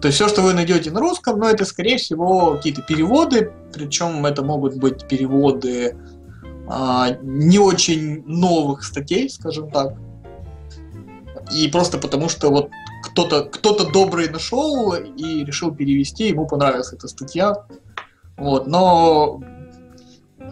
То 0.00 0.08
есть 0.08 0.16
все, 0.16 0.28
что 0.28 0.42
вы 0.42 0.52
найдете 0.52 0.90
на 0.90 1.00
русском, 1.00 1.38
но 1.38 1.46
ну, 1.46 1.50
это, 1.50 1.64
скорее 1.64 1.96
всего, 1.96 2.54
какие-то 2.54 2.82
переводы, 2.82 3.52
причем 3.72 4.24
это 4.26 4.44
могут 4.44 4.76
быть 4.76 5.08
переводы 5.08 5.96
а, 6.68 7.16
не 7.22 7.58
очень 7.58 8.22
новых 8.26 8.84
статей, 8.84 9.30
скажем 9.30 9.70
так. 9.70 9.94
И 11.54 11.68
просто 11.68 11.98
потому, 11.98 12.28
что 12.28 12.50
вот 12.50 12.70
кто-то 13.04 13.44
кто 13.44 13.72
добрый 13.90 14.28
нашел 14.28 14.94
и 14.94 15.44
решил 15.44 15.74
перевести, 15.74 16.28
ему 16.28 16.46
понравилась 16.46 16.92
эта 16.92 17.08
статья. 17.08 17.66
Вот, 18.36 18.66
но 18.66 19.40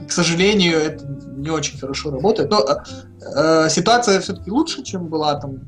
к 0.07 0.13
сожалению, 0.13 0.79
это 0.79 1.05
не 1.37 1.51
очень 1.51 1.79
хорошо 1.79 2.11
работает. 2.11 2.51
Но 2.51 2.65
э, 2.65 3.69
ситуация 3.71 4.21
все-таки 4.21 4.51
лучше, 4.51 4.83
чем 4.83 5.09
была 5.09 5.41
там 5.41 5.61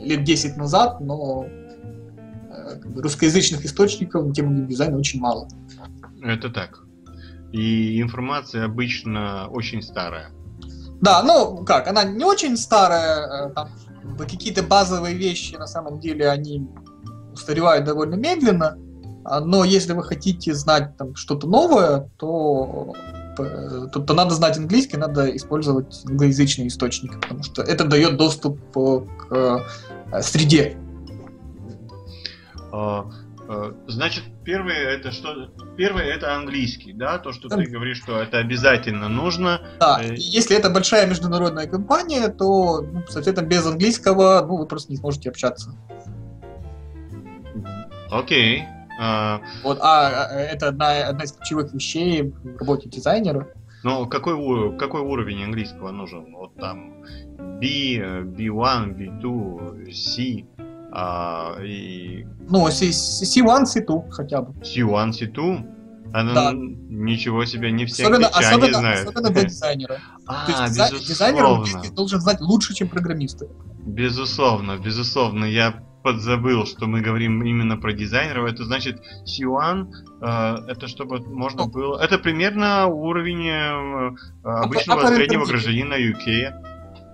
лет 0.00 0.24
10 0.24 0.56
назад, 0.56 1.00
но 1.00 1.46
э, 1.46 2.78
как 2.80 2.92
бы 2.92 3.02
русскоязычных 3.02 3.64
источников 3.64 4.26
на 4.26 4.34
тему 4.34 4.66
дизайна 4.66 4.98
очень 4.98 5.20
мало. 5.20 5.48
Это 6.22 6.50
так. 6.50 6.80
И 7.52 8.00
информация 8.00 8.64
обычно 8.64 9.48
очень 9.48 9.82
старая. 9.82 10.30
Да, 11.00 11.22
ну 11.22 11.64
как, 11.64 11.88
она 11.88 12.04
не 12.04 12.24
очень 12.24 12.56
старая, 12.56 13.48
э, 13.48 13.50
там 13.54 13.68
какие-то 14.18 14.62
базовые 14.62 15.14
вещи 15.14 15.56
на 15.56 15.66
самом 15.66 16.00
деле 16.00 16.28
они 16.28 16.66
устаревают 17.32 17.84
довольно 17.84 18.14
медленно, 18.14 18.78
а, 19.24 19.40
но 19.40 19.64
если 19.64 19.92
вы 19.92 20.02
хотите 20.02 20.54
знать 20.54 20.96
там 20.96 21.14
что-то 21.14 21.46
новое, 21.46 22.10
то 22.16 22.94
то, 23.36 24.00
то 24.00 24.14
надо 24.14 24.34
знать 24.34 24.56
английский, 24.56 24.96
надо 24.96 25.34
использовать 25.36 26.02
англоязычные 26.06 26.68
источники, 26.68 27.14
потому 27.20 27.42
что 27.42 27.62
это 27.62 27.84
дает 27.84 28.16
доступ 28.16 28.58
к 28.72 29.66
среде. 30.22 30.76
А, 32.72 33.06
а, 33.48 33.74
значит, 33.86 34.24
первое 34.44 34.96
это 34.96 35.12
что? 35.12 35.48
Первое 35.76 36.04
это 36.04 36.34
английский, 36.34 36.92
да? 36.92 37.18
То, 37.18 37.32
что 37.32 37.48
ты 37.48 37.64
говоришь, 37.64 37.98
что 37.98 38.18
это 38.18 38.38
обязательно 38.38 39.08
нужно. 39.08 39.60
Да. 39.78 40.00
Э, 40.02 40.14
если 40.16 40.56
это 40.56 40.70
большая 40.70 41.06
международная 41.06 41.66
компания, 41.66 42.28
то, 42.28 42.80
ну, 42.80 43.02
соответственно, 43.08 43.46
без 43.46 43.66
английского, 43.66 44.44
ну, 44.46 44.56
вы 44.56 44.66
просто 44.66 44.90
не 44.90 44.96
сможете 44.96 45.28
общаться. 45.28 45.74
Окей. 48.10 48.64
А... 49.00 49.40
Вот, 49.62 49.78
а, 49.80 50.26
а 50.30 50.34
это 50.34 50.68
одна, 50.68 51.08
одна 51.08 51.24
из 51.24 51.32
ключевых 51.32 51.72
вещей 51.72 52.22
в 52.22 52.56
работе 52.58 52.88
дизайнера. 52.88 53.48
Ну, 53.82 54.06
какой, 54.06 54.78
какой 54.78 55.02
уровень 55.02 55.44
английского 55.44 55.90
нужен? 55.90 56.32
Вот 56.34 56.54
там 56.56 57.02
B, 57.36 57.98
B1, 58.24 58.96
B2, 58.96 59.92
C. 59.92 60.46
А, 60.90 61.56
и... 61.62 62.24
Ну, 62.48 62.66
C1, 62.68 63.64
C2 63.64 64.10
хотя 64.10 64.42
бы. 64.42 64.58
C1, 64.60 65.10
C2? 65.10 65.74
Она 66.14 66.32
да. 66.32 66.52
ничего 66.54 67.44
себе, 67.44 67.72
не 67.72 67.86
все 67.86 68.04
особенно, 68.04 68.28
особенно, 68.28 68.78
знают. 68.78 69.08
Особенно 69.08 69.30
для 69.30 69.44
дизайнера. 69.44 69.98
А, 70.26 70.46
То 70.46 70.52
есть 70.52 70.78
безусловно. 70.78 71.06
дизайнер 71.06 71.92
должен 71.92 72.20
знать 72.20 72.40
лучше, 72.40 72.72
чем 72.72 72.88
программисты. 72.88 73.48
Безусловно, 73.84 74.78
безусловно. 74.78 75.44
Я 75.44 75.82
подзабыл, 76.04 76.66
что 76.66 76.86
мы 76.86 77.00
говорим 77.00 77.42
именно 77.42 77.76
про 77.76 77.92
дизайнеров. 77.92 78.52
Это 78.52 78.64
значит 78.64 79.00
C1, 79.24 79.88
э, 80.20 80.70
это 80.70 80.86
чтобы 80.86 81.18
можно 81.20 81.66
было... 81.66 81.98
Это 82.00 82.18
примерно 82.18 82.86
уровень 82.86 83.48
э, 83.48 84.14
обычного 84.44 85.06
среднего 85.06 85.44
гражданина 85.46 85.94
UK 85.94 86.52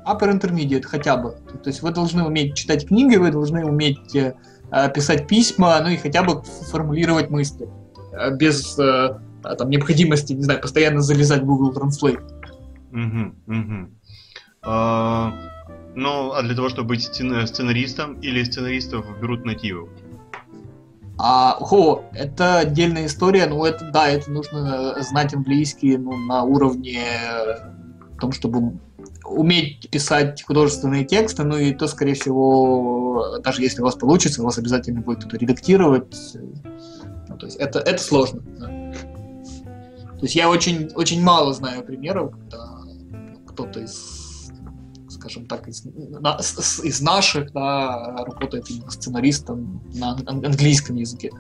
upper 0.07 0.31
intermediate 0.31 0.85
хотя 0.85 1.17
бы. 1.17 1.31
То 1.63 1.71
есть 1.71 1.83
вы 1.83 1.91
должны 1.93 2.25
уметь 2.25 2.57
читать 2.57 2.87
книги, 2.89 3.17
вы 3.17 3.31
должны 3.31 3.65
уметь 3.65 4.15
э, 4.15 4.35
писать 4.95 5.27
письма, 5.29 5.81
ну 5.83 5.89
и 5.89 5.97
хотя 5.97 6.23
бы 6.23 6.43
формулировать 6.43 7.31
мысли. 7.31 7.69
Э, 8.13 8.35
без 8.35 8.79
э, 8.79 9.19
там, 9.43 9.71
необходимости, 9.71 10.33
не 10.33 10.43
знаю, 10.43 10.61
постоянно 10.61 11.01
залезать 11.01 11.43
в 11.43 11.47
Google 11.47 11.73
Translate. 11.73 12.23
Угу, 12.93 13.35
угу. 13.47 13.89
Ну, 15.95 16.33
а 16.33 16.43
для 16.43 16.55
того, 16.55 16.69
чтобы 16.69 16.91
быть 16.91 17.03
сценаристом 17.03 18.21
или 18.21 18.45
сценаристов 18.45 19.07
берут 19.21 19.45
нативов? 19.45 19.89
А, 21.19 21.59
о, 21.61 22.05
это 22.13 22.59
отдельная 22.61 23.07
история, 23.07 23.47
ну 23.47 23.65
это 23.65 23.91
да, 23.93 24.09
это 24.09 24.31
нужно 24.31 24.97
знать 25.03 25.35
английский 25.35 25.99
ну, 25.99 26.17
на 26.17 26.45
уровне 26.45 27.03
том, 28.21 28.33
чтобы 28.33 28.79
уметь 29.25 29.89
писать 29.91 30.43
художественные 30.43 31.05
тексты, 31.05 31.43
ну 31.43 31.57
и 31.57 31.73
то, 31.73 31.89
скорее 31.89 32.15
всего, 32.15 33.39
даже 33.43 33.63
если 33.63 33.81
у 33.81 33.85
вас 33.85 33.97
получится, 33.97 34.43
у 34.43 34.45
вас 34.45 34.59
обязательно 34.59 35.01
будет 35.01 35.21
кто-то 35.21 35.37
редактировать. 35.37 36.15
Ну, 37.29 37.37
то 37.37 37.47
есть 37.47 37.59
это, 37.59 37.81
это 37.81 38.03
сложно. 38.03 38.43
Да. 38.59 38.67
То 38.67 40.27
есть 40.27 40.35
я 40.35 40.51
очень, 40.51 40.91
очень 40.95 41.23
мало 41.23 41.55
знаю 41.55 41.83
примеров, 41.83 42.33
когда 42.33 42.81
кто-то 43.47 43.81
из, 43.81 44.20
скажем 45.21 45.47
так, 45.47 45.69
из, 45.69 45.85
на, 45.85 46.39
из 46.39 47.01
наших 47.01 47.53
да, 47.53 48.25
работает 48.25 48.67
сценаристом 48.89 49.83
на 49.95 50.17
английском 50.27 50.97
языке. 50.97 51.31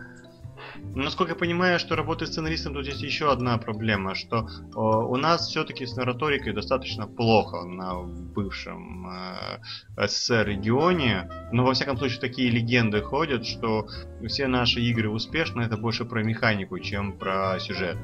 Насколько 0.95 1.33
я 1.33 1.39
понимаю, 1.39 1.79
что 1.79 1.95
работать 1.95 2.29
сценаристом 2.29 2.75
тут 2.75 2.87
есть 2.87 3.03
еще 3.03 3.31
одна 3.31 3.59
проблема, 3.59 4.15
что 4.15 4.49
э, 4.49 4.77
у 4.77 5.17
нас 5.17 5.49
все-таки 5.49 5.87
с 5.87 5.95
нараторикой 5.95 6.53
достаточно 6.53 7.07
плохо 7.07 7.65
на 7.65 8.03
бывшем 8.03 9.07
э, 9.09 10.07
СССР 10.07 10.49
регионе, 10.49 11.31
но 11.53 11.65
во 11.65 11.75
всяком 11.75 11.97
случае 11.97 12.21
такие 12.21 12.51
легенды 12.51 13.03
ходят, 13.03 13.47
что 13.47 13.87
все 14.27 14.49
наши 14.49 14.81
игры 14.81 15.11
успешны, 15.11 15.63
это 15.63 15.77
больше 15.77 16.05
про 16.05 16.25
механику, 16.25 16.79
чем 16.81 17.19
про 17.19 17.59
сюжет. 17.61 17.97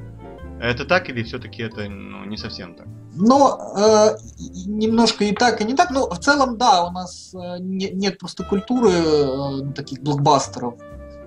Это 0.61 0.85
так 0.85 1.11
или 1.11 1.23
все-таки 1.23 1.63
это 1.63 1.89
ну, 1.89 2.25
не 2.25 2.37
совсем 2.37 2.75
так? 2.75 2.87
Ну, 3.15 3.59
э, 3.77 4.17
немножко 4.67 5.25
и 5.25 5.33
так, 5.33 5.61
и 5.61 5.65
не 5.65 5.75
так. 5.75 5.91
Но 5.91 6.09
в 6.09 6.19
целом, 6.19 6.57
да, 6.57 6.87
у 6.87 6.91
нас 6.91 7.35
э, 7.35 7.59
не, 7.61 7.91
нет 7.91 8.19
просто 8.19 8.45
культуры 8.45 8.91
э, 8.91 9.73
таких 9.75 10.03
блокбастеров. 10.03 10.75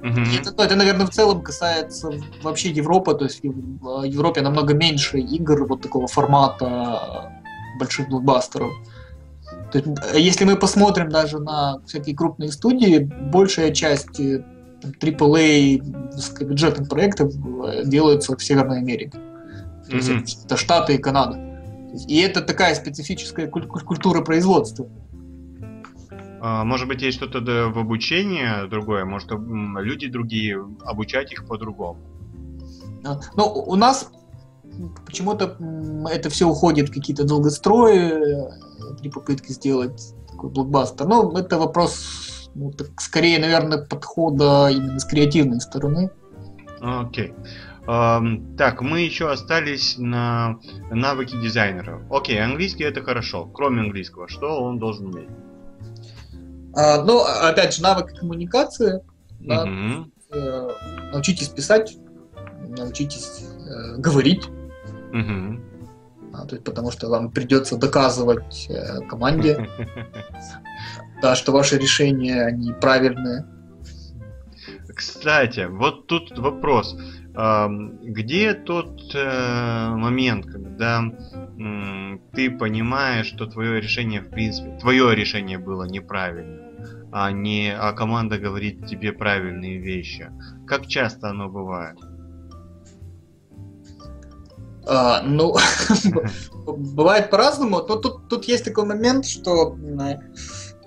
Mm-hmm. 0.01 0.39
Это, 0.39 0.53
ну, 0.57 0.63
это, 0.63 0.75
наверное, 0.75 1.05
в 1.05 1.09
целом 1.09 1.41
касается 1.41 2.11
вообще 2.41 2.69
Европы, 2.69 3.13
то 3.15 3.25
есть 3.25 3.41
в 3.43 4.03
Европе 4.03 4.41
намного 4.41 4.73
меньше 4.73 5.19
игр 5.19 5.65
вот 5.65 5.81
такого 5.81 6.07
формата 6.07 7.31
больших 7.79 8.07
блокбастеров. 8.09 8.71
То 9.71 9.79
есть, 9.79 9.89
если 10.13 10.45
мы 10.45 10.55
посмотрим 10.55 11.09
даже 11.09 11.39
на 11.39 11.81
всякие 11.85 12.15
крупные 12.15 12.51
студии, 12.51 12.99
большая 12.99 13.71
часть 13.71 14.19
AAA 14.81 16.45
бюджетных 16.45 16.89
проектов 16.89 17.33
э, 17.33 17.83
делаются 17.85 18.35
в 18.35 18.43
Северной 18.43 18.79
Америке. 18.79 19.19
То 19.89 19.97
mm-hmm. 19.97 20.45
это 20.45 20.57
Штаты 20.57 20.95
и 20.95 20.97
Канада. 20.97 21.39
И 22.07 22.17
это 22.19 22.41
такая 22.41 22.75
специфическая 22.75 23.47
культура 23.47 24.21
производства. 24.21 24.87
А, 26.41 26.63
может 26.63 26.87
быть, 26.87 27.01
есть 27.01 27.17
что-то 27.17 27.41
в 27.69 27.77
обучении 27.77 28.69
другое, 28.69 29.05
может, 29.05 29.29
люди 29.31 30.07
другие, 30.07 30.63
обучать 30.85 31.31
их 31.31 31.45
по-другому. 31.47 31.99
Ну, 33.35 33.43
у 33.45 33.75
нас 33.75 34.11
почему-то 35.05 35.57
это 36.11 36.29
все 36.29 36.47
уходит 36.47 36.89
в 36.89 36.93
какие-то 36.93 37.23
долгострои 37.23 37.97
э, 37.97 38.95
при 38.99 39.09
попытке 39.09 39.53
сделать 39.53 40.13
такой 40.29 40.49
блокбастер. 40.49 41.07
Но 41.07 41.31
это 41.37 41.57
вопрос, 41.57 42.28
ну, 42.59 42.71
так, 42.71 42.99
скорее, 42.99 43.39
наверное, 43.39 43.77
подхода 43.77 44.67
именно 44.69 44.99
с 44.99 45.05
креативной 45.05 45.61
стороны. 45.61 46.09
Окей. 46.81 47.29
Okay. 47.29 47.35
Um, 47.87 48.55
так, 48.55 48.81
мы 48.81 48.99
еще 48.99 49.31
остались 49.31 49.97
на 49.97 50.59
навыки 50.91 51.35
дизайнера. 51.41 52.05
Окей, 52.11 52.37
okay, 52.37 52.41
английский 52.41 52.83
это 52.83 53.01
хорошо. 53.01 53.45
Кроме 53.45 53.81
английского, 53.81 54.27
что 54.27 54.61
он 54.61 54.77
должен 54.77 55.07
уметь? 55.07 55.29
А, 56.75 57.01
ну, 57.03 57.23
опять 57.23 57.73
же, 57.73 57.81
навык 57.81 58.13
коммуникации. 58.13 59.01
Да, 59.39 59.65
э, 60.31 60.69
научитесь 61.13 61.47
писать, 61.47 61.97
научитесь 62.67 63.45
э, 63.67 63.95
говорить. 63.97 64.47
mm 65.11 65.59
А, 66.33 66.45
то 66.45 66.55
есть, 66.55 66.63
потому 66.63 66.91
что 66.91 67.09
вам 67.09 67.31
придется 67.31 67.75
доказывать 67.75 68.67
э, 68.69 68.99
команде, 69.07 69.67
да, 71.21 71.35
что 71.35 71.51
ваши 71.51 71.77
решения 71.77 72.43
они 72.45 72.73
правильные. 72.73 73.45
Кстати, 74.93 75.67
вот 75.69 76.07
тут 76.07 76.37
вопрос. 76.37 76.97
Где 77.33 78.53
тот 78.53 79.15
э, 79.15 79.89
момент, 79.95 80.45
когда 80.45 81.03
ты 82.33 82.51
понимаешь, 82.51 83.27
что 83.27 83.45
твое 83.45 83.79
решение, 83.79 84.21
в 84.21 84.29
принципе, 84.29 84.77
твое 84.79 85.15
решение 85.15 85.57
было 85.57 85.85
неправильным, 85.85 87.07
а 87.13 87.31
не, 87.31 87.73
а 87.73 87.93
команда 87.93 88.39
говорит 88.39 88.87
тебе 88.87 89.13
правильные 89.13 89.77
вещи? 89.77 90.29
Как 90.67 90.87
часто 90.87 91.29
оно 91.29 91.47
бывает? 91.47 91.97
А, 94.85 95.21
ну, 95.21 95.55
бывает 96.67 97.29
по-разному. 97.29 97.81
Тут, 97.81 98.01
тут, 98.01 98.27
тут 98.27 98.45
есть 98.45 98.65
такой 98.65 98.85
момент, 98.85 99.25
что 99.25 99.77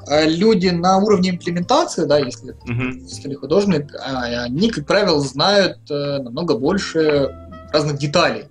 люди 0.08 0.68
на 0.68 0.98
уровне 0.98 1.30
имплементации, 1.30 2.04
да, 2.04 2.18
если, 2.18 2.54
uh-huh. 2.54 3.34
художник, 3.36 3.94
а, 3.94 4.44
они, 4.44 4.70
как 4.70 4.86
правило, 4.86 5.20
знают 5.20 5.78
э, 5.90 6.18
намного 6.22 6.56
больше 6.56 7.50
разных 7.72 7.98
деталей. 7.98 8.44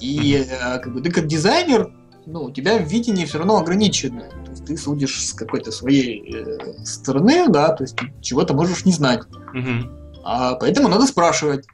И 0.00 0.34
uh-huh. 0.34 0.80
как 0.80 0.94
бы 0.94 1.00
ты 1.00 1.10
как 1.10 1.26
дизайнер, 1.26 1.92
ну, 2.26 2.44
у 2.44 2.50
тебя 2.50 2.78
видение 2.78 3.26
все 3.26 3.38
равно 3.38 3.56
ограниченное. 3.58 4.30
То 4.30 4.50
есть 4.50 4.64
ты 4.66 4.76
судишь 4.76 5.26
с 5.26 5.32
какой-то 5.32 5.72
своей 5.72 6.34
э, 6.34 6.84
стороны, 6.84 7.48
да, 7.48 7.68
то 7.70 7.84
есть 7.84 7.96
чего-то 8.20 8.54
можешь 8.54 8.84
не 8.84 8.92
знать. 8.92 9.20
Uh-huh. 9.54 10.20
А 10.24 10.54
поэтому 10.54 10.88
надо 10.88 11.06
спрашивать. 11.06 11.66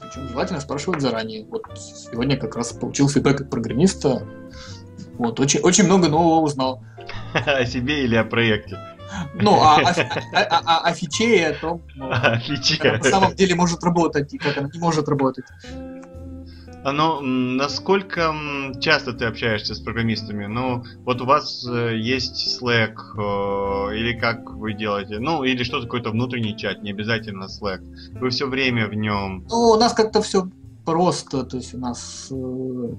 Причем 0.00 0.28
желательно 0.28 0.60
спрашивать 0.60 1.00
заранее. 1.00 1.46
Вот 1.46 1.62
сегодня 1.76 2.36
как 2.36 2.56
раз 2.56 2.72
получил 2.72 3.08
фидбэк 3.08 3.42
от 3.42 3.50
программиста. 3.50 4.26
Вот, 5.22 5.38
очень, 5.38 5.60
очень 5.60 5.84
много 5.84 6.08
нового 6.08 6.40
узнал. 6.40 6.82
О 7.46 7.64
себе 7.64 8.04
или 8.04 8.16
о 8.16 8.24
проекте? 8.24 8.76
Ну, 9.34 9.60
а 9.60 9.76
о, 9.76 9.90
о, 10.32 10.58
о, 10.58 10.78
о 10.88 10.94
фиче 10.94 11.36
и 11.36 11.42
о 11.42 11.52
том, 11.52 11.82
ну, 11.94 12.08
как 12.78 12.84
она 12.84 12.98
на 12.98 13.04
самом 13.04 13.34
деле 13.34 13.54
может 13.54 13.84
работать 13.84 14.32
и 14.32 14.38
как 14.38 14.56
она 14.56 14.68
не 14.72 14.80
может 14.80 15.08
работать. 15.08 15.44
А 16.84 16.92
ну, 16.92 17.20
насколько 17.20 18.34
часто 18.80 19.12
ты 19.12 19.26
общаешься 19.26 19.74
с 19.74 19.80
программистами? 19.80 20.46
Ну, 20.46 20.82
вот 21.04 21.20
у 21.20 21.26
вас 21.26 21.64
э, 21.70 21.96
есть 21.96 22.60
Slack, 22.60 22.96
э, 23.16 23.96
или 23.96 24.18
как 24.18 24.50
вы 24.50 24.72
делаете? 24.72 25.20
Ну, 25.20 25.44
или 25.44 25.62
что-то 25.62 25.84
какой-то 25.84 26.10
внутренний 26.10 26.56
чат, 26.56 26.82
не 26.82 26.90
обязательно 26.90 27.44
Slack. 27.44 27.82
Вы 28.18 28.30
все 28.30 28.48
время 28.48 28.88
в 28.88 28.94
нем. 28.94 29.46
Ну, 29.48 29.70
у 29.70 29.76
нас 29.76 29.92
как-то 29.92 30.22
все 30.22 30.48
просто, 30.84 31.44
то 31.44 31.58
есть 31.58 31.74
у 31.74 31.78
нас 31.78 32.28
э, 32.32 32.94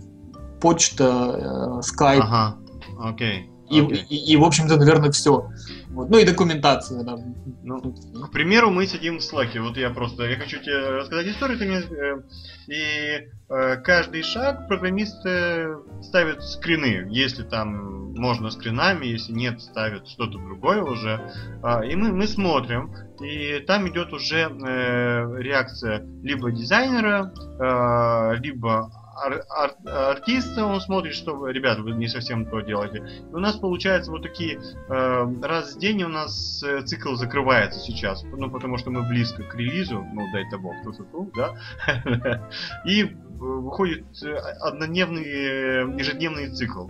почта, 0.64 1.80
э, 1.80 1.82
скайп. 1.82 2.24
Ага, 2.24 2.58
окей. 2.98 3.50
И, 3.70 3.82
окей. 3.82 4.06
и, 4.10 4.34
и, 4.34 4.38
в 4.38 4.44
общем-то, 4.44 4.78
наверное, 4.78 5.12
все. 5.12 5.50
Вот. 5.90 6.10
Ну 6.10 6.18
и 6.18 6.26
документация, 6.26 7.04
да. 7.04 7.18
Ну, 7.64 7.94
К 8.28 8.32
примеру, 8.32 8.72
мы 8.72 8.88
сидим 8.88 9.20
в 9.20 9.22
Slack. 9.22 9.60
Вот 9.60 9.78
я 9.78 9.90
просто, 9.90 10.24
я 10.24 10.38
хочу 10.38 10.60
тебе 10.60 10.90
рассказать 10.90 11.28
историю, 11.28 11.60
ты 11.60 11.66
мне, 11.66 11.80
э, 11.80 12.22
и 12.68 13.28
э, 13.50 13.78
каждый 13.84 14.24
шаг 14.24 14.70
программисты 14.70 15.76
ставят 16.02 16.42
скрины, 16.44 17.08
если 17.10 17.44
там 17.44 18.14
можно 18.14 18.50
скринами, 18.50 19.08
если 19.08 19.34
нет, 19.34 19.62
ставят 19.62 20.08
что-то 20.08 20.38
другое 20.38 20.82
уже. 20.82 21.20
А, 21.62 21.84
и 21.84 21.96
мы, 21.96 22.14
мы 22.14 22.28
смотрим, 22.28 22.94
и 23.22 23.60
там 23.60 23.90
идет 23.90 24.14
уже 24.14 24.50
э, 24.50 25.42
реакция 25.42 26.06
либо 26.22 26.52
дизайнера, 26.52 27.34
э, 27.60 28.38
либо 28.40 28.90
ар- 29.16 29.44
ар- 29.50 29.76
артиста, 29.86 30.66
он 30.66 30.82
смотрит, 30.82 31.14
что, 31.14 31.48
ребят, 31.48 31.80
вы 31.80 31.92
не 31.92 32.08
совсем 32.08 32.46
то 32.46 32.62
делаете. 32.62 33.04
И 33.32 33.34
у 33.34 33.40
нас 33.40 33.56
получается 33.56 34.12
вот 34.12 34.24
такие, 34.24 34.60
э, 34.90 35.34
раз 35.42 35.76
в 35.76 35.80
день 35.80 36.04
у 36.04 36.10
нас 36.10 36.64
э, 36.64 36.82
цикл 36.82 37.16
закрывается 37.16 37.80
сейчас, 37.80 38.24
ну, 38.24 38.50
потому 38.50 38.78
что 38.78 38.90
мы 38.92 39.08
близко 39.08 39.44
к 39.44 39.56
релизу, 39.56 40.06
ну, 40.14 40.22
дай-то 40.32 40.58
бог, 40.58 40.74
ту 40.84 41.32
да, 41.36 41.54
и 42.86 43.04
э, 43.04 43.08
выходит 43.40 44.06
э, 44.24 44.36
однодневный, 44.62 45.98
ежедневный 45.98 46.50
цикл. 46.50 46.88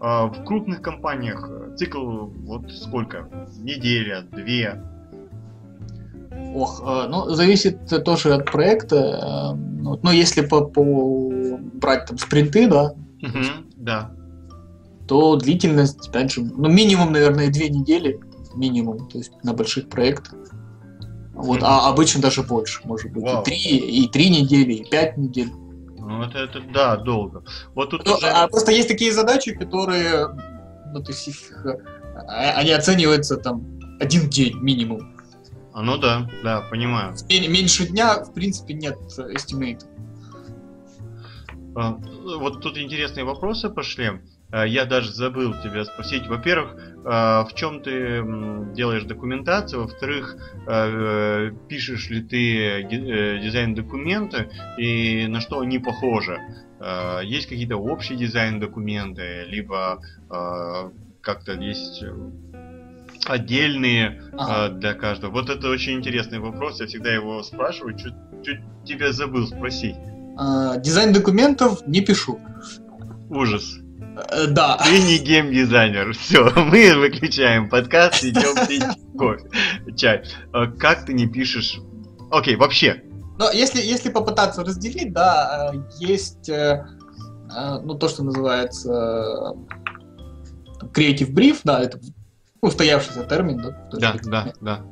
А 0.00 0.26
В 0.26 0.44
крупных 0.44 0.80
компаниях 0.80 1.50
цикл 1.76 2.26
вот 2.26 2.70
сколько? 2.70 3.28
Неделя, 3.58 4.22
две. 4.22 4.80
Ох, 6.54 6.82
э, 6.84 7.06
ну, 7.08 7.30
зависит 7.30 7.78
тоже 8.04 8.34
от 8.34 8.50
проекта. 8.50 8.96
э, 8.96 9.56
ну, 9.56 9.98
Но 10.02 10.12
если 10.12 10.40
по, 10.42 10.62
по 10.64 10.82
брать 11.74 12.06
там 12.06 12.18
спринты, 12.18 12.68
да, 12.68 12.92
Мгм, 13.20 13.44
Да. 13.76 14.12
то 15.06 15.36
длительность, 15.36 16.08
опять 16.08 16.32
же, 16.32 16.42
ну, 16.42 16.68
минимум, 16.68 17.12
наверное, 17.12 17.50
две 17.50 17.68
недели, 17.68 18.20
минимум, 18.54 19.08
то 19.08 19.18
есть 19.18 19.32
на 19.42 19.52
больших 19.54 19.88
проектах. 19.88 20.34
Вот, 21.34 21.62
а 21.62 21.88
обычно 21.88 22.20
даже 22.20 22.42
больше, 22.42 22.80
может 22.84 23.12
быть, 23.12 23.22
Вау. 23.22 23.42
и 23.42 23.44
три, 23.44 23.56
и 23.56 24.08
три 24.08 24.28
недели, 24.30 24.72
и 24.74 24.90
пять 24.90 25.16
недель. 25.16 25.50
Ну, 25.98 26.22
это, 26.22 26.38
это 26.38 26.60
да, 26.72 26.96
долго. 26.96 27.44
Вот 27.74 27.90
тут 27.90 28.04
Ну, 28.06 28.14
уже... 28.14 28.26
а 28.26 28.48
просто 28.48 28.72
есть 28.72 28.88
такие 28.88 29.12
задачи, 29.12 29.54
которые, 29.54 30.28
ну, 30.92 31.00
то 31.02 31.12
есть 31.12 31.28
их, 31.28 31.36
э, 31.66 31.78
они 32.56 32.70
оцениваются 32.72 33.36
там 33.36 33.64
один 34.00 34.28
день 34.30 34.56
минимум. 34.60 35.14
А, 35.78 35.82
ну 35.82 35.96
да, 35.96 36.28
да, 36.42 36.60
понимаю. 36.62 37.14
Мен- 37.28 37.52
Меньше 37.52 37.86
дня, 37.86 38.24
в 38.24 38.34
принципе, 38.34 38.74
нет 38.74 38.98
э, 39.16 39.32
estimate. 39.34 39.84
А, 41.76 41.92
Вот 41.92 42.60
тут 42.62 42.76
интересные 42.78 43.24
вопросы 43.24 43.70
пошли. 43.70 44.20
А, 44.50 44.66
Я 44.66 44.86
даже 44.86 45.12
забыл 45.12 45.52
тебя 45.62 45.84
спросить. 45.84 46.26
Во-первых, 46.26 46.74
а, 47.04 47.44
в 47.44 47.54
чем 47.54 47.80
ты 47.80 48.24
делаешь 48.74 49.04
документацию? 49.04 49.82
Во-вторых, 49.82 50.36
э, 50.66 51.52
пишешь 51.68 52.10
ли 52.10 52.22
ты 52.22 52.82
э, 52.82 53.40
дизайн-документы 53.40 54.50
и 54.78 55.28
на 55.28 55.40
что 55.40 55.60
они 55.60 55.78
похожи? 55.78 56.38
Есть 57.24 57.48
какие-то 57.48 57.76
общие 57.76 58.18
дизайн-документы, 58.18 59.44
либо 59.46 60.00
а, 60.28 60.90
как-то 61.20 61.52
есть 61.52 62.02
э, 62.02 62.14
отдельные 63.30 64.22
Ага. 64.32 64.64
а, 64.64 64.68
для 64.70 64.94
каждого? 64.94 65.30
Вот 65.32 65.50
это 65.50 65.68
очень 65.68 65.94
интересный 65.94 66.38
вопрос. 66.38 66.80
Я 66.80 66.86
всегда 66.86 67.10
его 67.12 67.42
спрашиваю. 67.42 67.96
Чуть, 67.96 68.14
чуть 68.44 68.60
тебя 68.84 69.12
забыл 69.12 69.46
спросить. 69.46 69.96
А, 70.36 70.76
Дизайн 70.76 71.12
документов 71.12 71.86
не 71.86 72.00
пишу. 72.00 72.38
Ужас. 73.30 73.76
Э, 74.30 74.46
Да. 74.46 74.78
Ты 74.84 74.98
не 75.00 75.18
геймдизайнер. 75.18 76.12
Все, 76.18 76.50
мы 76.56 76.94
выключаем 76.96 77.68
подкаст, 77.68 78.24
идем 78.24 78.66
пить 78.68 78.84
кофе, 79.16 79.48
чай. 79.96 80.22
А 80.52 80.66
Как 80.66 81.04
ты 81.04 81.12
не 81.12 81.26
пишешь? 81.26 81.78
Окей, 82.30 82.56
вообще. 82.56 83.02
Но 83.38 83.50
если, 83.52 83.80
если 83.80 84.10
попытаться 84.10 84.64
разделить, 84.64 85.12
да, 85.12 85.70
э, 85.72 85.78
есть, 86.00 86.48
э, 86.48 86.84
э, 87.56 87.78
ну, 87.84 87.94
то, 87.94 88.08
что 88.08 88.24
называется 88.24 88.92
э, 88.92 90.84
creative 90.92 91.32
brief, 91.32 91.60
да, 91.64 91.80
это 91.80 92.00
устоявшийся 92.60 93.24
термин, 93.24 93.58
да? 93.58 93.98
Да, 93.98 94.16
да, 94.24 94.52
да. 94.60 94.84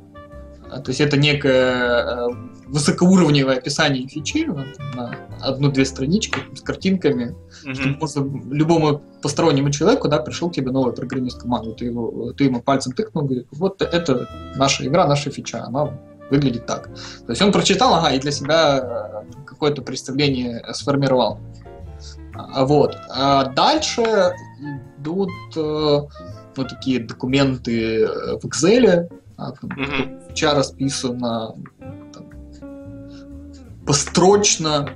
А, 0.69 0.79
То 0.81 0.89
есть 0.89 0.99
это 1.01 1.17
некое 1.17 2.03
э, 2.03 2.27
высокоуровневое 2.67 3.57
описание 3.57 4.07
фичи 4.07 4.45
ну, 4.47 4.65
на 4.95 5.15
одну-две 5.41 5.85
странички 5.85 6.39
с 6.53 6.61
картинками, 6.61 7.35
чтобы 7.73 7.91
Мгм. 7.91 7.99
можно 7.99 8.53
любому 8.53 9.01
постороннему 9.21 9.71
человеку, 9.71 10.07
да, 10.09 10.19
пришел 10.19 10.49
к 10.49 10.53
тебе 10.53 10.71
новый 10.71 10.93
программист 10.93 11.41
команды, 11.41 11.73
ты, 11.73 11.85
его, 11.85 12.33
ты 12.33 12.45
ему 12.45 12.61
пальцем 12.61 12.91
тыкнул, 12.91 13.23
говорит, 13.23 13.47
вот 13.51 13.81
это 13.81 14.27
наша 14.55 14.85
игра, 14.85 15.07
наша 15.07 15.31
фича, 15.31 15.63
она 15.63 15.97
выглядит 16.29 16.65
так. 16.65 16.89
То 17.25 17.29
есть 17.29 17.41
он 17.41 17.51
прочитал, 17.53 17.93
ага, 17.95 18.11
и 18.11 18.19
для 18.19 18.31
себя 18.31 19.23
э, 19.31 19.45
какое-то 19.45 19.81
представление 19.81 20.65
сформировал. 20.73 21.39
А, 22.35 22.65
Вот. 22.65 22.97
А 23.09 23.45
дальше 23.45 24.33
идут 24.99 25.29
э, 25.55 25.99
ну, 26.57 26.67
такие 26.67 26.99
документы 26.99 28.01
э, 28.01 28.37
в 28.39 28.45
Excel, 28.45 29.09
а, 29.37 29.51
там, 29.51 29.69
Мгм. 29.75 30.19
фича 30.29 30.53
расписана 30.53 31.53
там, 32.13 32.29
построчно, 33.85 34.89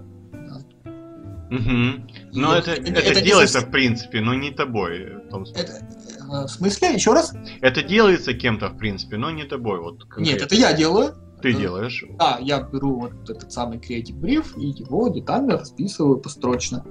Мгм. 1.50 2.08
Но 2.32 2.48
Вот 2.52 2.60
это, 2.60 2.72
это- 2.72 3.02
это, 3.02 3.20
не 3.20 3.26
делается, 3.26 3.56
совсем- 3.56 3.70
в 3.70 3.74
принципе, 3.74 4.22
но 4.22 4.34
не 4.34 4.52
тобой. 4.52 5.18
в 5.18 5.30
том 5.30 5.46
смысле. 5.46 5.66
Это, 5.66 5.86
э, 6.34 6.46
в 6.46 6.48
смысле? 6.48 6.94
Еще 6.94 7.12
раз? 7.12 7.34
Это 7.60 7.84
делается 7.84 8.34
кем-то, 8.34 8.70
в 8.70 8.78
принципе, 8.78 9.18
но 9.18 9.32
не 9.32 9.44
тобой. 9.44 9.82
Вот 9.82 10.06
Нет, 10.18 10.42
это 10.42 10.56
я 10.56 10.72
делаю. 10.72 11.14
Ты 11.42 11.50
э, 11.52 11.54
делаешь. 11.58 12.06
Да, 12.18 12.38
я 12.42 12.62
беру 12.62 13.02
вот 13.02 13.30
этот 13.30 13.52
самый 13.52 13.80
Creative 13.80 14.18
Brief 14.18 14.58
и 14.58 14.68
его 14.68 15.10
детально 15.10 15.58
расписываю 15.58 16.20
построчно. 16.20 16.86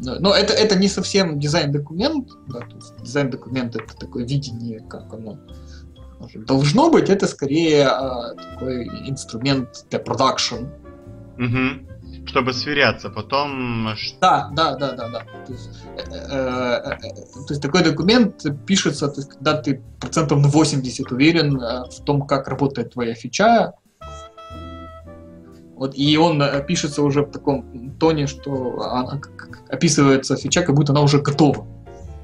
Но 0.00 0.34
это, 0.34 0.52
это 0.52 0.76
не 0.76 0.88
совсем 0.88 1.38
дизайн-документ. 1.38 2.28
Да, 2.46 2.60
дизайн-документ 3.02 3.76
это 3.76 3.96
такое 3.96 4.24
видение, 4.24 4.80
как 4.88 5.12
оно 5.12 5.38
должно 6.46 6.90
быть. 6.90 7.08
Это 7.08 7.26
скорее 7.26 7.86
а, 7.86 8.34
такой 8.34 8.86
инструмент 9.08 9.86
для 9.90 9.98
продакшн. 9.98 10.66
Мгм. 11.36 11.86
Чтобы 12.26 12.52
сверяться 12.52 13.10
потом. 13.10 13.88
Да, 14.20 14.50
да, 14.52 14.76
да, 14.76 14.92
да, 14.92 15.08
да. 15.08 15.20
То 15.46 15.52
есть, 15.52 15.70
э, 15.96 16.14
э, 16.14 16.90
э, 16.90 17.46
то 17.46 17.50
есть 17.50 17.62
такой 17.62 17.82
документ 17.82 18.44
пишется, 18.66 19.08
то 19.08 19.20
есть, 19.20 19.30
когда 19.30 19.54
ты 19.62 19.82
процентов 20.00 20.40
на 20.40 20.48
80 20.48 21.10
уверен 21.12 21.60
э, 21.60 21.84
в 21.90 22.04
том, 22.04 22.26
как 22.26 22.48
работает 22.48 22.92
твоя 22.92 23.14
фича. 23.14 23.74
Вот, 25.78 25.94
и 25.96 26.16
он 26.16 26.42
э, 26.42 26.66
пишется 26.66 27.02
уже 27.02 27.22
в 27.22 27.30
таком 27.30 27.92
тоне, 28.00 28.26
что 28.26 28.80
она 28.80 29.20
описывается 29.68 30.36
фича, 30.36 30.62
как 30.62 30.74
будто 30.74 30.92
она 30.92 31.02
уже 31.02 31.20
готова. 31.20 31.66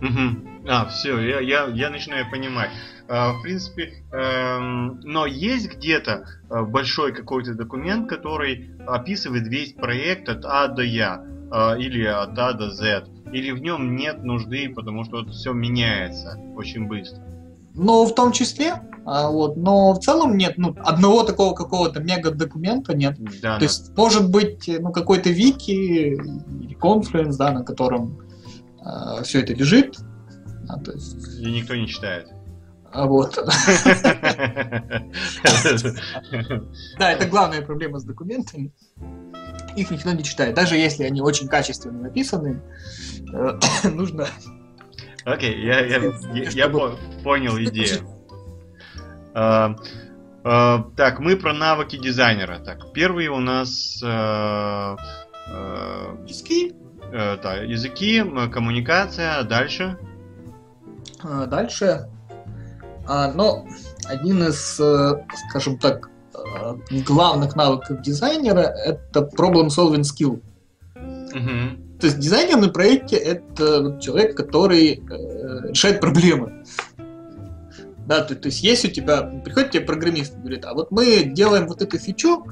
Мгм. 0.00 0.62
А, 0.68 0.86
все, 0.86 1.20
я, 1.20 1.38
я, 1.38 1.66
я 1.66 1.90
начинаю 1.90 2.28
понимать. 2.30 2.70
А, 3.08 3.32
в 3.32 3.42
принципе, 3.42 4.02
эм, 4.10 4.98
но 5.04 5.26
есть 5.26 5.72
где-то 5.76 6.26
э, 6.50 6.62
большой 6.62 7.12
какой-то 7.12 7.54
документ, 7.54 8.08
который 8.08 8.70
описывает 8.88 9.46
весь 9.46 9.72
проект 9.72 10.28
от 10.28 10.44
А 10.44 10.66
до 10.66 10.82
Я, 10.82 11.22
э, 11.52 11.78
или 11.78 12.04
от 12.04 12.36
А 12.36 12.54
до 12.54 12.70
Z, 12.70 13.04
или 13.32 13.52
в 13.52 13.60
нем 13.60 13.94
нет 13.94 14.24
нужды, 14.24 14.68
потому 14.74 15.04
что 15.04 15.24
все 15.26 15.52
меняется 15.52 16.40
очень 16.56 16.88
быстро. 16.88 17.22
Ну, 17.74 18.06
в 18.06 18.14
том 18.14 18.32
числе, 18.32 18.82
а, 19.04 19.28
вот, 19.28 19.56
но 19.56 19.92
в 19.92 19.98
целом 20.00 20.36
нет, 20.36 20.54
ну, 20.56 20.74
одного 20.84 21.24
такого 21.24 21.54
какого-то 21.54 22.00
мега-документа 22.00 22.96
нет. 22.96 23.16
Да, 23.42 23.58
То 23.58 23.64
есть, 23.64 23.96
может 23.96 24.30
быть, 24.30 24.68
ну, 24.68 24.92
какой-то 24.92 25.30
вики 25.30 25.70
или 25.70 26.74
конференц, 26.74 27.36
да, 27.36 27.52
на 27.52 27.64
котором 27.64 28.20
все 29.22 29.40
это 29.40 29.54
лежит. 29.54 29.96
А, 30.68 30.78
то 30.78 30.92
есть, 30.92 31.40
и 31.40 31.50
никто 31.50 31.74
не 31.74 31.86
читает. 31.86 32.28
а, 32.92 33.06
вот. 33.06 33.36
Да, 36.98 37.12
это 37.12 37.26
главная 37.26 37.62
проблема 37.62 37.98
с 37.98 38.04
документами. 38.04 38.72
Их 39.76 39.90
никто 39.90 40.12
не 40.12 40.22
читает. 40.22 40.54
Даже 40.54 40.76
если 40.76 41.04
они 41.04 41.20
очень 41.20 41.48
качественно 41.48 42.02
написаны, 42.02 42.62
э, 43.32 43.58
нужно... 43.88 44.28
Окей, 45.24 45.64
я, 45.64 45.80
я, 45.80 45.98
я, 46.34 46.50
я 46.50 46.68
по- 46.68 46.96
понял 47.22 47.56
идею. 47.58 48.06
А, 49.34 49.74
а, 50.44 50.84
так, 50.96 51.18
мы 51.20 51.36
про 51.36 51.52
навыки 51.54 51.96
дизайнера. 51.96 52.58
Так, 52.58 52.92
первый 52.92 53.28
у 53.28 53.38
нас 53.40 54.02
а, 54.04 54.96
а, 55.48 56.16
Языки. 56.26 56.74
э, 57.12 57.36
да, 57.42 57.54
языки, 57.56 58.22
коммуникация, 58.52 59.42
дальше. 59.44 59.96
А, 61.22 61.46
Дальше. 61.46 62.08
А, 63.06 63.32
Но 63.32 63.66
один 64.06 64.42
из, 64.44 64.80
скажем 65.48 65.78
так, 65.78 66.10
главных 67.06 67.56
навыков 67.56 68.02
дизайнера 68.02 68.60
это 68.60 69.20
problem-solving 69.20 70.02
skill. 70.02 70.42
Мгм. 70.94 71.83
То 72.00 72.06
есть 72.06 72.18
дизайнер 72.18 72.56
на 72.58 72.68
проекте 72.68 73.16
это 73.16 73.98
человек, 74.00 74.36
который 74.36 74.94
э, 74.94 75.68
решает 75.68 76.00
проблемы. 76.00 76.64
Да, 78.06 78.20
то, 78.22 78.34
то 78.34 78.48
есть 78.48 78.62
есть 78.62 78.84
у 78.84 78.88
тебя, 78.88 79.22
приходит 79.22 79.70
тебе 79.70 79.84
программист 79.84 80.34
и 80.34 80.38
говорит, 80.38 80.64
а 80.66 80.74
вот 80.74 80.90
мы 80.90 81.24
делаем 81.24 81.66
вот 81.66 81.80
эту 81.80 81.98
фичу, 81.98 82.44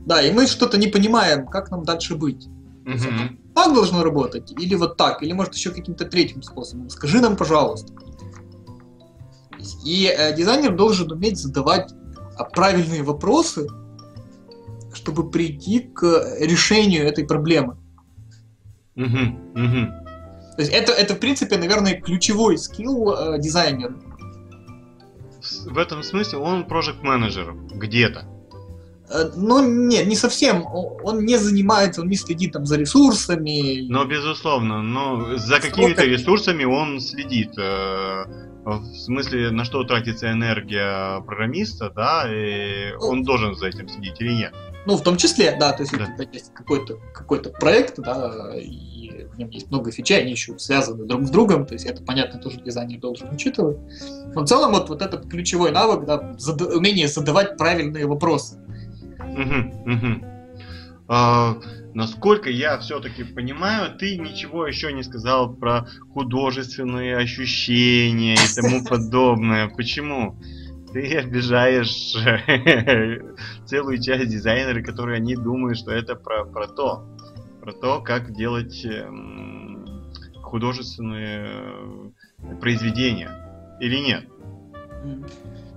да, 0.00 0.20
и 0.20 0.32
мы 0.32 0.46
что-то 0.46 0.78
не 0.78 0.88
понимаем, 0.88 1.46
как 1.46 1.70
нам 1.70 1.84
дальше 1.84 2.16
быть. 2.16 2.48
Мгм. 2.84 3.40
Так 3.54 3.74
должно 3.74 4.02
работать, 4.02 4.52
или 4.52 4.74
вот 4.74 4.96
так, 4.96 5.22
или 5.22 5.32
может 5.32 5.54
еще 5.54 5.70
каким-то 5.70 6.06
третьим 6.06 6.42
способом. 6.42 6.90
Скажи 6.90 7.20
нам, 7.20 7.36
пожалуйста. 7.36 7.92
И 9.84 10.06
э, 10.06 10.34
дизайнер 10.36 10.74
должен 10.74 11.10
уметь 11.10 11.38
задавать 11.38 11.92
а, 12.36 12.44
правильные 12.44 13.02
вопросы, 13.02 13.68
чтобы 14.92 15.30
прийти 15.30 15.80
к 15.80 16.36
решению 16.40 17.06
этой 17.06 17.24
проблемы. 17.24 17.76
Мгм. 18.96 19.38
Мгм. 19.54 19.92
То 20.56 20.62
есть 20.62 20.72
это, 20.72 20.92
это 20.92 21.14
в 21.14 21.20
принципе, 21.20 21.58
наверное, 21.58 22.00
ключевой 22.00 22.56
скилл 22.58 23.12
э, 23.12 23.38
дизайнера. 23.38 23.94
В 25.66 25.78
этом 25.78 26.02
смысле 26.02 26.38
он 26.38 26.64
project 26.64 27.02
менеджер 27.02 27.54
где-то. 27.74 28.24
Э, 29.10 29.30
Но 29.36 29.60
нет, 29.64 30.06
не 30.06 30.16
совсем. 30.16 30.64
Он 30.66 31.24
не 31.24 31.36
занимается, 31.38 32.00
он 32.00 32.08
не 32.08 32.16
следит 32.16 32.52
там 32.52 32.64
за 32.66 32.76
ресурсами. 32.78 33.86
Но, 33.88 34.04
безусловно, 34.06 34.82
но 34.82 35.36
за 35.36 35.60
какими-то 35.60 36.04
ресурсами 36.04 36.64
он 36.64 37.00
следит. 37.00 37.50
э, 37.58 38.24
В 38.64 38.84
смысле, 38.96 39.50
на 39.50 39.64
что 39.64 39.84
тратится 39.84 40.32
энергия 40.32 41.20
программиста, 41.20 41.90
да, 41.90 42.24
и 42.28 42.94
он 42.98 43.22
должен 43.22 43.54
за 43.54 43.66
этим 43.68 43.88
следить 43.88 44.20
или 44.20 44.32
нет. 44.32 44.54
Ну, 44.86 44.96
в 44.96 45.02
том 45.02 45.16
числе, 45.16 45.56
да, 45.58 45.72
то 45.72 45.82
есть 45.82 45.92
Да. 45.96 46.06
тебя 46.06 46.28
есть 46.32 46.54
какой-то 46.54 46.98
какой 47.12 47.40
проект, 47.40 47.98
да, 47.98 48.52
и 48.56 49.26
в 49.32 49.36
нем 49.38 49.50
есть 49.50 49.68
много 49.70 49.90
фичей, 49.90 50.20
они 50.20 50.30
еще 50.30 50.56
связаны 50.58 51.04
друг 51.04 51.26
с 51.26 51.30
другом, 51.30 51.66
то 51.66 51.74
есть 51.74 51.86
это, 51.86 52.02
понятно, 52.02 52.40
тоже 52.40 52.60
дизайнер 52.60 53.00
должен 53.00 53.28
учитывать. 53.34 53.78
Но 54.34 54.42
в 54.42 54.46
целом 54.46 54.72
вот, 54.72 54.88
вот 54.88 55.02
этот 55.02 55.28
ключевой 55.28 55.72
навык, 55.72 56.06
да, 56.06 56.36
зада- 56.38 56.72
умение 56.76 57.08
задавать 57.08 57.56
правильные 57.56 58.06
вопросы. 58.06 58.58
Мгм, 59.18 59.72
мгм. 59.84 60.24
А, 61.08 61.56
насколько 61.94 62.50
я 62.50 62.78
все-таки 62.78 63.24
понимаю, 63.24 63.96
ты 63.96 64.16
ничего 64.18 64.66
еще 64.66 64.92
не 64.92 65.02
сказал 65.02 65.52
про 65.54 65.88
художественные 66.14 67.16
ощущения 67.16 68.34
и 68.34 68.54
тому 68.60 68.84
подобное. 68.88 69.68
Почему? 69.68 70.36
Ты 70.96 71.14
обижаешь 71.18 72.14
целую 73.66 74.00
часть 74.00 74.30
дизайнеров, 74.30 74.82
которые 74.82 75.18
они 75.18 75.36
думают, 75.36 75.76
что 75.76 75.90
это 75.90 76.16
про, 76.16 76.46
про 76.46 76.66
то. 76.68 77.04
Про 77.60 77.72
то, 77.74 78.00
как 78.00 78.32
делать 78.32 78.82
эм, 78.82 80.10
художественные 80.42 81.48
э, 82.38 82.56
произведения. 82.62 83.30
Или 83.78 83.96
нет? 83.98 84.24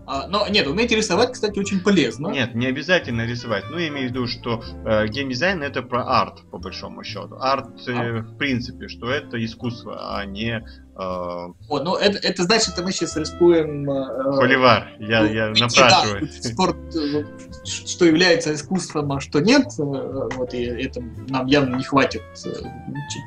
А, 0.07 0.28
но 0.30 0.47
нет, 0.47 0.67
уметь 0.67 0.91
рисовать, 0.93 1.34
кстати, 1.34 1.59
очень 1.59 1.82
полезно. 1.82 2.30
Нет, 2.30 2.55
не 2.55 2.67
обязательно 2.67 3.26
рисовать. 3.28 3.65
Ну, 3.70 3.78
я 3.78 3.89
имею 3.89 4.07
в 4.07 4.11
виду, 4.11 4.26
что 4.26 4.63
э, 4.86 5.05
геймдизайн 5.07 5.61
это 5.63 5.82
про 5.82 6.22
арт, 6.22 6.49
по 6.49 6.59
большому 6.59 7.03
счету. 7.03 7.36
Арт, 7.36 7.88
э, 7.89 8.22
в 8.22 8.38
принципе, 8.38 8.88
что 8.88 9.09
это 9.09 9.43
искусство, 9.43 10.15
а 10.17 10.26
не 10.26 10.65
О, 11.02 11.54
ну 11.70 11.95
это, 11.95 12.18
это 12.18 12.43
значит, 12.43 12.74
что 12.74 12.84
мы 12.84 12.91
сейчас 12.91 13.16
рискуем... 13.16 13.89
э, 13.89 14.34
холивар. 14.36 14.89
Я, 15.00 15.24
я 15.26 15.47
уйти, 15.47 15.62
напрашиваюсь. 15.62 16.41
да, 16.41 16.50
спорт, 16.50 16.76
э, 16.93 17.24
что 17.64 18.04
является 18.04 18.54
искусством, 18.54 19.10
а 19.14 19.22
что 19.22 19.39
нет. 19.39 19.68
э, 19.80 19.82
Вот, 19.82 20.54
и 20.54 20.64
это 20.66 21.02
нам 21.30 21.47
явно 21.47 21.78
не 21.78 21.84
хватит 21.84 22.22
э, 22.45 22.50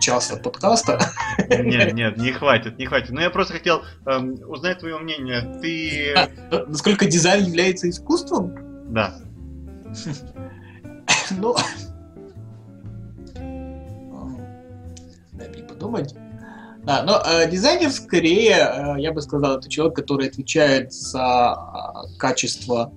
часа 0.03 0.37
подкаста. 0.37 1.01
Нет, 1.49 1.95
нет, 1.95 2.19
не 2.19 2.33
хватит, 2.33 2.79
не 2.79 2.85
хватит. 2.85 3.11
Но 3.11 3.23
я 3.23 3.31
просто 3.31 3.55
хотел 3.55 3.83
эм, 4.05 4.39
узнать 4.51 4.81
твое 4.81 4.99
мнение. 4.99 5.59
Ты... 5.63 6.13
А, 6.15 6.29
Насколько 6.67 7.07
дизайн 7.07 7.47
является 7.47 7.89
искусством? 7.89 8.55
Да. 8.93 9.15
Ну... 11.31 11.57
Дай 15.33 15.49
мне 15.49 15.63
подумать. 15.63 16.15
Да, 16.85 17.05
но 17.05 17.23
э, 17.25 17.49
дизайнер 17.49 17.91
скорее, 17.91 18.97
э, 18.97 19.01
я 19.01 19.13
бы 19.13 19.23
сказал, 19.23 19.59
это 19.59 19.69
человек, 19.69 19.95
который 19.95 20.29
отвечает 20.29 20.93
за 20.93 21.57
э, 21.57 22.17
качество 22.19 22.93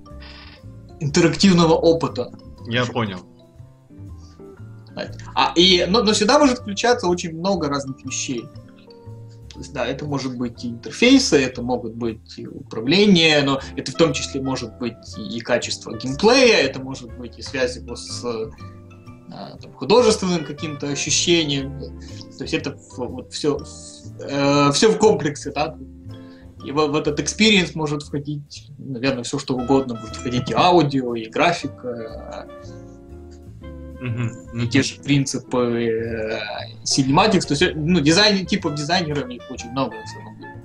интерактивного 0.99 1.73
опыта. 1.73 2.31
Я 2.67 2.85
понял. 2.85 3.19
А, 5.35 5.51
и, 5.55 5.85
но, 5.87 6.01
но 6.01 6.13
сюда 6.13 6.39
может 6.39 6.59
включаться 6.59 7.07
очень 7.07 7.37
много 7.37 7.67
разных 7.67 8.03
вещей. 8.03 8.45
То 9.53 9.59
есть, 9.59 9.73
да, 9.73 9.85
это 9.85 10.05
может 10.05 10.35
быть 10.37 10.65
и 10.65 10.69
интерфейсы, 10.69 11.37
это 11.37 11.61
могут 11.61 11.93
быть 11.93 12.37
и 12.37 12.47
управление, 12.47 13.41
но 13.43 13.61
это 13.75 13.91
в 13.91 13.95
том 13.95 14.13
числе 14.13 14.41
может 14.41 14.77
быть 14.79 15.17
и 15.17 15.39
качество 15.41 15.95
геймплея, 15.95 16.57
это 16.57 16.81
может 16.81 17.15
быть 17.17 17.37
и 17.37 17.41
связь 17.41 17.77
его 17.77 17.95
с 17.95 18.25
там, 19.29 19.73
художественным 19.73 20.45
каким-то 20.45 20.87
ощущением. 20.87 21.79
То 22.37 22.43
есть 22.43 22.53
это 22.53 22.77
вот 22.97 23.33
все, 23.33 23.57
все 23.59 24.89
в 24.89 24.97
комплексе, 24.97 25.51
да. 25.51 25.77
И 26.65 26.71
в, 26.71 26.75
в 26.75 26.95
этот 26.95 27.19
experience 27.19 27.71
может 27.75 28.03
входить, 28.03 28.71
наверное, 28.77 29.23
все 29.23 29.37
что 29.37 29.55
угодно. 29.55 29.95
Может 29.95 30.15
входить 30.15 30.49
и 30.49 30.53
аудио, 30.53 31.15
и 31.15 31.29
графика, 31.29 32.47
Мгм, 34.05 34.59
и 34.59 34.67
те 34.67 34.83
же 34.83 35.01
принципы 35.01 35.57
э, 35.57 36.39
Cinematics, 36.83 37.47
то 37.47 37.53
есть, 37.53 37.61
э, 37.61 37.73
ну, 37.75 37.99
дизайн, 38.01 38.45
типов 38.45 38.75
дизайнеров 38.75 39.27
их 39.29 39.41
очень 39.49 39.71
много 39.71 39.95
на 39.95 40.05
самом 40.05 40.37
деле. 40.37 40.63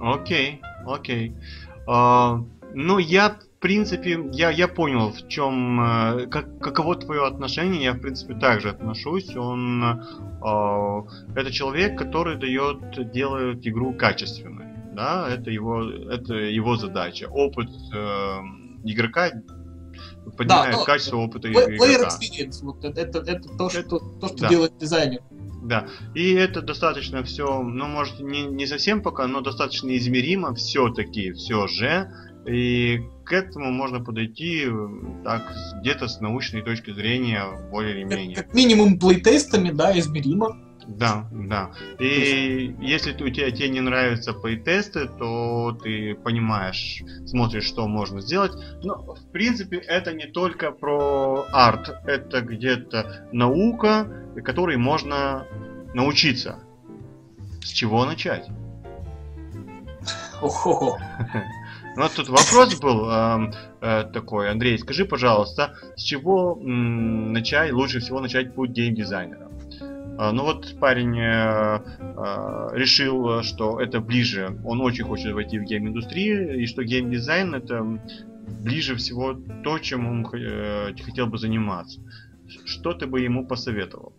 Окей, 0.00 0.60
окей. 0.86 1.36
А, 1.86 2.42
ну, 2.74 2.98
я, 2.98 3.38
принципе, 3.66 4.16
я, 4.32 4.50
я 4.50 4.68
понял, 4.68 5.10
в 5.10 5.26
чем, 5.26 5.80
э, 5.80 6.26
как, 6.28 6.60
каково 6.60 6.94
твое 6.94 7.26
отношение, 7.26 7.82
я, 7.82 7.92
в 7.94 8.00
принципе, 8.00 8.34
также 8.34 8.70
отношусь. 8.70 9.34
Он, 9.34 9.82
а, 9.82 11.02
это 11.34 11.50
человек, 11.50 11.98
который 11.98 12.36
дает, 12.36 13.10
делает 13.10 13.66
игру 13.66 13.92
качественной, 13.92 14.66
да, 14.94 15.28
это 15.28 15.50
его, 15.50 15.82
это 15.82 16.34
его 16.34 16.76
задача. 16.76 17.26
Опыт 17.28 17.68
э, 17.92 18.38
игрока 18.84 19.32
поднимает 20.36 20.76
ну, 20.76 20.84
качество 20.84 21.16
опыта 21.16 21.48
Play- 21.48 21.76
Player 21.76 21.96
игрока. 21.96 22.08
experience, 22.08 22.62
вот 22.62 22.84
это, 22.84 23.00
это, 23.00 23.18
это 23.18 23.48
то, 23.48 23.66
Это- 23.66 23.80
что, 23.80 23.98
то, 23.98 24.28
что 24.28 24.38
да. 24.38 24.48
делает 24.48 24.78
дизайнер. 24.78 25.22
Да, 25.64 25.88
и 26.14 26.34
это 26.34 26.62
достаточно 26.62 27.24
все, 27.24 27.60
ну, 27.62 27.86
может, 27.88 28.20
не, 28.20 28.42
не 28.42 28.66
совсем 28.66 29.02
пока, 29.02 29.26
но 29.26 29.40
достаточно 29.40 29.96
измеримо 29.96 30.54
все-таки, 30.54 31.32
все 31.32 31.66
же. 31.66 32.08
И 32.46 33.02
к 33.24 33.32
этому 33.32 33.72
можно 33.72 34.00
подойти 34.00 34.66
так, 35.24 35.52
где-то 35.80 36.06
с 36.06 36.20
научной 36.20 36.62
точки 36.62 36.92
зрения, 36.92 37.44
более 37.70 37.96
или 37.96 38.04
менее. 38.04 38.36
как 38.36 38.54
минимум 38.54 38.98
плейтестами, 38.98 39.70
да, 39.70 39.98
измеримо. 39.98 40.56
Да, 40.86 41.26
да. 41.32 41.72
И 41.98 42.76
если 42.80 43.12
у 43.12 43.30
тебя 43.30 43.50
тебе 43.50 43.68
не 43.70 43.80
нравятся 43.80 44.32
плейтесты, 44.32 45.08
то 45.08 45.76
ты 45.82 46.14
понимаешь, 46.14 47.02
смотришь, 47.26 47.64
что 47.64 47.88
можно 47.88 48.20
сделать. 48.20 48.52
Но, 48.84 49.14
в 49.14 49.32
принципе, 49.32 49.78
это 49.78 50.12
не 50.12 50.26
только 50.26 50.70
про 50.70 51.46
арт, 51.52 51.92
это 52.06 52.40
где-то 52.40 53.28
наука, 53.32 54.06
которой 54.44 54.76
можно 54.76 55.46
научиться. 55.94 56.60
С 57.64 57.70
чего 57.70 58.04
начать? 58.04 58.46
Охо. 60.40 61.00
Ну, 61.96 62.02
Вот 62.02 62.12
тут 62.12 62.28
вопрос 62.28 62.78
был 62.78 63.10
эм, 63.10 63.54
э, 63.80 64.04
такой, 64.12 64.50
Андрей, 64.50 64.78
скажи, 64.78 65.06
пожалуйста, 65.06 65.74
с 65.96 66.02
чего 66.02 66.58
м, 66.60 67.32
начать, 67.32 67.72
лучше 67.72 68.00
всего 68.00 68.20
начать 68.20 68.54
путь 68.54 68.70
геймдизайнера? 68.70 69.50
А, 70.18 70.32
ну 70.32 70.42
вот 70.42 70.78
парень 70.78 71.18
э, 71.18 71.80
э, 72.00 72.68
решил, 72.74 73.42
что 73.42 73.80
это 73.80 74.00
ближе, 74.00 74.58
он 74.64 74.82
очень 74.82 75.04
хочет 75.04 75.32
войти 75.32 75.58
в 75.58 75.64
гейм-индустрию, 75.64 76.60
и 76.60 76.66
что 76.66 76.84
геймдизайн 76.84 77.54
это 77.54 77.82
ближе 78.60 78.94
всего 78.96 79.34
то, 79.64 79.78
чем 79.78 80.06
он 80.06 80.26
э, 80.34 80.94
хотел 81.02 81.26
бы 81.26 81.38
заниматься. 81.38 82.00
Что 82.66 82.92
ты 82.92 83.06
бы 83.06 83.20
ему 83.20 83.46
посоветовал? 83.46 84.12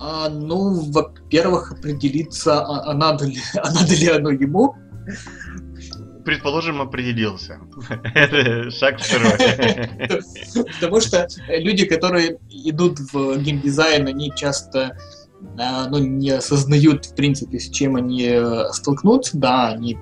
А, 0.00 0.30
ну, 0.30 0.90
во-первых, 0.90 1.72
определиться, 1.72 2.60
а, 2.60 2.90
а 2.90 2.94
надо, 2.94 3.26
ли, 3.26 3.38
а 3.62 3.70
надо 3.72 3.94
ли 3.94 4.08
оно 4.08 4.30
ему. 4.30 4.74
Предположим, 6.30 6.80
определился. 6.80 7.58
Шаг 8.70 9.00
второй. 9.00 9.32
Потому 10.80 11.00
что 11.00 11.26
люди, 11.48 11.84
которые 11.86 12.38
идут 12.48 13.00
в 13.00 13.36
геймдизайн, 13.38 14.06
они 14.06 14.32
часто 14.36 14.96
а, 15.58 15.88
ну, 15.88 15.98
не 15.98 16.30
осознают, 16.30 17.06
в 17.06 17.16
принципе, 17.16 17.58
с 17.58 17.68
чем 17.68 17.96
они 17.96 18.28
э, 18.30 18.68
столкнутся. 18.72 19.38
Да, 19.38 19.70
они 19.70 19.98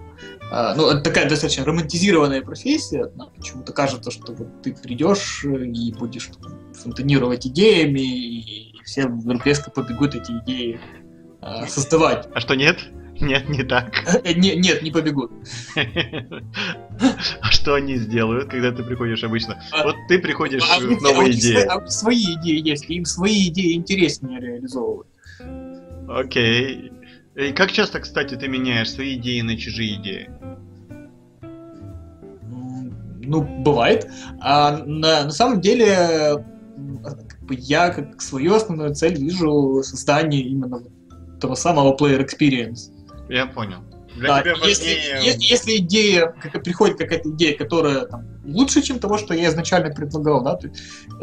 а, 0.50 0.74
ну, 0.74 0.88
это 0.88 1.00
такая 1.00 1.30
достаточно 1.30 1.64
романтизированная 1.64 2.42
профессия. 2.42 3.10
Нам 3.16 3.30
почему-то 3.34 3.72
кажется, 3.72 4.10
что 4.10 4.34
вот 4.34 4.60
ты 4.60 4.74
придешь 4.74 5.46
и 5.46 5.94
будешь 5.94 6.28
фонтанировать 6.74 7.46
идеями, 7.46 8.00
и 8.00 8.82
все 8.84 9.06
вдруг 9.06 9.46
резко 9.46 9.70
побегут 9.70 10.14
эти 10.14 10.32
идеи 10.44 10.78
а, 11.40 11.66
создавать. 11.66 12.28
А 12.34 12.40
что 12.40 12.54
нет? 12.54 12.80
Нет, 13.20 13.48
не 13.48 13.62
так. 13.64 13.92
Э, 14.24 14.32
не, 14.32 14.54
нет, 14.56 14.82
не 14.82 14.90
побегут. 14.90 15.30
А 17.40 17.50
что 17.50 17.74
они 17.74 17.96
сделают, 17.96 18.48
когда 18.50 18.72
ты 18.72 18.82
приходишь 18.82 19.22
обычно? 19.24 19.62
А, 19.72 19.84
Вот 19.84 19.96
ты 20.08 20.18
приходишь 20.18 20.62
А 20.68 20.80
с 20.80 21.00
новой 21.00 21.26
а 21.26 21.28
них 21.28 21.36
идеей. 21.38 21.54
свои- 21.62 21.66
а 21.66 21.86
Свои 21.86 22.24
идеи 22.34 22.68
есть, 22.68 22.90
им 22.90 23.04
свои 23.04 23.48
идеи 23.48 23.74
интереснее 23.74 24.40
реализовывать. 24.40 25.06
Окей. 26.08 26.92
И 27.36 27.52
как 27.52 27.70
часто, 27.70 28.00
кстати, 28.00 28.34
ты 28.34 28.48
меняешь 28.48 28.90
свои 28.90 29.14
идеи 29.16 29.40
на 29.42 29.56
чужие 29.56 29.94
идеи? 30.00 30.30
М, 32.50 32.92
Ну, 33.22 33.42
бывает. 33.42 34.08
А 34.40 34.78
на, 34.84 35.24
на 35.24 35.30
самом 35.30 35.60
деле, 35.60 36.44
я 37.50 37.90
как 37.90 38.20
свою 38.20 38.54
основную 38.54 38.94
цель 38.94 39.14
вижу 39.18 39.82
создание 39.84 40.42
именно 40.42 40.82
того 41.40 41.54
самого 41.54 41.96
player 41.96 42.24
experience. 42.26 42.90
Я 43.28 43.46
понял. 43.46 43.78
Для 44.14 44.28
Да, 44.28 44.40
тебя 44.42 44.54
если, 44.66 44.94
важнее... 44.94 45.32
е- 45.32 45.36
если 45.38 45.76
идея, 45.76 46.34
как, 46.40 46.62
приходит 46.64 46.98
какая-то 46.98 47.30
идея, 47.30 47.56
которая 47.56 48.06
там, 48.06 48.24
лучше, 48.44 48.82
чем 48.82 48.98
того, 48.98 49.18
что 49.18 49.34
я 49.34 49.48
изначально 49.48 49.94
предлагал, 49.94 50.42
да, 50.42 50.56
ты, 50.56 50.72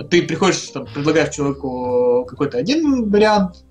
ты 0.09 0.23
приходишь, 0.23 0.69
там, 0.69 0.85
предлагаешь 0.85 1.33
человеку 1.33 2.25
какой-то 2.29 2.57
один 2.57 3.09
вариант, 3.09 3.65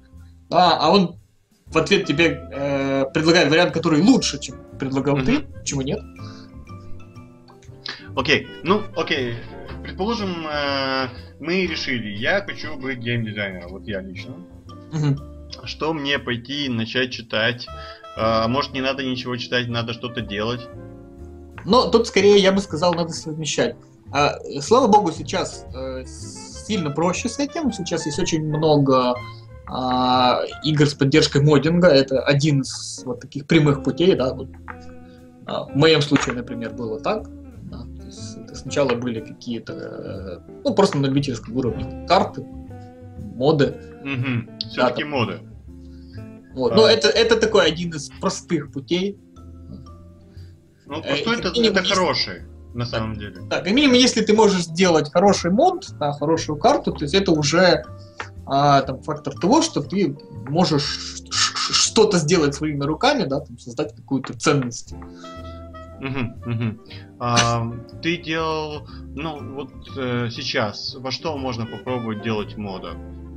да, 0.51 0.76
а 0.78 0.91
он 0.91 1.18
в 1.66 1.78
ответ 1.78 2.05
тебе 2.07 2.39
э, 2.53 3.05
предлагает 3.14 3.49
вариант, 3.51 3.72
который 3.72 4.03
лучше, 4.03 4.39
чем 4.39 4.57
предлагал 4.78 5.16
Мгм. 5.16 5.24
ты, 5.26 5.41
почему 5.41 5.80
нет? 5.82 6.01
Окей, 8.16 8.47
ну, 8.62 8.82
окей. 8.97 9.35
Предположим, 9.82 10.47
э, 10.47 11.09
мы 11.41 11.66
решили, 11.66 12.11
я 12.16 12.43
хочу 12.43 12.76
быть 12.76 12.99
геймдизайнером, 12.99 13.70
вот 13.70 13.87
я 13.87 14.01
лично. 14.01 14.35
Мгм. 14.93 15.18
Что 15.64 15.93
мне 15.95 16.18
пойти 16.18 16.68
начать 16.68 17.12
читать? 17.12 17.66
А 18.16 18.48
может, 18.48 18.72
не 18.72 18.80
надо 18.80 19.04
ничего 19.04 19.36
читать, 19.36 19.68
надо 19.68 19.92
что-то 19.92 20.20
делать? 20.20 20.68
Но 21.64 21.88
тут 21.90 22.06
скорее 22.06 22.38
я 22.38 22.52
бы 22.52 22.60
сказал, 22.60 22.94
надо 22.94 23.12
совмещать. 23.12 23.76
А, 24.12 24.34
слава 24.60 24.86
богу, 24.86 25.12
сейчас 25.12 25.66
э, 25.74 26.04
сильно 26.06 26.90
проще 26.90 27.28
с 27.28 27.38
этим. 27.38 27.72
Сейчас 27.72 28.06
есть 28.06 28.18
очень 28.18 28.46
много 28.46 29.14
а, 29.66 30.42
игр 30.62 30.86
с 30.86 30.94
поддержкой 30.94 31.42
моддинга. 31.42 31.88
Это 31.88 32.20
один 32.20 32.60
из 32.60 33.02
вот 33.04 33.20
таких 33.20 33.46
прямых 33.46 33.82
путей, 33.82 34.14
да. 34.14 34.34
Вот. 34.34 34.48
А, 35.46 35.64
в 35.64 35.74
моем 35.74 36.02
случае, 36.02 36.34
например, 36.34 36.74
было 36.74 37.00
так. 37.00 37.28
да, 37.64 37.78
то 37.78 38.06
есть 38.06 38.36
это 38.36 38.54
сначала 38.54 38.94
были 38.94 39.20
какие-то, 39.20 39.72
э, 39.72 40.38
ну 40.64 40.74
просто 40.74 40.98
на 40.98 41.06
любительском 41.06 41.56
уровне 41.56 42.06
карты, 42.06 42.46
моды. 43.34 43.74
Угу. 44.02 44.68
Все-таки 44.70 45.02
Да, 45.02 45.08
моды. 45.08 45.40
Вот. 46.55 46.72
А. 46.72 46.76
Но 46.76 46.86
это, 46.86 47.09
это 47.09 47.36
такой 47.36 47.66
один 47.66 47.90
из 47.90 48.11
простых 48.20 48.72
путей. 48.72 49.18
Ну, 50.86 51.00
Э, 51.00 51.22
просто 51.24 51.48
это, 51.48 51.52
минимум, 51.52 51.76
это 51.76 51.80
если- 51.80 51.94
хороший, 51.94 52.42
на 52.74 52.86
самом 52.86 53.14
деле. 53.14 53.36
Так, 53.50 53.64
как 53.64 53.72
минимум, 53.72 53.94
если 53.96 54.20
ты 54.22 54.34
можешь 54.34 54.64
сделать 54.64 55.11
хороший 55.12 55.50
мод, 55.50 55.86
да, 55.98 56.12
хорошую 56.12 56.59
карту, 56.59 56.92
то 56.92 57.05
есть 57.05 57.14
это 57.14 57.32
уже 57.32 57.84
а, 58.46 58.82
там, 58.82 59.02
фактор 59.02 59.32
того, 59.38 59.62
что 59.62 59.80
ты 59.80 60.14
можешь 60.48 61.22
что-то 61.30 62.18
сделать 62.18 62.55
своими 62.55 62.84
руками, 62.84 63.24
да, 63.24 63.40
там, 63.40 63.59
создать 63.59 63.96
какую-то 63.96 64.38
ценность. 64.38 64.94
А, 67.18 67.66
ты 68.02 68.18
делал, 68.18 68.86
ну 69.14 69.55
вот 69.55 69.70
э, 69.96 70.28
сейчас, 70.30 70.94
во 70.96 71.11
что 71.11 71.38
можно 71.38 71.64
попробовать 71.64 72.22
делать 72.22 72.59
мода? 72.59 72.90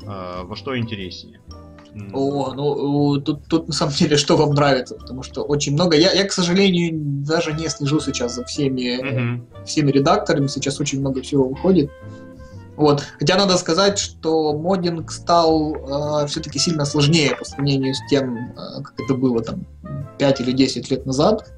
А, 0.06 0.44
во 0.44 0.56
что 0.58 0.78
интереснее? 0.78 1.40
О, 2.14 2.54
ну 2.54 3.20
тут, 3.22 3.46
тут 3.48 3.68
на 3.68 3.74
самом 3.74 3.94
деле 3.94 4.18
что 4.18 4.38
вам 4.38 4.52
нравится, 4.52 4.96
потому 4.96 5.24
что 5.24 5.44
очень 5.44 5.74
много. 5.74 5.98
Я, 5.98 6.12
я, 6.12 6.26
к 6.26 6.32
сожалению, 6.32 6.92
даже 7.26 7.54
не 7.54 7.70
слежу 7.70 8.00
сейчас 8.00 8.36
за 8.36 8.44
всеми, 8.46 9.02
мгм. 9.02 9.48
всеми 9.66 9.92
редакторами, 9.92 10.48
сейчас 10.48 10.80
очень 10.80 11.00
много 11.00 11.22
всего 11.22 11.48
выходит. 11.48 11.90
Вот. 12.76 13.04
Хотя 13.20 13.38
надо 13.38 13.58
сказать, 13.58 13.98
что 13.98 14.56
моддинг 14.56 15.12
стал 15.12 16.26
все-таки 16.28 16.60
сильно 16.60 16.86
сложнее 16.86 17.36
по 17.36 17.44
сравнению 17.44 17.96
с 17.96 18.00
тем, 18.08 18.52
э, 18.52 18.84
как 18.84 18.94
это 19.00 19.16
было 19.16 19.42
там 19.42 19.66
5 20.20 20.42
или 20.42 20.52
10 20.52 20.92
лет 20.92 21.06
назад. 21.06 21.52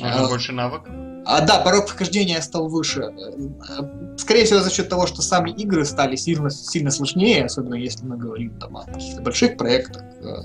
А, 0.00 0.24
А, 0.24 0.28
больше 0.28 0.52
навык? 0.52 0.82
А, 1.26 1.40
да, 1.46 1.58
порог 1.60 1.88
вхождения 1.88 2.40
стал 2.40 2.68
выше. 2.68 3.00
Э, 3.02 4.16
Скорее 4.18 4.44
всего, 4.44 4.60
за 4.60 4.70
счет 4.70 4.88
того, 4.88 5.06
что 5.06 5.22
сами 5.22 5.50
игры 5.50 5.84
стали 5.84 6.16
сильно, 6.16 6.50
сильно 6.50 6.90
сложнее, 6.90 7.44
особенно 7.46 7.74
если 7.74 8.04
мы 8.06 8.16
говорим 8.16 8.58
там, 8.58 8.76
о 8.76 8.84
каких-то 8.84 9.22
больших 9.22 9.56
проектах. 9.56 10.02
э. 10.22 10.42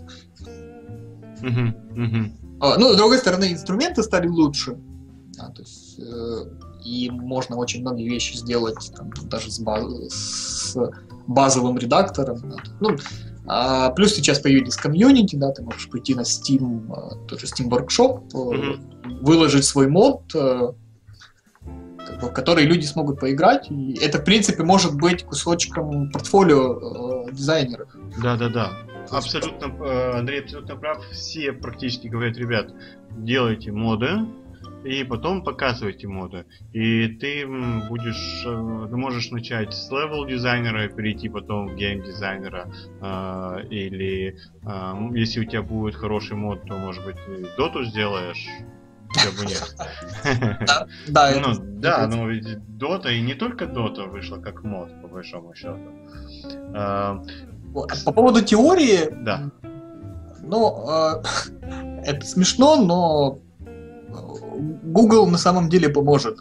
А, 2.62 2.78
Ну, 2.78 2.94
с 2.94 2.98
другой 2.98 3.18
стороны, 3.20 3.52
инструменты 3.54 4.04
стали 4.04 4.28
лучше. 4.28 4.78
Да, 5.38 5.48
то 5.50 5.62
есть, 5.62 5.98
э, 6.00 6.46
и 6.84 7.10
можно 7.10 7.56
очень 7.56 7.82
многие 7.82 8.10
вещи 8.10 8.36
сделать 8.36 8.92
там, 8.96 9.10
даже 9.30 9.50
с, 9.52 9.60
баз- 9.60 10.10
с 10.10 10.78
базовым 11.28 11.78
редактором. 11.78 12.38
да. 12.50 12.58
Ну, 12.82 12.98
а, 13.52 13.89
плюс 13.89 14.14
сейчас 14.14 14.39
появились 14.39 14.76
комьюнити, 14.76 15.36
да, 15.36 15.52
ты 15.52 15.64
можешь 15.64 15.89
пойти 15.89 16.14
на 16.14 16.22
Steam, 16.22 16.86
э, 16.88 17.28
тот 17.28 17.39
же 17.39 17.47
Steam 17.47 17.68
Workshop, 17.68 18.30
Мгм. 18.34 19.20
выложить 19.24 19.66
свой 19.66 19.88
мод, 19.88 20.22
э, 20.36 20.72
в 22.22 22.32
который 22.32 22.66
люди 22.66 22.86
смогут 22.86 23.20
поиграть. 23.20 23.72
И 23.72 23.97
это, 24.00 24.20
в 24.20 24.24
принципе, 24.24 24.62
может 24.64 24.95
быть 24.95 25.24
кусочком 25.24 26.12
портфолио 26.12 27.26
э, 27.28 27.32
дизайнеров. 27.32 27.89
Да, 28.22 28.38
да, 28.38 28.50
да. 28.50 28.72
Абсолютно, 29.10 30.18
Андрей 30.20 30.41
абсолютно 30.41 30.76
прав. 30.76 31.04
Все 31.12 31.52
практически 31.52 32.08
говорят, 32.08 32.38
ребят, 32.38 32.72
делайте 33.18 33.72
моды 33.72 34.28
и 34.84 35.04
потом 35.04 35.44
показывайте 35.44 36.08
моды. 36.08 36.46
И 36.74 37.08
ты 37.08 37.46
будешь, 37.48 38.44
э, 38.46 38.88
ты 38.90 38.96
можешь 38.96 39.30
начать 39.32 39.74
с 39.74 39.90
левел 39.92 40.26
дизайнера, 40.26 40.88
перейти 40.88 41.28
потом 41.30 41.68
в 41.68 41.76
гейм 41.76 42.02
дизайнера, 42.04 42.72
э, 43.02 43.68
или 43.70 44.38
э, 44.64 44.94
если 45.18 45.42
у 45.42 45.46
тебя 45.46 45.62
будет 45.62 45.96
хороший 45.96 46.38
мод, 46.38 46.62
то 46.68 46.78
может 46.78 47.04
быть 47.06 47.18
Доту 47.58 47.84
сделаешь. 47.84 48.48
Почему 49.14 49.40
бы 49.40 49.46
нет? 49.48 49.76
Да, 51.08 51.32
Ну, 51.32 51.52
это- 51.52 51.60
да, 51.62 52.06
это- 52.06 52.16
но 52.16 52.30
ведь 52.30 52.78
Дота 52.78 53.10
и 53.10 53.22
не 53.22 53.34
только 53.34 53.66
Дота 53.66 54.04
вышла 54.04 54.38
как 54.38 54.64
мод, 54.64 54.90
по 55.02 55.08
большому 55.08 55.54
счету. 55.56 55.80
А. 56.76 57.22
По 58.06 58.12
поводу 58.12 58.42
теории, 58.44 59.10
Да. 59.24 59.50
ну, 60.44 60.86
э, 60.90 61.24
это 62.06 62.26
смешно, 62.26 62.76
но 62.78 63.40
Google 64.84 65.28
на 65.28 65.38
самом 65.38 65.70
деле 65.70 65.89
поможет. 65.89 66.39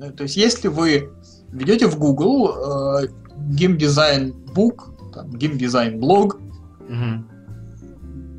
Э, 0.00 0.10
То 0.10 0.22
есть, 0.24 0.36
если 0.36 0.68
вы 0.68 1.10
ведете 1.52 1.86
в 1.86 1.98
Google 1.98 3.02
э, 3.02 3.08
геймдизайн 3.48 4.32
бук, 4.54 4.90
геймдизайн 5.26 5.98
блог, 5.98 6.38
Мгм. 6.88 7.28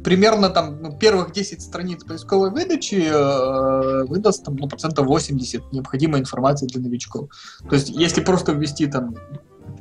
примерно 0.04 0.50
там 0.50 0.82
ну, 0.82 0.98
первых 0.98 1.32
10 1.34 1.62
страниц 1.62 2.04
поисковой 2.04 2.52
выдачи 2.52 3.10
э, 3.12 4.06
выдаст 4.06 4.46
там, 4.46 4.56
ну, 4.56 4.68
процентов 4.68 5.08
80 5.08 5.74
необходимой 5.74 6.20
информации 6.22 6.68
для 6.68 6.82
новичков. 6.82 7.30
То 7.70 7.76
есть, 7.76 7.90
если 7.90 8.22
просто 8.22 8.54
ввести 8.54 8.88
там 8.88 9.16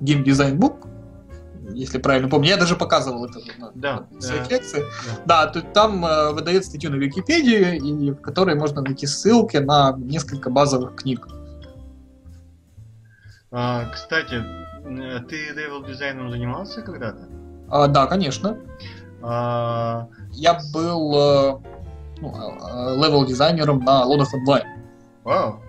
game 0.01 0.24
design 0.24 0.59
book, 0.59 0.87
если 1.73 1.99
правильно 1.99 2.29
помню, 2.29 2.49
я 2.49 2.57
даже 2.57 2.77
показывал 2.77 3.27
это 3.27 3.39
на, 3.59 3.73
Да, 3.75 4.07
на 4.11 4.21
своих 4.21 4.49
да, 4.49 4.55
лекциях, 4.55 4.85
да, 5.25 5.47
то 5.47 5.63
там 5.63 6.05
э, 6.05 6.33
выдает 6.33 6.65
статью 6.65 6.91
на 6.91 6.97
Википедию, 6.97 7.77
и 7.77 8.11
в 8.11 8.21
которой 8.21 8.55
можно 8.55 8.83
найти 8.83 9.07
ссылки 9.07 9.57
на 9.59 9.95
несколько 9.99 10.51
базовых 10.51 10.97
книг. 10.97 11.27
А, 13.51 13.87
кстати, 13.91 14.35
э, 14.35 15.21
ты 15.29 15.37
левел 15.55 15.85
дизайном 15.85 16.31
занимался 16.31 16.83
когда-то? 16.83 17.29
А, 17.69 17.87
да, 17.87 18.07
конечно. 18.07 18.59
А, 19.23 20.09
Я 20.33 20.61
был 20.73 21.15
э, 21.15 21.59
ну, 22.21 22.33
левел-дизайнером 23.03 23.81
на 23.81 24.05
Аллодах 24.05 24.33
Онлайн. 24.35 24.65
вау. 25.25 25.63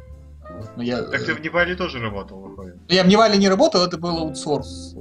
Вот, 0.58 0.70
но 0.76 0.84
я, 0.84 1.04
Так 1.04 1.24
ты 1.26 1.34
в 1.34 1.42
Нивале 1.42 1.76
тоже 1.76 2.00
работал, 2.00 2.40
выходит? 2.40 2.78
Я 2.88 3.04
в 3.04 3.08
Нивале 3.08 3.38
не 3.38 3.48
работал, 3.48 3.86
это 3.86 3.98
был 3.98 4.18
аутсорс. 4.18 4.96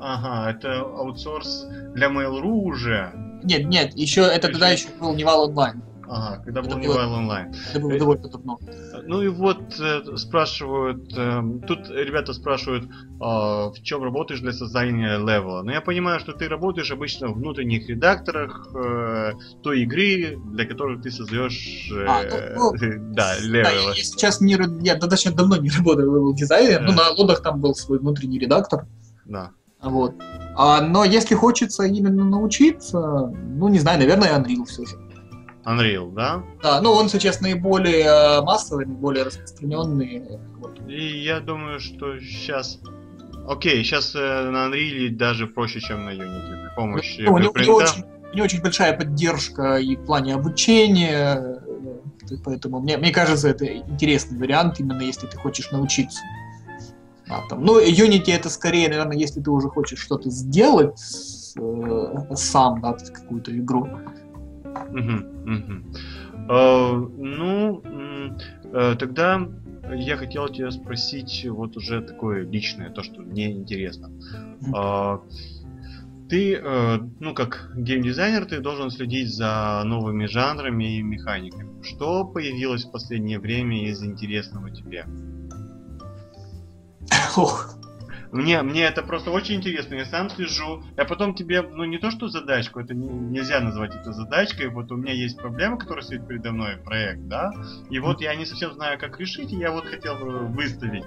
Ага, 0.00 0.50
это 0.50 0.80
аутсорс 0.80 1.66
для 1.94 2.08
Mail.ru 2.08 2.48
уже. 2.64 3.12
Нет, 3.44 3.66
нет, 3.66 3.94
еще 3.94 4.22
это 4.22 4.46
То 4.48 4.52
тогда 4.52 4.70
еще 4.70 4.88
был 4.98 5.14
Нивал 5.14 5.48
Онлайн. 5.48 5.82
Ага, 6.12 6.42
когда 6.42 6.60
был 6.62 6.70
Это 6.70 6.78
не 6.80 6.86
было- 6.88 6.96
Nival 6.96 7.18
Online. 7.20 7.56
Это 7.70 7.80
было 7.80 7.92
Э, 7.92 7.98
довольно 8.00 8.28
давно. 8.28 8.58
Ну 9.06 9.22
и 9.22 9.28
вот 9.28 9.78
э, 9.78 10.16
спрашивают, 10.16 11.16
эм, 11.16 11.60
тут 11.60 11.88
ребята 11.88 12.32
спрашивают, 12.32 12.90
а, 13.20 13.70
в 13.70 13.80
чем 13.84 14.02
работаешь 14.02 14.40
для 14.40 14.52
создания 14.52 15.18
левела. 15.18 15.62
Ну 15.62 15.70
я 15.70 15.80
понимаю, 15.80 16.18
что 16.18 16.32
ты 16.32 16.48
работаешь 16.48 16.90
обычно 16.90 17.28
в 17.28 17.34
внутренних 17.34 17.88
редакторах 17.88 18.70
э, 18.74 19.32
той 19.62 19.82
игры, 19.82 20.36
для 20.52 20.64
которой 20.66 21.00
ты 21.00 21.12
создаешь, 21.12 21.88
э, 21.92 22.04
А, 22.08 22.22
ну, 22.56 22.72
да, 23.14 23.36
Да, 23.36 23.38
левелы. 23.40 23.94
я 23.96 24.02
сейчас 24.02 24.40
не, 24.40 24.54
я 24.82 24.94
достаточно 24.96 25.30
давно 25.32 25.56
не 25.58 25.70
работаю 25.78 26.34
дизайнере, 26.34 26.80
ну 26.80 26.88
Да. 26.88 27.04
на 27.04 27.10
лодах 27.10 27.40
там 27.40 27.60
был 27.60 27.76
свой 27.76 28.00
внутренний 28.00 28.40
редактор, 28.40 28.84
Да. 29.26 29.52
Вот. 29.82 30.14
А, 30.56 30.80
но 30.82 31.04
если 31.04 31.34
хочется 31.34 31.84
именно 31.84 32.24
научиться, 32.24 33.32
ну 33.32 33.68
не 33.68 33.78
знаю, 33.78 33.98
наверное, 33.98 34.38
Unreal 34.38 34.64
все 34.66 34.84
же. 34.84 34.96
Unreal, 35.64 36.12
да? 36.12 36.42
Да, 36.62 36.80
ну 36.80 36.92
он 36.92 37.08
сейчас 37.08 37.40
наиболее 37.40 38.04
э, 38.04 38.42
массовый, 38.42 38.86
наиболее 38.86 39.24
распространенный. 39.24 40.38
Вот. 40.58 40.78
И 40.88 41.22
я 41.22 41.40
думаю, 41.40 41.80
что 41.80 42.18
сейчас... 42.18 42.78
Окей, 43.48 43.82
сейчас 43.82 44.14
на 44.14 44.68
Unreal 44.68 45.10
даже 45.10 45.46
проще, 45.46 45.80
чем 45.80 46.04
на 46.04 46.10
Unity. 46.10 46.62
При 46.62 46.74
помощи 46.76 47.22
Ну, 47.22 47.32
у, 47.32 47.38
него, 47.38 47.52
очень, 47.52 48.04
него 48.34 48.44
очень 48.44 48.60
большая 48.60 48.96
поддержка 48.96 49.76
и 49.76 49.96
в 49.96 50.04
плане 50.04 50.34
обучения, 50.34 51.62
э, 52.30 52.36
поэтому 52.44 52.80
мне, 52.80 52.96
мне 52.98 53.12
кажется, 53.12 53.48
это 53.48 53.66
интересный 53.66 54.38
вариант, 54.38 54.80
именно 54.80 55.02
если 55.02 55.26
ты 55.26 55.36
хочешь 55.36 55.70
научиться. 55.70 56.20
А, 57.30 57.46
там, 57.48 57.64
ну, 57.64 57.80
Unity 57.80 58.32
это 58.32 58.50
скорее, 58.50 58.88
наверное, 58.88 59.16
если 59.16 59.40
ты 59.40 59.50
уже 59.50 59.68
хочешь 59.68 60.00
что-то 60.00 60.30
сделать 60.30 61.00
э, 61.56 62.34
сам, 62.34 62.80
да, 62.80 62.92
какую-то 62.92 63.56
игру. 63.56 63.88
Э, 66.48 66.94
Ну, 67.18 67.82
э, 68.72 68.96
тогда 68.98 69.48
я 69.94 70.16
хотел 70.16 70.48
тебя 70.48 70.70
спросить 70.70 71.46
вот 71.48 71.76
уже 71.76 72.00
такое 72.02 72.44
личное, 72.44 72.90
то, 72.90 73.02
что 73.02 73.22
мне 73.22 73.52
интересно. 73.52 74.10
А, 74.74 75.20
Ты, 76.28 76.54
э, 76.54 76.98
ну, 77.18 77.34
как 77.34 77.72
геймдизайнер, 77.76 78.44
ты 78.46 78.60
должен 78.60 78.90
следить 78.90 79.34
за 79.34 79.82
новыми 79.84 80.26
жанрами 80.26 80.98
и 80.98 81.02
механиками. 81.02 81.82
Что 81.82 82.24
появилось 82.24 82.84
в 82.84 82.92
последнее 82.92 83.40
время 83.40 83.88
из 83.88 84.02
интересного 84.04 84.70
тебе? 84.70 85.06
Ох, 87.36 87.74
Мне, 88.32 88.62
мне 88.62 88.84
это 88.84 89.02
просто 89.02 89.30
очень 89.32 89.56
интересно, 89.56 89.94
я 89.96 90.04
сам 90.04 90.30
слежу. 90.30 90.84
Я 90.96 91.04
потом 91.04 91.34
тебе, 91.34 91.62
ну 91.62 91.84
не 91.84 91.98
то 91.98 92.12
что 92.12 92.28
задачку, 92.28 92.78
это 92.78 92.94
не- 92.94 93.08
нельзя 93.08 93.58
назвать 93.60 93.92
это 93.94 94.12
задачкой. 94.12 94.68
Вот 94.68 94.92
у 94.92 94.96
меня 94.96 95.12
есть 95.12 95.36
проблема, 95.36 95.76
которая 95.78 96.04
стоит 96.04 96.28
передо 96.28 96.52
мной, 96.52 96.76
проект, 96.76 97.26
да. 97.26 97.50
И 97.90 97.98
вот 97.98 98.20
я 98.20 98.34
не 98.36 98.46
совсем 98.46 98.72
знаю, 98.72 99.00
как 99.00 99.18
решить, 99.18 99.52
и 99.52 99.56
я 99.56 99.72
вот 99.72 99.84
хотел 99.86 100.14
выставить. 100.48 101.02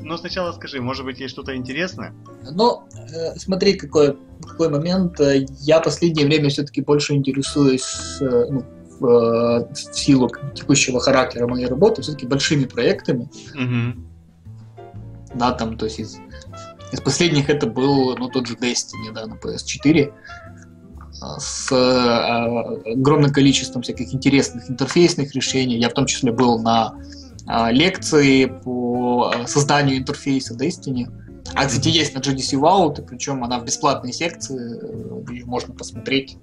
Но 0.00 0.16
сначала 0.16 0.52
скажи, 0.52 0.80
может 0.80 1.04
быть, 1.04 1.20
есть 1.20 1.34
что-то 1.34 1.54
интересное? 1.54 2.14
Ну, 2.50 2.84
э, 2.94 3.34
смотри, 3.36 3.74
какой, 3.74 4.16
какой 4.42 4.70
момент. 4.70 5.20
Э, 5.20 5.44
Я 5.60 5.80
последнее 5.80 6.26
время 6.26 6.48
все-таки 6.48 6.80
больше 6.80 7.12
интересуюсь 7.12 8.16
э, 8.22 8.46
ну, 8.50 8.64
в, 8.98 9.68
в 9.74 9.76
силу 9.94 10.30
текущего 10.54 11.00
характера 11.00 11.46
моей 11.46 11.66
работы, 11.66 12.00
все-таки 12.00 12.26
большими 12.26 12.64
проектами. 12.64 13.28
Угу. 13.54 14.11
Да, 15.34 15.52
там, 15.52 15.76
то 15.76 15.86
есть 15.86 15.98
из, 15.98 16.18
из 16.92 17.00
последних 17.00 17.48
это 17.48 17.66
был, 17.66 18.16
ну, 18.16 18.28
тот 18.28 18.46
же 18.46 18.54
Destiny, 18.54 19.12
да, 19.14 19.26
на 19.26 19.34
PS4, 19.34 20.12
а, 21.20 21.40
с 21.40 21.72
э, 21.72 22.92
огромным 22.92 23.32
количеством 23.32 23.82
всяких 23.82 24.12
интересных 24.12 24.70
интерфейсных 24.70 25.34
решений. 25.34 25.78
Я 25.78 25.88
в 25.88 25.94
том 25.94 26.06
числе 26.06 26.32
был 26.32 26.58
на 26.58 26.94
а, 27.46 27.70
лекции 27.70 28.46
по 28.46 29.32
созданию 29.46 29.98
интерфейса 29.98 30.54
Destiny. 30.54 31.06
А, 31.54 31.66
кстати, 31.66 31.88
есть 31.88 32.14
на 32.14 32.20
GDC 32.20 32.58
Vault, 32.58 32.98
и 32.98 33.06
причем 33.06 33.44
она 33.44 33.58
в 33.58 33.64
бесплатной 33.64 34.12
секции, 34.12 34.78
э, 34.80 35.32
ее 35.32 35.44
можно 35.44 35.74
посмотреть. 35.74 36.38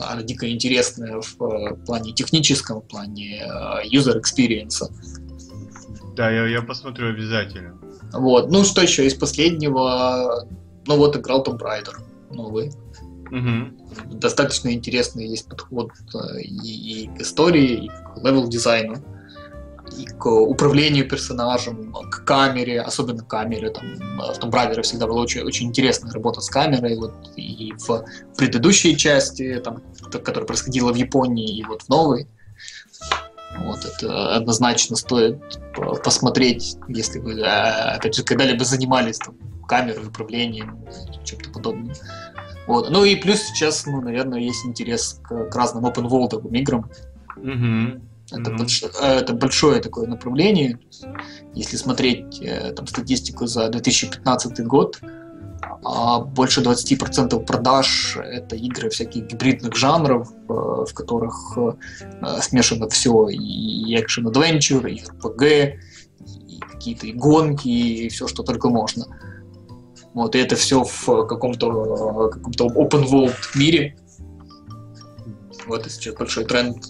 Она 0.00 0.22
дико 0.22 0.50
интересная 0.50 1.20
в 1.20 1.42
э, 1.42 1.74
плане 1.86 2.12
техническом, 2.12 2.80
в 2.80 2.84
плане 2.86 3.40
э, 3.40 3.88
user 3.88 4.20
experience. 4.20 4.82
Да, 6.18 6.30
я, 6.30 6.46
я 6.48 6.62
посмотрю 6.62 7.10
обязательно. 7.10 7.78
Вот. 8.12 8.50
Ну, 8.50 8.64
что 8.64 8.82
еще 8.82 9.06
из 9.06 9.14
последнего? 9.14 10.48
Ну, 10.84 10.96
вот 10.96 11.16
играл 11.16 11.44
Tomb 11.44 11.60
Raider 11.60 11.94
новый. 12.32 12.72
Угу. 13.30 14.16
Достаточно 14.18 14.72
интересный 14.72 15.28
есть 15.28 15.48
подход 15.48 15.92
э, 16.14 16.40
и, 16.40 17.04
и 17.04 17.06
к 17.06 17.20
истории, 17.20 17.84
и 17.84 17.88
к 17.88 18.24
левел-дизайну, 18.24 18.96
и 19.96 20.06
к 20.06 20.26
управлению 20.26 21.08
персонажем, 21.08 21.92
к 22.10 22.24
камере, 22.24 22.80
особенно 22.80 23.22
камере. 23.22 23.70
Там, 23.70 23.94
в 23.94 24.38
Tomb 24.40 24.50
Raider 24.50 24.82
всегда 24.82 25.06
была 25.06 25.20
очень, 25.20 25.42
очень 25.42 25.68
интересная 25.68 26.10
работа 26.10 26.40
с 26.40 26.50
камерой. 26.50 26.96
Вот, 26.96 27.14
и 27.36 27.72
в 27.78 28.04
предыдущей 28.36 28.96
части, 28.96 29.60
там, 29.64 29.82
которая 30.10 30.46
происходила 30.46 30.92
в 30.92 30.96
Японии, 30.96 31.58
и 31.58 31.62
вот 31.62 31.82
в 31.82 31.88
новой. 31.88 32.26
Вот, 33.56 33.84
это 33.84 34.36
однозначно 34.36 34.96
стоит 34.96 35.38
по- 35.74 35.94
посмотреть, 35.96 36.76
если 36.88 37.18
вы, 37.18 37.40
э, 37.40 37.44
опять 37.44 38.14
же, 38.14 38.22
когда-либо 38.22 38.64
занимались 38.64 39.18
там, 39.18 39.36
камерой, 39.66 40.06
управлением, 40.06 40.84
чем-то 41.24 41.50
подобным. 41.50 41.92
Вот. 42.66 42.90
Ну 42.90 43.04
и 43.04 43.16
плюс 43.16 43.40
сейчас, 43.40 43.86
ну, 43.86 44.00
наверное, 44.00 44.38
есть 44.40 44.64
интерес 44.66 45.20
к, 45.22 45.46
к 45.50 45.54
разным 45.56 45.86
open 45.86 46.08
world 46.08 46.54
играм. 46.56 46.90
Угу. 47.36 48.02
Это, 48.30 48.50
Мгм. 48.50 48.56
больш- 48.56 48.90
э, 49.02 49.06
это 49.20 49.32
большое 49.32 49.80
такое 49.80 50.06
направление. 50.06 50.78
Если 51.54 51.76
смотреть 51.78 52.40
э, 52.42 52.72
там, 52.72 52.86
статистику 52.86 53.46
за 53.46 53.68
2015 53.70 54.66
год, 54.66 55.00
а 55.84 56.20
больше 56.20 56.60
20% 56.60 57.44
продаж 57.44 58.16
это 58.16 58.56
игры 58.56 58.90
всяких 58.90 59.26
гибридных 59.26 59.76
жанров, 59.76 60.30
э, 60.30 60.52
в 60.52 60.92
которых 60.92 61.56
э, 61.56 62.40
смешано 62.42 62.88
все 62.88 63.28
и 63.28 63.94
экшен 63.96 64.26
adventure, 64.26 64.90
и 64.90 65.02
RPG, 65.02 65.78
и 66.48 66.60
какие-то 66.60 67.06
и 67.06 67.12
гонки, 67.12 67.68
и 67.68 68.08
все, 68.08 68.26
что 68.26 68.42
только 68.42 68.68
можно. 68.68 69.06
Вот, 70.14 70.34
и 70.34 70.38
это 70.38 70.56
все 70.56 70.82
в 70.82 71.26
каком-то 71.26 72.28
каком-то 72.28 72.66
open 72.66 73.08
world 73.08 73.36
мире. 73.54 73.96
Вот 75.66 75.80
это 75.80 75.90
сейчас 75.90 76.14
большой 76.14 76.44
тренд. 76.44 76.84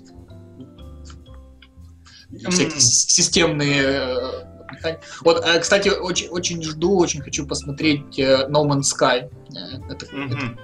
Всякие 2.49 2.81
системные 2.81 3.83
э, 3.83 4.48
Вот, 5.23 5.45
э, 5.45 5.59
кстати, 5.61 5.89
очень, 5.89 6.29
очень 6.29 6.63
жду, 6.63 6.97
очень 6.99 7.21
хочу 7.23 7.47
посмотреть 7.47 8.19
э, 8.19 8.47
No 8.49 8.65
Man's 8.67 8.83
Sky. 8.95 9.31
Э, 9.55 9.77
Это, 9.91 10.07
это, 10.07 10.17
Мгм. 10.17 10.59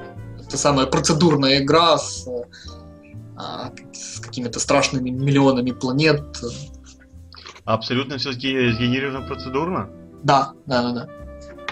это 0.46 0.56
самая 0.58 0.86
процедурная 0.86 1.58
игра 1.62 1.98
с, 1.98 2.26
а, 3.36 3.72
с 3.92 4.20
какими-то 4.20 4.60
страшными 4.60 5.10
миллионами 5.10 5.72
планет. 5.72 6.22
Абсолютно 7.64 8.18
все 8.18 8.32
сгенерировано 8.32 9.26
процедурно? 9.26 9.88
Да, 10.22 10.52
да, 10.66 10.82
да, 10.82 10.92
да. 10.92 11.08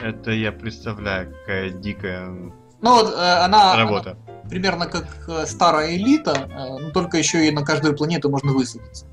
Это 0.03 0.31
я 0.33 0.51
представляю, 0.53 1.33
какая 1.41 1.71
дикая 1.71 2.29
Ну 2.29 2.55
вот 2.95 3.15
она, 3.15 3.77
работа. 3.77 4.11
она 4.13 4.49
примерно 4.49 4.87
как 4.87 5.07
старая 5.47 5.95
элита, 5.95 6.49
но 6.81 6.91
только 6.91 7.19
еще 7.19 7.47
и 7.47 7.53
на 7.53 7.63
каждую 7.65 7.97
планету 7.97 8.29
можно 8.31 8.53
высадиться. 8.53 9.07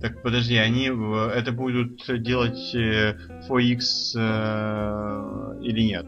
Так, 0.00 0.22
подожди, 0.22 0.56
они 0.56 0.90
в- 0.90 1.28
это 1.34 1.52
будут 1.52 2.02
делать 2.22 2.74
э, 2.74 3.14
4X 3.48 4.14
э, 4.16 5.60
или 5.62 5.80
нет? 5.82 6.06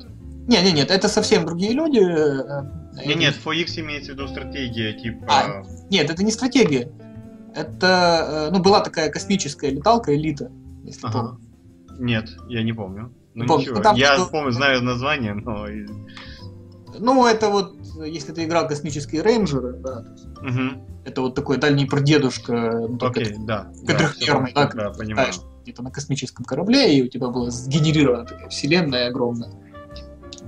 Не, 0.49 0.63
не, 0.63 0.73
нет, 0.73 0.91
это 0.91 1.09
совсем 1.09 1.45
другие 1.47 1.73
люди. 1.73 1.99
э, 1.99 3.03
э, 3.03 3.07
Не, 3.07 3.15
нет, 3.15 3.35
4X 3.45 3.81
имеется 3.81 4.13
в 4.13 4.15
виду 4.15 4.29
стратегия, 4.29 4.93
типа... 4.93 5.27
А. 5.29 5.63
Нет, 5.91 6.11
это 6.11 6.23
не 6.23 6.31
стратегия. 6.31 6.91
Это, 7.55 8.49
э, 8.49 8.55
ну, 8.55 8.63
была 8.63 8.81
такая 8.81 9.11
космическая 9.11 9.71
леталка 9.71 10.15
элита, 10.15 10.51
если 10.85 11.07
Ага. 11.07 11.21
помнишь. 11.39 11.99
Нет, 11.99 12.29
я 12.49 12.63
не 12.63 12.73
помню. 12.75 13.13
Ну 13.35 13.47
помню. 13.47 13.63
ничего, 13.63 13.77
Ну, 13.79 13.83
там 13.83 13.97
я 13.97 14.17
что- 14.17 14.27
помню, 14.27 14.51
знаю 14.53 14.83
название, 14.83 15.35
но... 15.35 15.67
Ну, 16.99 17.27
это 17.27 17.51
вот, 17.51 17.77
если 18.05 18.33
ты 18.33 18.45
играл 18.45 18.67
космические 18.69 19.23
рейнджеры, 19.23 19.75
да, 19.75 20.03
то 20.03 20.11
есть 20.13 20.27
Мгм. 20.41 20.83
это 21.05 21.21
вот 21.23 21.35
такой 21.35 21.57
дальний 21.59 21.87
прадедушка, 21.87 22.87
ну, 22.89 22.99
Окей, 23.01 23.35
да. 23.39 23.71
Четырехмерный, 23.81 24.53
да, 24.55 24.67
да, 24.67 24.85
да, 24.85 24.91
понимаю. 24.91 25.33
где-то 25.63 25.83
на 25.83 25.91
космическом 25.91 26.45
корабле, 26.45 26.97
и 26.97 27.03
у 27.03 27.09
тебя 27.09 27.29
была 27.29 27.51
сгенерирована 27.51 28.25
такая 28.25 28.49
вселенная 28.49 29.09
огромная. 29.09 29.51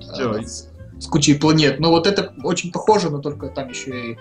Всё. 0.01 0.41
С- 0.99 1.07
кучей 1.07 1.35
планет. 1.39 1.81
Но 1.81 1.91
вот 1.91 2.07
это 2.07 2.33
очень 2.43 2.73
похоже, 2.73 3.11
но 3.11 3.19
только 3.19 3.49
там 3.49 3.69
еще 3.69 4.13
и 4.13 4.19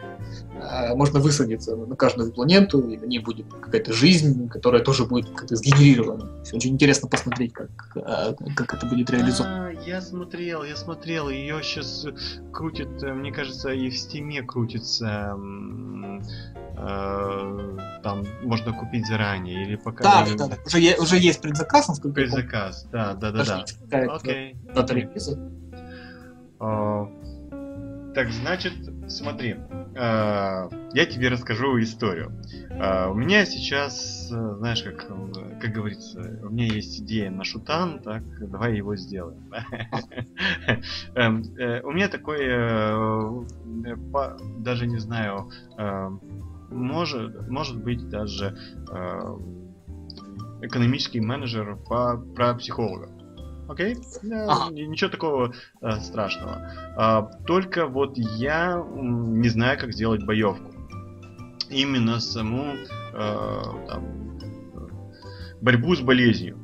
э, 0.62 0.96
можно 0.96 1.20
высадиться 1.20 1.76
на 1.76 1.96
каждую 1.96 2.32
планету, 2.32 2.80
и 2.82 2.98
на 2.98 3.06
ней 3.06 3.20
будет 3.20 3.46
какая-то 3.54 3.94
жизнь, 3.94 4.48
которая 4.50 4.84
тоже 4.84 5.06
будет 5.06 5.30
как-то 5.30 5.56
сгенерирована. 5.56 6.30
Очень 6.54 6.74
интересно 6.74 7.08
посмотреть, 7.08 7.54
как, 7.54 7.70
э, 7.96 8.34
как 8.56 8.74
это 8.74 8.86
будет 8.86 9.10
реализовано. 9.10 9.68
А, 9.68 9.72
я 9.72 10.02
смотрел, 10.02 10.64
я 10.64 10.76
смотрел, 10.76 11.30
ее 11.30 11.62
сейчас 11.64 12.06
крутит, 12.52 13.04
э, 13.04 13.14
мне 13.14 13.32
кажется, 13.32 13.70
и 13.70 13.90
в 13.90 13.98
стиме 13.98 14.44
крутится 14.44 15.38
э, 16.78 17.78
там 18.04 18.26
можно 18.44 18.74
купить 18.74 19.08
заранее 19.08 19.64
или 19.64 19.76
пока. 19.76 20.04
Да, 20.04 20.28
да, 20.38 20.48
да, 20.48 20.58
уже, 20.66 20.96
уже 21.00 21.18
есть 21.18 21.42
предзаказ, 21.42 21.88
насколько 21.88 22.16
Предзаказ, 22.16 22.88
да, 22.92 23.14
да, 23.14 23.32
да, 23.32 23.66
да. 23.90 24.14
Окей. 24.16 24.56
Okay. 24.76 25.57
Uh, 26.60 28.14
так, 28.14 28.32
значит, 28.32 28.74
смотри, 29.08 29.58
uh, 29.94 30.92
я 30.94 31.06
тебе 31.06 31.30
расскажу 31.30 31.80
историю. 31.80 32.32
Uh, 32.72 33.12
у 33.12 33.14
меня 33.14 33.46
сейчас, 33.46 34.30
знаешь, 34.30 34.82
как, 34.82 35.08
как 35.62 35.72
говорится, 35.72 36.20
у 36.44 36.50
меня 36.50 36.66
есть 36.66 37.00
идея 37.00 37.30
на 37.30 37.44
шутан, 37.44 38.00
так, 38.00 38.24
давай 38.40 38.76
его 38.78 38.96
сделаем. 38.96 39.52
Эм, 41.16 41.44
э, 41.58 41.82
у 41.84 41.92
меня 41.92 42.08
такой, 42.08 42.40
э, 42.42 43.44
даже 44.60 44.88
не 44.88 44.98
знаю, 44.98 45.52
может, 46.72 47.48
может 47.48 47.84
быть 47.84 48.10
даже 48.10 48.58
экономический 50.62 51.22
менеджер 51.22 51.76
по, 51.88 52.18
про 52.36 52.56
психолога. 52.56 53.10
Окей? 53.68 53.96
Okay? 53.96 54.46
Ага. 54.48 54.72
Ничего 54.72 55.10
такого 55.10 55.54
э, 55.82 56.00
страшного. 56.00 56.72
А, 56.96 57.24
только 57.46 57.88
вот 57.88 58.18
я 58.18 58.84
не 58.96 59.50
знаю, 59.50 59.80
как 59.80 59.94
сделать 59.94 60.26
боевку. 60.26 60.72
Именно 61.70 62.20
саму 62.20 62.76
э, 63.14 63.64
там, 63.88 64.40
борьбу 65.62 65.96
с 65.96 66.02
болезнью. 66.02 66.58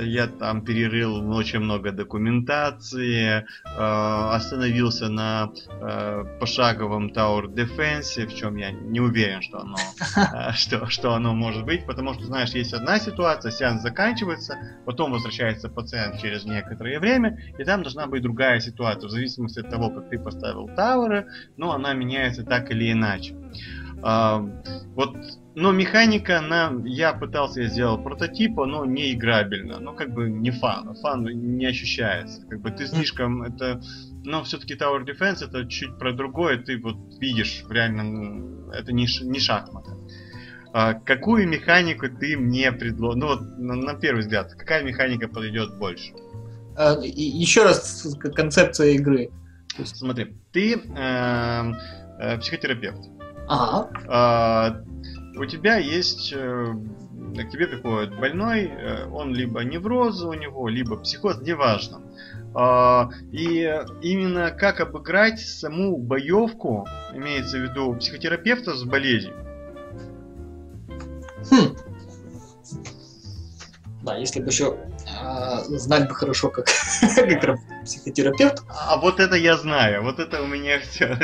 Я 0.00 0.28
там 0.28 0.64
перерыл 0.64 1.28
очень 1.34 1.58
много 1.58 1.90
документации, 1.90 3.38
э, 3.38 3.44
остановился 3.74 5.08
на 5.08 5.50
э, 5.68 6.24
пошаговом 6.38 7.08
Tower 7.08 7.46
Defense, 7.52 8.26
в 8.26 8.34
чем 8.34 8.56
я 8.56 8.70
не 8.70 9.00
уверен, 9.00 9.42
что 9.42 9.58
оно, 9.58 9.76
э, 10.16 10.52
что, 10.52 10.86
что 10.86 11.14
оно 11.14 11.34
может 11.34 11.64
быть, 11.64 11.84
потому 11.84 12.14
что, 12.14 12.24
знаешь, 12.24 12.50
есть 12.50 12.72
одна 12.72 13.00
ситуация, 13.00 13.50
сеанс 13.50 13.82
заканчивается, 13.82 14.56
потом 14.86 15.10
возвращается 15.10 15.68
пациент 15.68 16.20
через 16.20 16.44
некоторое 16.44 17.00
время, 17.00 17.40
и 17.58 17.64
там 17.64 17.82
должна 17.82 18.06
быть 18.06 18.22
другая 18.22 18.60
ситуация, 18.60 19.08
в 19.08 19.10
зависимости 19.10 19.58
от 19.58 19.70
того, 19.70 19.90
как 19.90 20.10
ты 20.10 20.18
поставил 20.18 20.68
тауры, 20.76 21.26
но 21.56 21.72
она 21.72 21.92
меняется 21.92 22.44
так 22.44 22.70
или 22.70 22.92
иначе. 22.92 23.34
Вот 24.02 25.16
но 25.54 25.70
механика, 25.70 26.38
она, 26.38 26.72
я 26.84 27.12
пытался, 27.12 27.60
я 27.62 27.68
сделал 27.68 28.02
прототип, 28.02 28.56
но 28.56 28.86
не 28.86 29.12
играбельно, 29.12 29.80
ну 29.80 29.94
как 29.94 30.14
бы 30.14 30.30
не 30.30 30.50
фан, 30.50 30.94
фан 31.02 31.24
не 31.24 31.66
ощущается, 31.66 32.46
как 32.48 32.60
бы 32.62 32.70
ты 32.70 32.86
слишком, 32.86 33.42
это, 33.42 33.82
но 34.24 34.42
все-таки 34.44 34.74
Tower 34.74 35.04
Defense 35.04 35.44
это 35.44 35.68
чуть 35.68 35.98
про 35.98 36.12
другое, 36.12 36.56
ты 36.56 36.78
вот 36.78 36.96
видишь 37.20 37.64
реально, 37.68 38.72
это 38.72 38.92
не, 38.92 39.06
не 39.24 39.38
шахматы. 39.40 39.90
А, 40.72 40.94
какую 40.94 41.46
механику 41.46 42.08
ты 42.08 42.38
мне 42.38 42.72
предложил, 42.72 43.18
ну 43.18 43.26
вот 43.26 43.58
на, 43.58 43.74
на 43.74 43.94
первый 43.94 44.20
взгляд, 44.20 44.54
какая 44.54 44.82
механика 44.82 45.28
подойдет 45.28 45.76
больше? 45.76 46.14
А, 46.76 46.98
еще 47.02 47.64
раз 47.64 48.16
концепция 48.34 48.92
игры. 48.92 49.28
Смотри, 49.84 50.34
ты 50.50 50.76
э, 50.76 51.72
э, 52.20 52.38
психотерапевт. 52.38 53.21
Ага. 53.48 53.90
А, 54.08 54.82
у 55.36 55.44
тебя 55.46 55.76
есть 55.76 56.32
э, 56.34 56.74
к 57.34 57.50
тебе 57.50 57.66
приходит 57.66 58.18
больной, 58.18 58.64
э, 58.64 59.06
он 59.10 59.34
либо 59.34 59.62
невроз 59.64 60.22
у 60.22 60.32
него, 60.32 60.68
либо 60.68 60.96
психоз, 60.96 61.40
неважно. 61.40 62.00
А, 62.54 63.08
и 63.30 63.62
именно 64.02 64.50
как 64.50 64.80
обыграть 64.80 65.40
саму 65.40 65.96
боевку, 65.96 66.86
имеется 67.14 67.58
в 67.58 67.62
виду 67.62 67.94
психотерапевта 67.94 68.74
с 68.74 68.84
болезнью. 68.84 69.34
Хм. 71.50 71.76
Да, 74.02 74.16
если 74.16 74.40
бы 74.40 74.48
еще 74.48 74.76
а, 75.20 75.62
знать 75.64 76.08
бы 76.08 76.14
хорошо, 76.14 76.50
как, 76.50 76.66
как 77.16 77.58
психотерапевт. 77.84 78.62
А 78.68 78.96
вот 78.96 79.20
это 79.20 79.36
я 79.36 79.56
знаю, 79.56 80.02
вот 80.02 80.18
это 80.18 80.42
у 80.42 80.46
меня 80.46 80.80
все. 80.90 81.16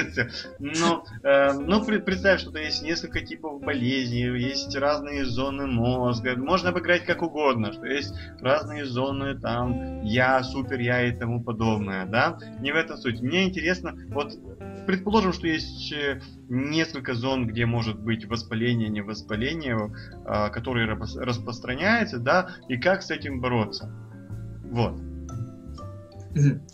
Но, 0.58 1.04
э, 1.22 1.52
ну, 1.52 1.84
представь, 1.84 2.40
что 2.40 2.58
есть 2.58 2.82
несколько 2.82 3.20
типов 3.20 3.60
болезней, 3.60 4.38
есть 4.38 4.74
разные 4.76 5.24
зоны 5.24 5.66
мозга, 5.66 6.36
можно 6.36 6.70
обыграть 6.70 7.04
как 7.04 7.22
угодно, 7.22 7.72
что 7.72 7.86
есть 7.86 8.14
разные 8.40 8.84
зоны, 8.84 9.38
там, 9.38 10.02
я, 10.02 10.42
супер 10.42 10.80
я 10.80 11.06
и 11.06 11.12
тому 11.12 11.42
подобное, 11.42 12.06
да? 12.06 12.38
Не 12.60 12.72
в 12.72 12.76
этом 12.76 12.96
суть. 12.96 13.20
Мне 13.20 13.44
интересно, 13.44 13.94
вот 14.08 14.32
предположим, 14.86 15.34
что 15.34 15.46
есть 15.46 15.92
э, 15.92 16.20
несколько 16.48 17.14
зон, 17.14 17.46
где 17.46 17.66
может 17.66 17.98
быть 18.00 18.24
воспаление, 18.24 18.88
не 18.88 19.02
воспаление, 19.02 19.92
а, 20.24 20.48
которые 20.48 20.86
распространяются, 20.86 22.18
да, 22.18 22.48
и 22.68 22.78
как 22.78 23.02
с 23.02 23.10
этим 23.10 23.42
бороться. 23.42 23.92
Вот. 24.64 24.98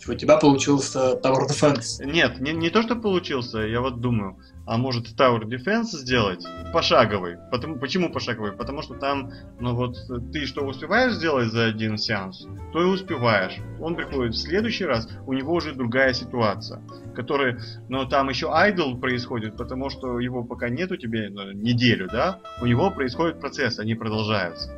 У 0.07 0.13
тебя 0.13 0.37
получился 0.37 1.19
Tower 1.23 1.47
Defense? 1.49 2.05
Нет, 2.05 2.39
не, 2.39 2.53
не 2.53 2.69
то, 2.69 2.81
что 2.81 2.95
получился, 2.95 3.59
я 3.59 3.81
вот 3.81 4.01
думаю, 4.01 4.37
а 4.65 4.77
может 4.77 5.07
Tower 5.19 5.43
Defense 5.43 5.97
сделать 5.97 6.45
пошаговый. 6.73 7.37
Потому, 7.51 7.79
почему 7.79 8.11
пошаговый? 8.11 8.53
Потому 8.53 8.81
что 8.81 8.95
там, 8.95 9.31
ну 9.59 9.75
вот, 9.75 9.97
ты 10.31 10.45
что 10.45 10.65
успеваешь 10.65 11.13
сделать 11.13 11.51
за 11.51 11.65
один 11.65 11.97
сеанс, 11.97 12.47
то 12.73 12.81
и 12.81 12.85
успеваешь. 12.85 13.57
Он 13.79 13.95
приходит 13.95 14.33
в 14.33 14.39
следующий 14.39 14.85
раз, 14.85 15.07
у 15.27 15.33
него 15.33 15.53
уже 15.53 15.73
другая 15.73 16.13
ситуация, 16.13 16.81
которая, 17.15 17.59
но 17.89 18.05
там 18.05 18.29
еще 18.29 18.51
айдл 18.51 18.97
происходит, 18.97 19.57
потому 19.57 19.89
что 19.89 20.19
его 20.19 20.43
пока 20.43 20.69
нет 20.69 20.91
у 20.91 20.97
тебя 20.97 21.29
ну, 21.29 21.51
неделю, 21.51 22.07
да, 22.11 22.39
у 22.61 22.65
него 22.65 22.91
происходит 22.91 23.39
процесс, 23.39 23.79
они 23.79 23.95
продолжаются. 23.95 24.71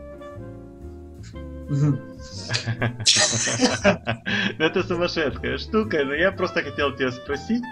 Это 4.59 4.83
сумасшедшая 4.83 5.57
штука, 5.57 6.03
но 6.05 6.13
я 6.13 6.31
просто 6.31 6.61
хотел 6.63 6.95
тебя 6.95 7.11
спросить. 7.11 7.63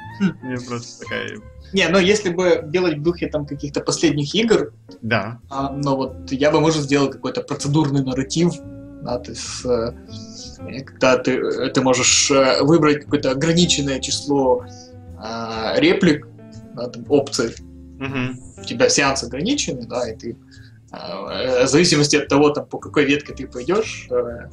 Мне 0.41 0.57
просто 0.67 1.03
такая 1.03 1.37
не, 1.73 1.87
но 1.89 1.99
если 1.99 2.29
бы 2.29 2.63
делать 2.67 2.97
в 2.99 3.01
духе 3.01 3.27
там 3.27 3.45
каких-то 3.45 3.81
последних 3.81 4.33
игр, 4.35 4.71
да. 5.01 5.39
А, 5.49 5.71
но 5.71 5.97
вот 5.97 6.31
я 6.31 6.51
бы, 6.51 6.61
может, 6.61 6.83
сделал 6.83 7.09
какой-то 7.09 7.41
процедурный 7.41 8.03
нарратив, 8.03 8.53
да, 9.03 9.19
то 9.19 9.31
есть, 9.31 9.65
э, 9.65 9.91
когда 10.85 11.17
ты, 11.17 11.69
ты 11.69 11.81
можешь 11.81 12.31
э, 12.31 12.61
выбрать 12.61 13.03
какое-то 13.03 13.31
ограниченное 13.31 13.99
число 13.99 14.63
э, 14.63 15.79
реплик, 15.79 16.27
да, 16.75 16.87
там, 16.87 17.03
опций. 17.09 17.55
Угу. 17.99 18.61
У 18.61 18.63
тебя 18.63 18.87
сеанс 18.89 19.23
ограниченный, 19.23 19.85
да, 19.85 20.09
и 20.09 20.15
ты 20.15 20.37
Э, 20.37 20.64
в 20.91 21.67
зависимости 21.67 22.15
от 22.15 22.27
того, 22.27 22.49
там, 22.51 22.65
по 22.67 22.77
какой 22.77 23.05
ветке 23.05 23.33
ты 23.33 23.47
пойдешь, 23.47 24.07
э, 24.09 24.49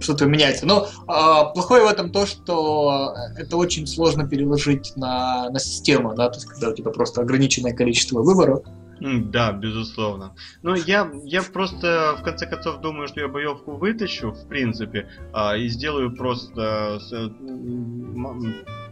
что-то 0.00 0.26
меняется. 0.26 0.66
Но 0.66 0.88
а, 1.06 1.46
плохое 1.46 1.82
в 1.82 1.88
этом 1.88 2.10
то, 2.10 2.26
что 2.26 3.14
это 3.36 3.56
очень 3.56 3.86
сложно 3.86 4.26
переложить 4.26 4.96
на, 4.96 5.50
на 5.50 5.58
систему, 5.58 6.14
да, 6.14 6.28
то 6.28 6.36
есть 6.36 6.46
когда 6.46 6.70
у 6.70 6.74
тебя 6.74 6.90
просто 6.90 7.20
ограниченное 7.20 7.74
количество 7.74 8.22
выборов. 8.22 8.64
Да, 9.00 9.52
безусловно. 9.52 10.34
Но 10.62 10.76
я, 10.76 11.10
я 11.24 11.42
просто 11.42 12.16
в 12.18 12.22
конце 12.22 12.46
концов 12.46 12.80
думаю, 12.80 13.08
что 13.08 13.20
я 13.20 13.28
боевку 13.28 13.72
вытащу, 13.72 14.32
в 14.32 14.48
принципе, 14.48 15.08
а, 15.32 15.56
и 15.56 15.68
сделаю 15.68 16.14
просто 16.14 17.00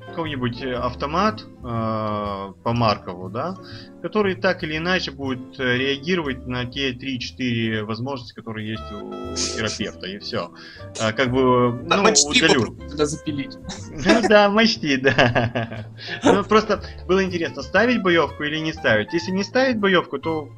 какой-нибудь 0.08 0.62
э, 0.62 0.74
автомат 0.74 1.42
э, 1.42 1.62
по 1.62 2.72
Маркову, 2.72 3.30
да, 3.30 3.56
который 4.02 4.34
так 4.34 4.62
или 4.62 4.76
иначе 4.76 5.10
будет 5.10 5.58
э, 5.58 5.76
реагировать 5.76 6.46
на 6.46 6.64
те 6.64 6.92
3-4 6.92 7.84
возможности, 7.84 8.34
которые 8.34 8.70
есть 8.70 8.92
у 8.92 9.10
терапевта, 9.56 10.06
и 10.06 10.18
все. 10.18 10.52
А, 11.00 11.12
как 11.12 11.30
бы, 11.30 11.72
ну, 11.72 11.94
а 11.94 12.00
удалю. 12.00 12.76
Тогда 12.88 13.06
запилить. 13.06 13.56
Ну 13.90 14.28
да, 14.28 14.50
мочти, 14.50 14.96
да. 14.98 15.86
Ну, 16.22 16.44
просто 16.44 16.82
было 17.06 17.24
интересно, 17.24 17.62
ставить 17.62 18.02
боевку 18.02 18.42
или 18.42 18.58
не 18.58 18.72
ставить. 18.72 19.12
Если 19.12 19.30
не 19.30 19.44
ставить 19.44 19.78
боевку, 19.78 20.18
то 20.18 20.48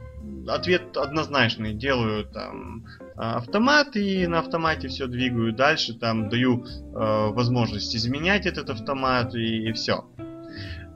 ответ 0.48 0.96
однозначный. 0.96 1.74
Делаю 1.74 2.24
там 2.26 2.86
автомат 3.16 3.96
и 3.96 4.26
на 4.26 4.40
автомате 4.40 4.88
все 4.88 5.06
двигаю 5.06 5.52
дальше, 5.54 5.94
там 5.94 6.28
даю 6.28 6.64
э, 6.64 7.28
возможность 7.32 7.94
изменять 7.94 8.46
этот 8.46 8.70
автомат 8.70 9.34
и, 9.34 9.68
и 9.68 9.72
все. 9.72 10.04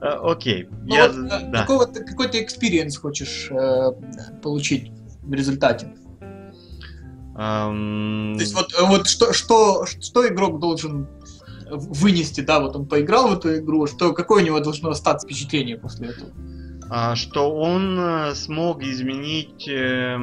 Э, 0.01 0.17
окей. 0.21 0.67
Ну, 0.85 0.95
я, 0.95 1.07
вот, 1.07 1.17
э, 1.17 1.49
да. 1.51 1.61
какой, 1.61 1.77
вот, 1.77 1.97
какой 1.97 2.27
ты 2.27 2.41
experience 2.41 2.97
хочешь 2.97 3.49
э, 3.51 3.91
получить 4.41 4.91
в 5.23 5.33
результате? 5.33 5.93
Um... 7.35 8.35
То 8.35 8.41
есть 8.41 8.53
вот, 8.53 8.73
вот 8.81 9.07
что, 9.07 9.31
что, 9.31 9.85
что 9.85 10.27
игрок 10.27 10.59
должен 10.59 11.07
вынести, 11.69 12.41
да, 12.41 12.59
вот 12.59 12.75
он 12.75 12.87
поиграл 12.87 13.29
в 13.29 13.37
эту 13.37 13.57
игру, 13.57 13.87
что 13.87 14.13
какое 14.13 14.43
у 14.43 14.45
него 14.45 14.59
должно 14.59 14.89
остаться 14.89 15.25
впечатление 15.25 15.77
после 15.77 16.09
этого? 16.09 16.31
А, 16.89 17.15
что 17.15 17.53
он 17.53 17.99
э, 17.99 18.35
смог 18.35 18.81
изменить 18.81 19.67
э, 19.67 20.17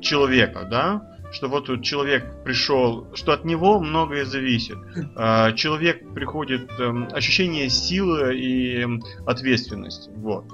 человека, 0.00 0.66
да? 0.70 1.10
Что 1.32 1.48
вот 1.48 1.82
человек 1.82 2.44
пришел, 2.44 3.06
что 3.14 3.32
от 3.32 3.44
него 3.44 3.80
многое 3.80 4.24
зависит. 4.24 4.78
Э, 5.16 5.52
человек 5.54 6.14
приходит 6.14 6.70
э, 6.78 6.92
ощущение 7.12 7.68
силы 7.68 8.36
и 8.36 8.86
ответственности, 9.26 10.10
вот. 10.16 10.44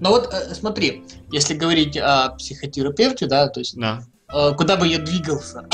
Ну 0.00 0.10
вот 0.10 0.34
э, 0.34 0.54
смотри, 0.54 1.04
если 1.30 1.54
говорить 1.54 1.96
о 1.96 2.30
психотерапевте, 2.30 3.26
да, 3.26 3.48
то 3.48 3.60
есть 3.60 3.76
да. 3.76 4.02
Куда 4.56 4.76
бы 4.76 4.88
я 4.88 4.98
двигался. 4.98 5.68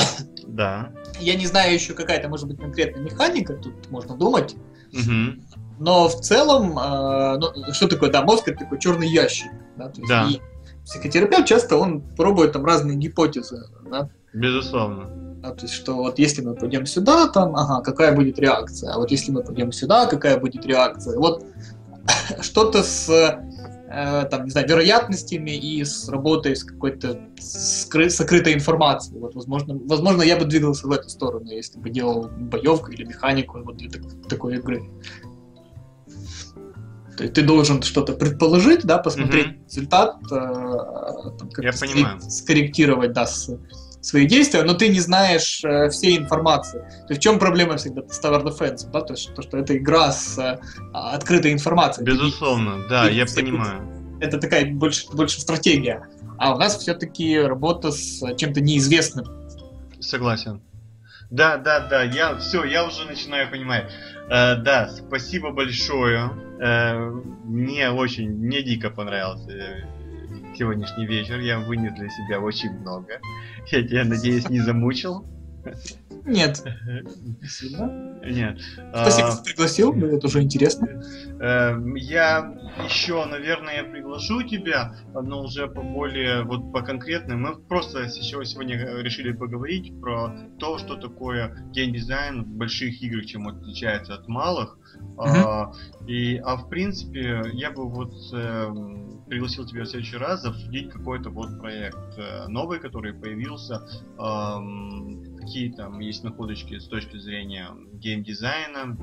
Да. 0.46 0.92
Я 1.20 1.36
не 1.36 1.46
знаю 1.46 1.72
еще 1.72 1.94
какая-то, 1.94 2.28
может 2.28 2.48
быть, 2.48 2.58
конкретная 2.58 3.02
механика, 3.02 3.54
тут 3.54 3.88
можно 3.88 4.16
думать. 4.16 4.56
Угу. 4.92 5.60
Но 5.80 6.08
в 6.08 6.20
целом, 6.20 6.78
э, 6.78 7.38
ну, 7.38 7.72
что 7.72 7.88
такое, 7.88 8.10
да, 8.10 8.22
мозг 8.22 8.48
это 8.48 8.58
такой 8.58 8.78
черный 8.78 9.08
ящик. 9.08 9.50
Да, 9.76 9.88
то 9.88 10.00
есть 10.00 10.08
да. 10.08 10.28
И 10.28 10.40
психотерапевт 10.84 11.46
часто 11.46 11.76
он 11.76 12.02
пробует 12.02 12.52
там 12.52 12.64
разные 12.64 12.96
гипотезы. 12.96 13.64
Да? 13.90 14.10
Безусловно. 14.32 15.08
Да, 15.42 15.52
то 15.52 15.62
есть, 15.62 15.74
что 15.74 15.94
вот 15.94 16.18
если 16.18 16.42
мы 16.42 16.54
пойдем 16.54 16.84
сюда, 16.84 17.26
там, 17.28 17.56
ага, 17.56 17.80
какая 17.80 18.14
будет 18.14 18.38
реакция, 18.38 18.92
а 18.92 18.98
вот 18.98 19.10
если 19.10 19.32
мы 19.32 19.42
пойдем 19.42 19.72
сюда, 19.72 20.06
какая 20.06 20.38
будет 20.38 20.66
реакция. 20.66 21.18
Вот 21.18 21.46
что-то 22.42 22.82
с 22.82 23.40
там, 23.90 24.44
не 24.44 24.50
знаю, 24.50 24.68
вероятностями 24.68 25.50
и 25.50 25.84
с 25.84 26.08
работой 26.08 26.54
с 26.54 26.62
какой-то 26.62 27.20
скры- 27.38 28.08
сокрытой 28.08 28.54
информацией. 28.54 29.18
Вот, 29.18 29.34
возможно, 29.34 29.78
возможно, 29.84 30.22
я 30.22 30.36
бы 30.36 30.44
двигался 30.44 30.86
в 30.86 30.92
эту 30.92 31.08
сторону, 31.08 31.50
если 31.50 31.78
бы 31.80 31.90
делал 31.90 32.28
боевку 32.28 32.92
или 32.92 33.04
механику 33.04 33.60
вот 33.64 33.78
для 33.78 33.90
так- 33.90 34.28
такой 34.28 34.56
игры. 34.56 34.88
То 37.16 37.24
есть 37.24 37.34
ты 37.34 37.42
должен 37.42 37.82
что-то 37.82 38.12
предположить, 38.14 38.84
да, 38.84 38.98
посмотреть 38.98 39.48
mm-hmm. 39.48 39.66
результат, 39.66 40.16
э, 40.30 40.36
там, 41.38 41.50
я 41.58 41.72
понимаю. 41.72 42.20
скорректировать, 42.22 43.12
да, 43.12 43.26
с, 43.26 43.50
свои 44.00 44.26
действия, 44.26 44.62
но 44.62 44.74
ты 44.74 44.88
не 44.88 45.00
знаешь 45.00 45.62
э, 45.64 45.88
всей 45.90 46.18
информации. 46.18 46.78
То 46.78 47.06
есть 47.10 47.20
в 47.20 47.22
чем 47.22 47.38
проблема 47.38 47.76
всегда 47.76 48.02
с 48.08 48.22
Tower 48.22 48.42
Defense? 48.44 48.90
Да? 48.90 49.02
То, 49.02 49.14
есть, 49.14 49.34
то, 49.34 49.42
что 49.42 49.58
это 49.58 49.76
игра 49.76 50.12
с 50.12 50.38
э, 50.38 50.58
открытой 50.92 51.52
информацией. 51.52 52.06
Безусловно, 52.06 52.86
да, 52.88 53.08
я 53.08 53.26
понимаю. 53.26 54.18
Это 54.20 54.38
такая 54.38 54.72
больше, 54.72 55.06
больше 55.12 55.40
стратегия. 55.40 56.06
А 56.38 56.54
у 56.54 56.58
нас 56.58 56.78
все-таки 56.78 57.38
работа 57.38 57.90
с 57.92 58.22
чем-то 58.36 58.60
неизвестным. 58.60 59.26
Согласен. 60.00 60.62
Да, 61.30 61.58
да, 61.58 61.80
да, 61.80 62.02
я 62.02 62.36
все, 62.38 62.64
я 62.64 62.86
уже 62.86 63.04
начинаю 63.04 63.50
понимать. 63.50 63.90
Э, 64.28 64.56
да, 64.56 64.88
спасибо 64.88 65.50
большое. 65.50 66.30
Э, 66.60 66.98
мне 67.44 67.90
очень, 67.90 68.30
мне 68.30 68.62
дико 68.62 68.90
понравился 68.90 69.50
э, 69.50 69.84
сегодняшний 70.60 71.06
вечер. 71.06 71.40
Я 71.40 71.58
вынес 71.58 71.94
для 71.94 72.10
себя 72.10 72.38
очень 72.38 72.70
много. 72.70 73.18
Я 73.70 73.82
тебя, 73.82 74.04
надеюсь, 74.04 74.48
не 74.50 74.60
замучил. 74.60 75.26
Нет. 76.26 76.62
Нет. 78.24 78.60
Спасибо, 78.90 79.30
что 79.30 79.42
пригласил, 79.42 79.92
это 79.92 80.26
уже 80.26 80.42
интересно. 80.42 81.02
Эм, 81.40 81.94
я 81.94 82.54
еще, 82.84 83.24
наверное, 83.24 83.84
приглашу 83.84 84.42
тебя, 84.42 84.96
но 85.14 85.42
уже 85.42 85.66
по 85.66 85.82
более, 85.82 86.44
вот 86.44 86.72
по 86.72 86.82
конкретным. 86.82 87.42
Мы 87.42 87.56
просто 87.56 88.08
сегодня 88.08 88.76
решили 89.02 89.32
поговорить 89.32 89.98
про 90.00 90.34
то, 90.58 90.78
что 90.78 90.96
такое 90.96 91.56
геймдизайн 91.72 92.44
в 92.44 92.48
больших 92.48 93.02
играх, 93.02 93.26
чем 93.26 93.48
отличается 93.48 94.14
от 94.14 94.28
малых. 94.28 94.78
Uh-huh. 95.16 95.72
и, 96.06 96.36
а 96.38 96.56
в 96.56 96.68
принципе, 96.68 97.42
я 97.52 97.70
бы 97.70 97.88
вот 97.88 98.12
э, 98.32 98.68
пригласил 99.30 99.64
тебя 99.64 99.84
в 99.84 99.86
следующий 99.86 100.16
раз 100.16 100.44
обсудить 100.44 100.90
какой-то 100.90 101.30
вот 101.30 101.58
проект 101.60 102.18
э, 102.18 102.48
новый, 102.48 102.80
который 102.80 103.14
появился. 103.14 103.86
Какие 105.40 105.72
там 105.72 106.00
есть 106.00 106.24
находочки 106.24 106.78
с 106.78 106.86
точки 106.86 107.16
зрения 107.16 107.68
геймдизайна, 107.94 108.98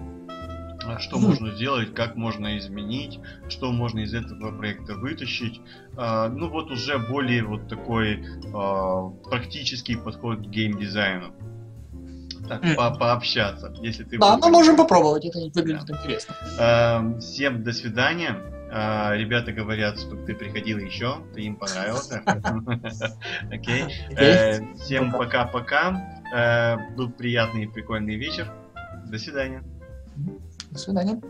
а 0.85 0.99
что 0.99 1.17
можно 1.17 1.51
сделать, 1.51 1.93
как 1.93 2.15
можно 2.15 2.57
изменить, 2.57 3.19
что 3.49 3.71
можно 3.71 3.99
из 4.01 4.13
этого 4.13 4.55
проекта 4.55 4.93
вытащить. 4.95 5.59
А, 5.97 6.29
ну 6.29 6.49
вот 6.49 6.71
уже 6.71 6.97
более 6.97 7.43
вот 7.43 7.67
такой 7.67 8.23
а, 8.53 9.09
практический 9.29 9.95
подход 9.95 10.39
к 10.39 10.49
геймдизайну. 10.49 11.33
Так, 12.47 12.61
по 12.77 12.91
пообщаться, 12.91 13.73
если 13.81 14.05
ты... 14.05 14.17
Да, 14.17 14.37
мы 14.37 14.49
можем 14.49 14.77
попробовать, 14.77 15.25
это 15.25 15.39
выглядит 15.39 15.85
да. 15.85 15.97
интересно. 15.97 16.35
А, 16.59 17.19
всем 17.19 17.63
до 17.63 17.73
свидания. 17.73 18.56
А, 18.69 19.15
ребята 19.15 19.51
говорят, 19.51 19.99
что 19.99 20.15
ты 20.15 20.35
приходил 20.35 20.77
еще, 20.77 21.23
ты 21.33 21.41
им 21.41 21.55
понравился. 21.55 22.21
Окей. 23.51 23.85
Э, 24.11 24.59
всем 24.75 25.11
пока-пока. 25.11 26.21
Э, 26.33 26.95
был 26.95 27.09
приятный 27.09 27.63
и 27.63 27.67
прикольный 27.67 28.15
вечер. 28.15 28.51
До 29.05 29.17
свидания. 29.17 29.63
До 30.71 30.77
свидания. 30.77 31.21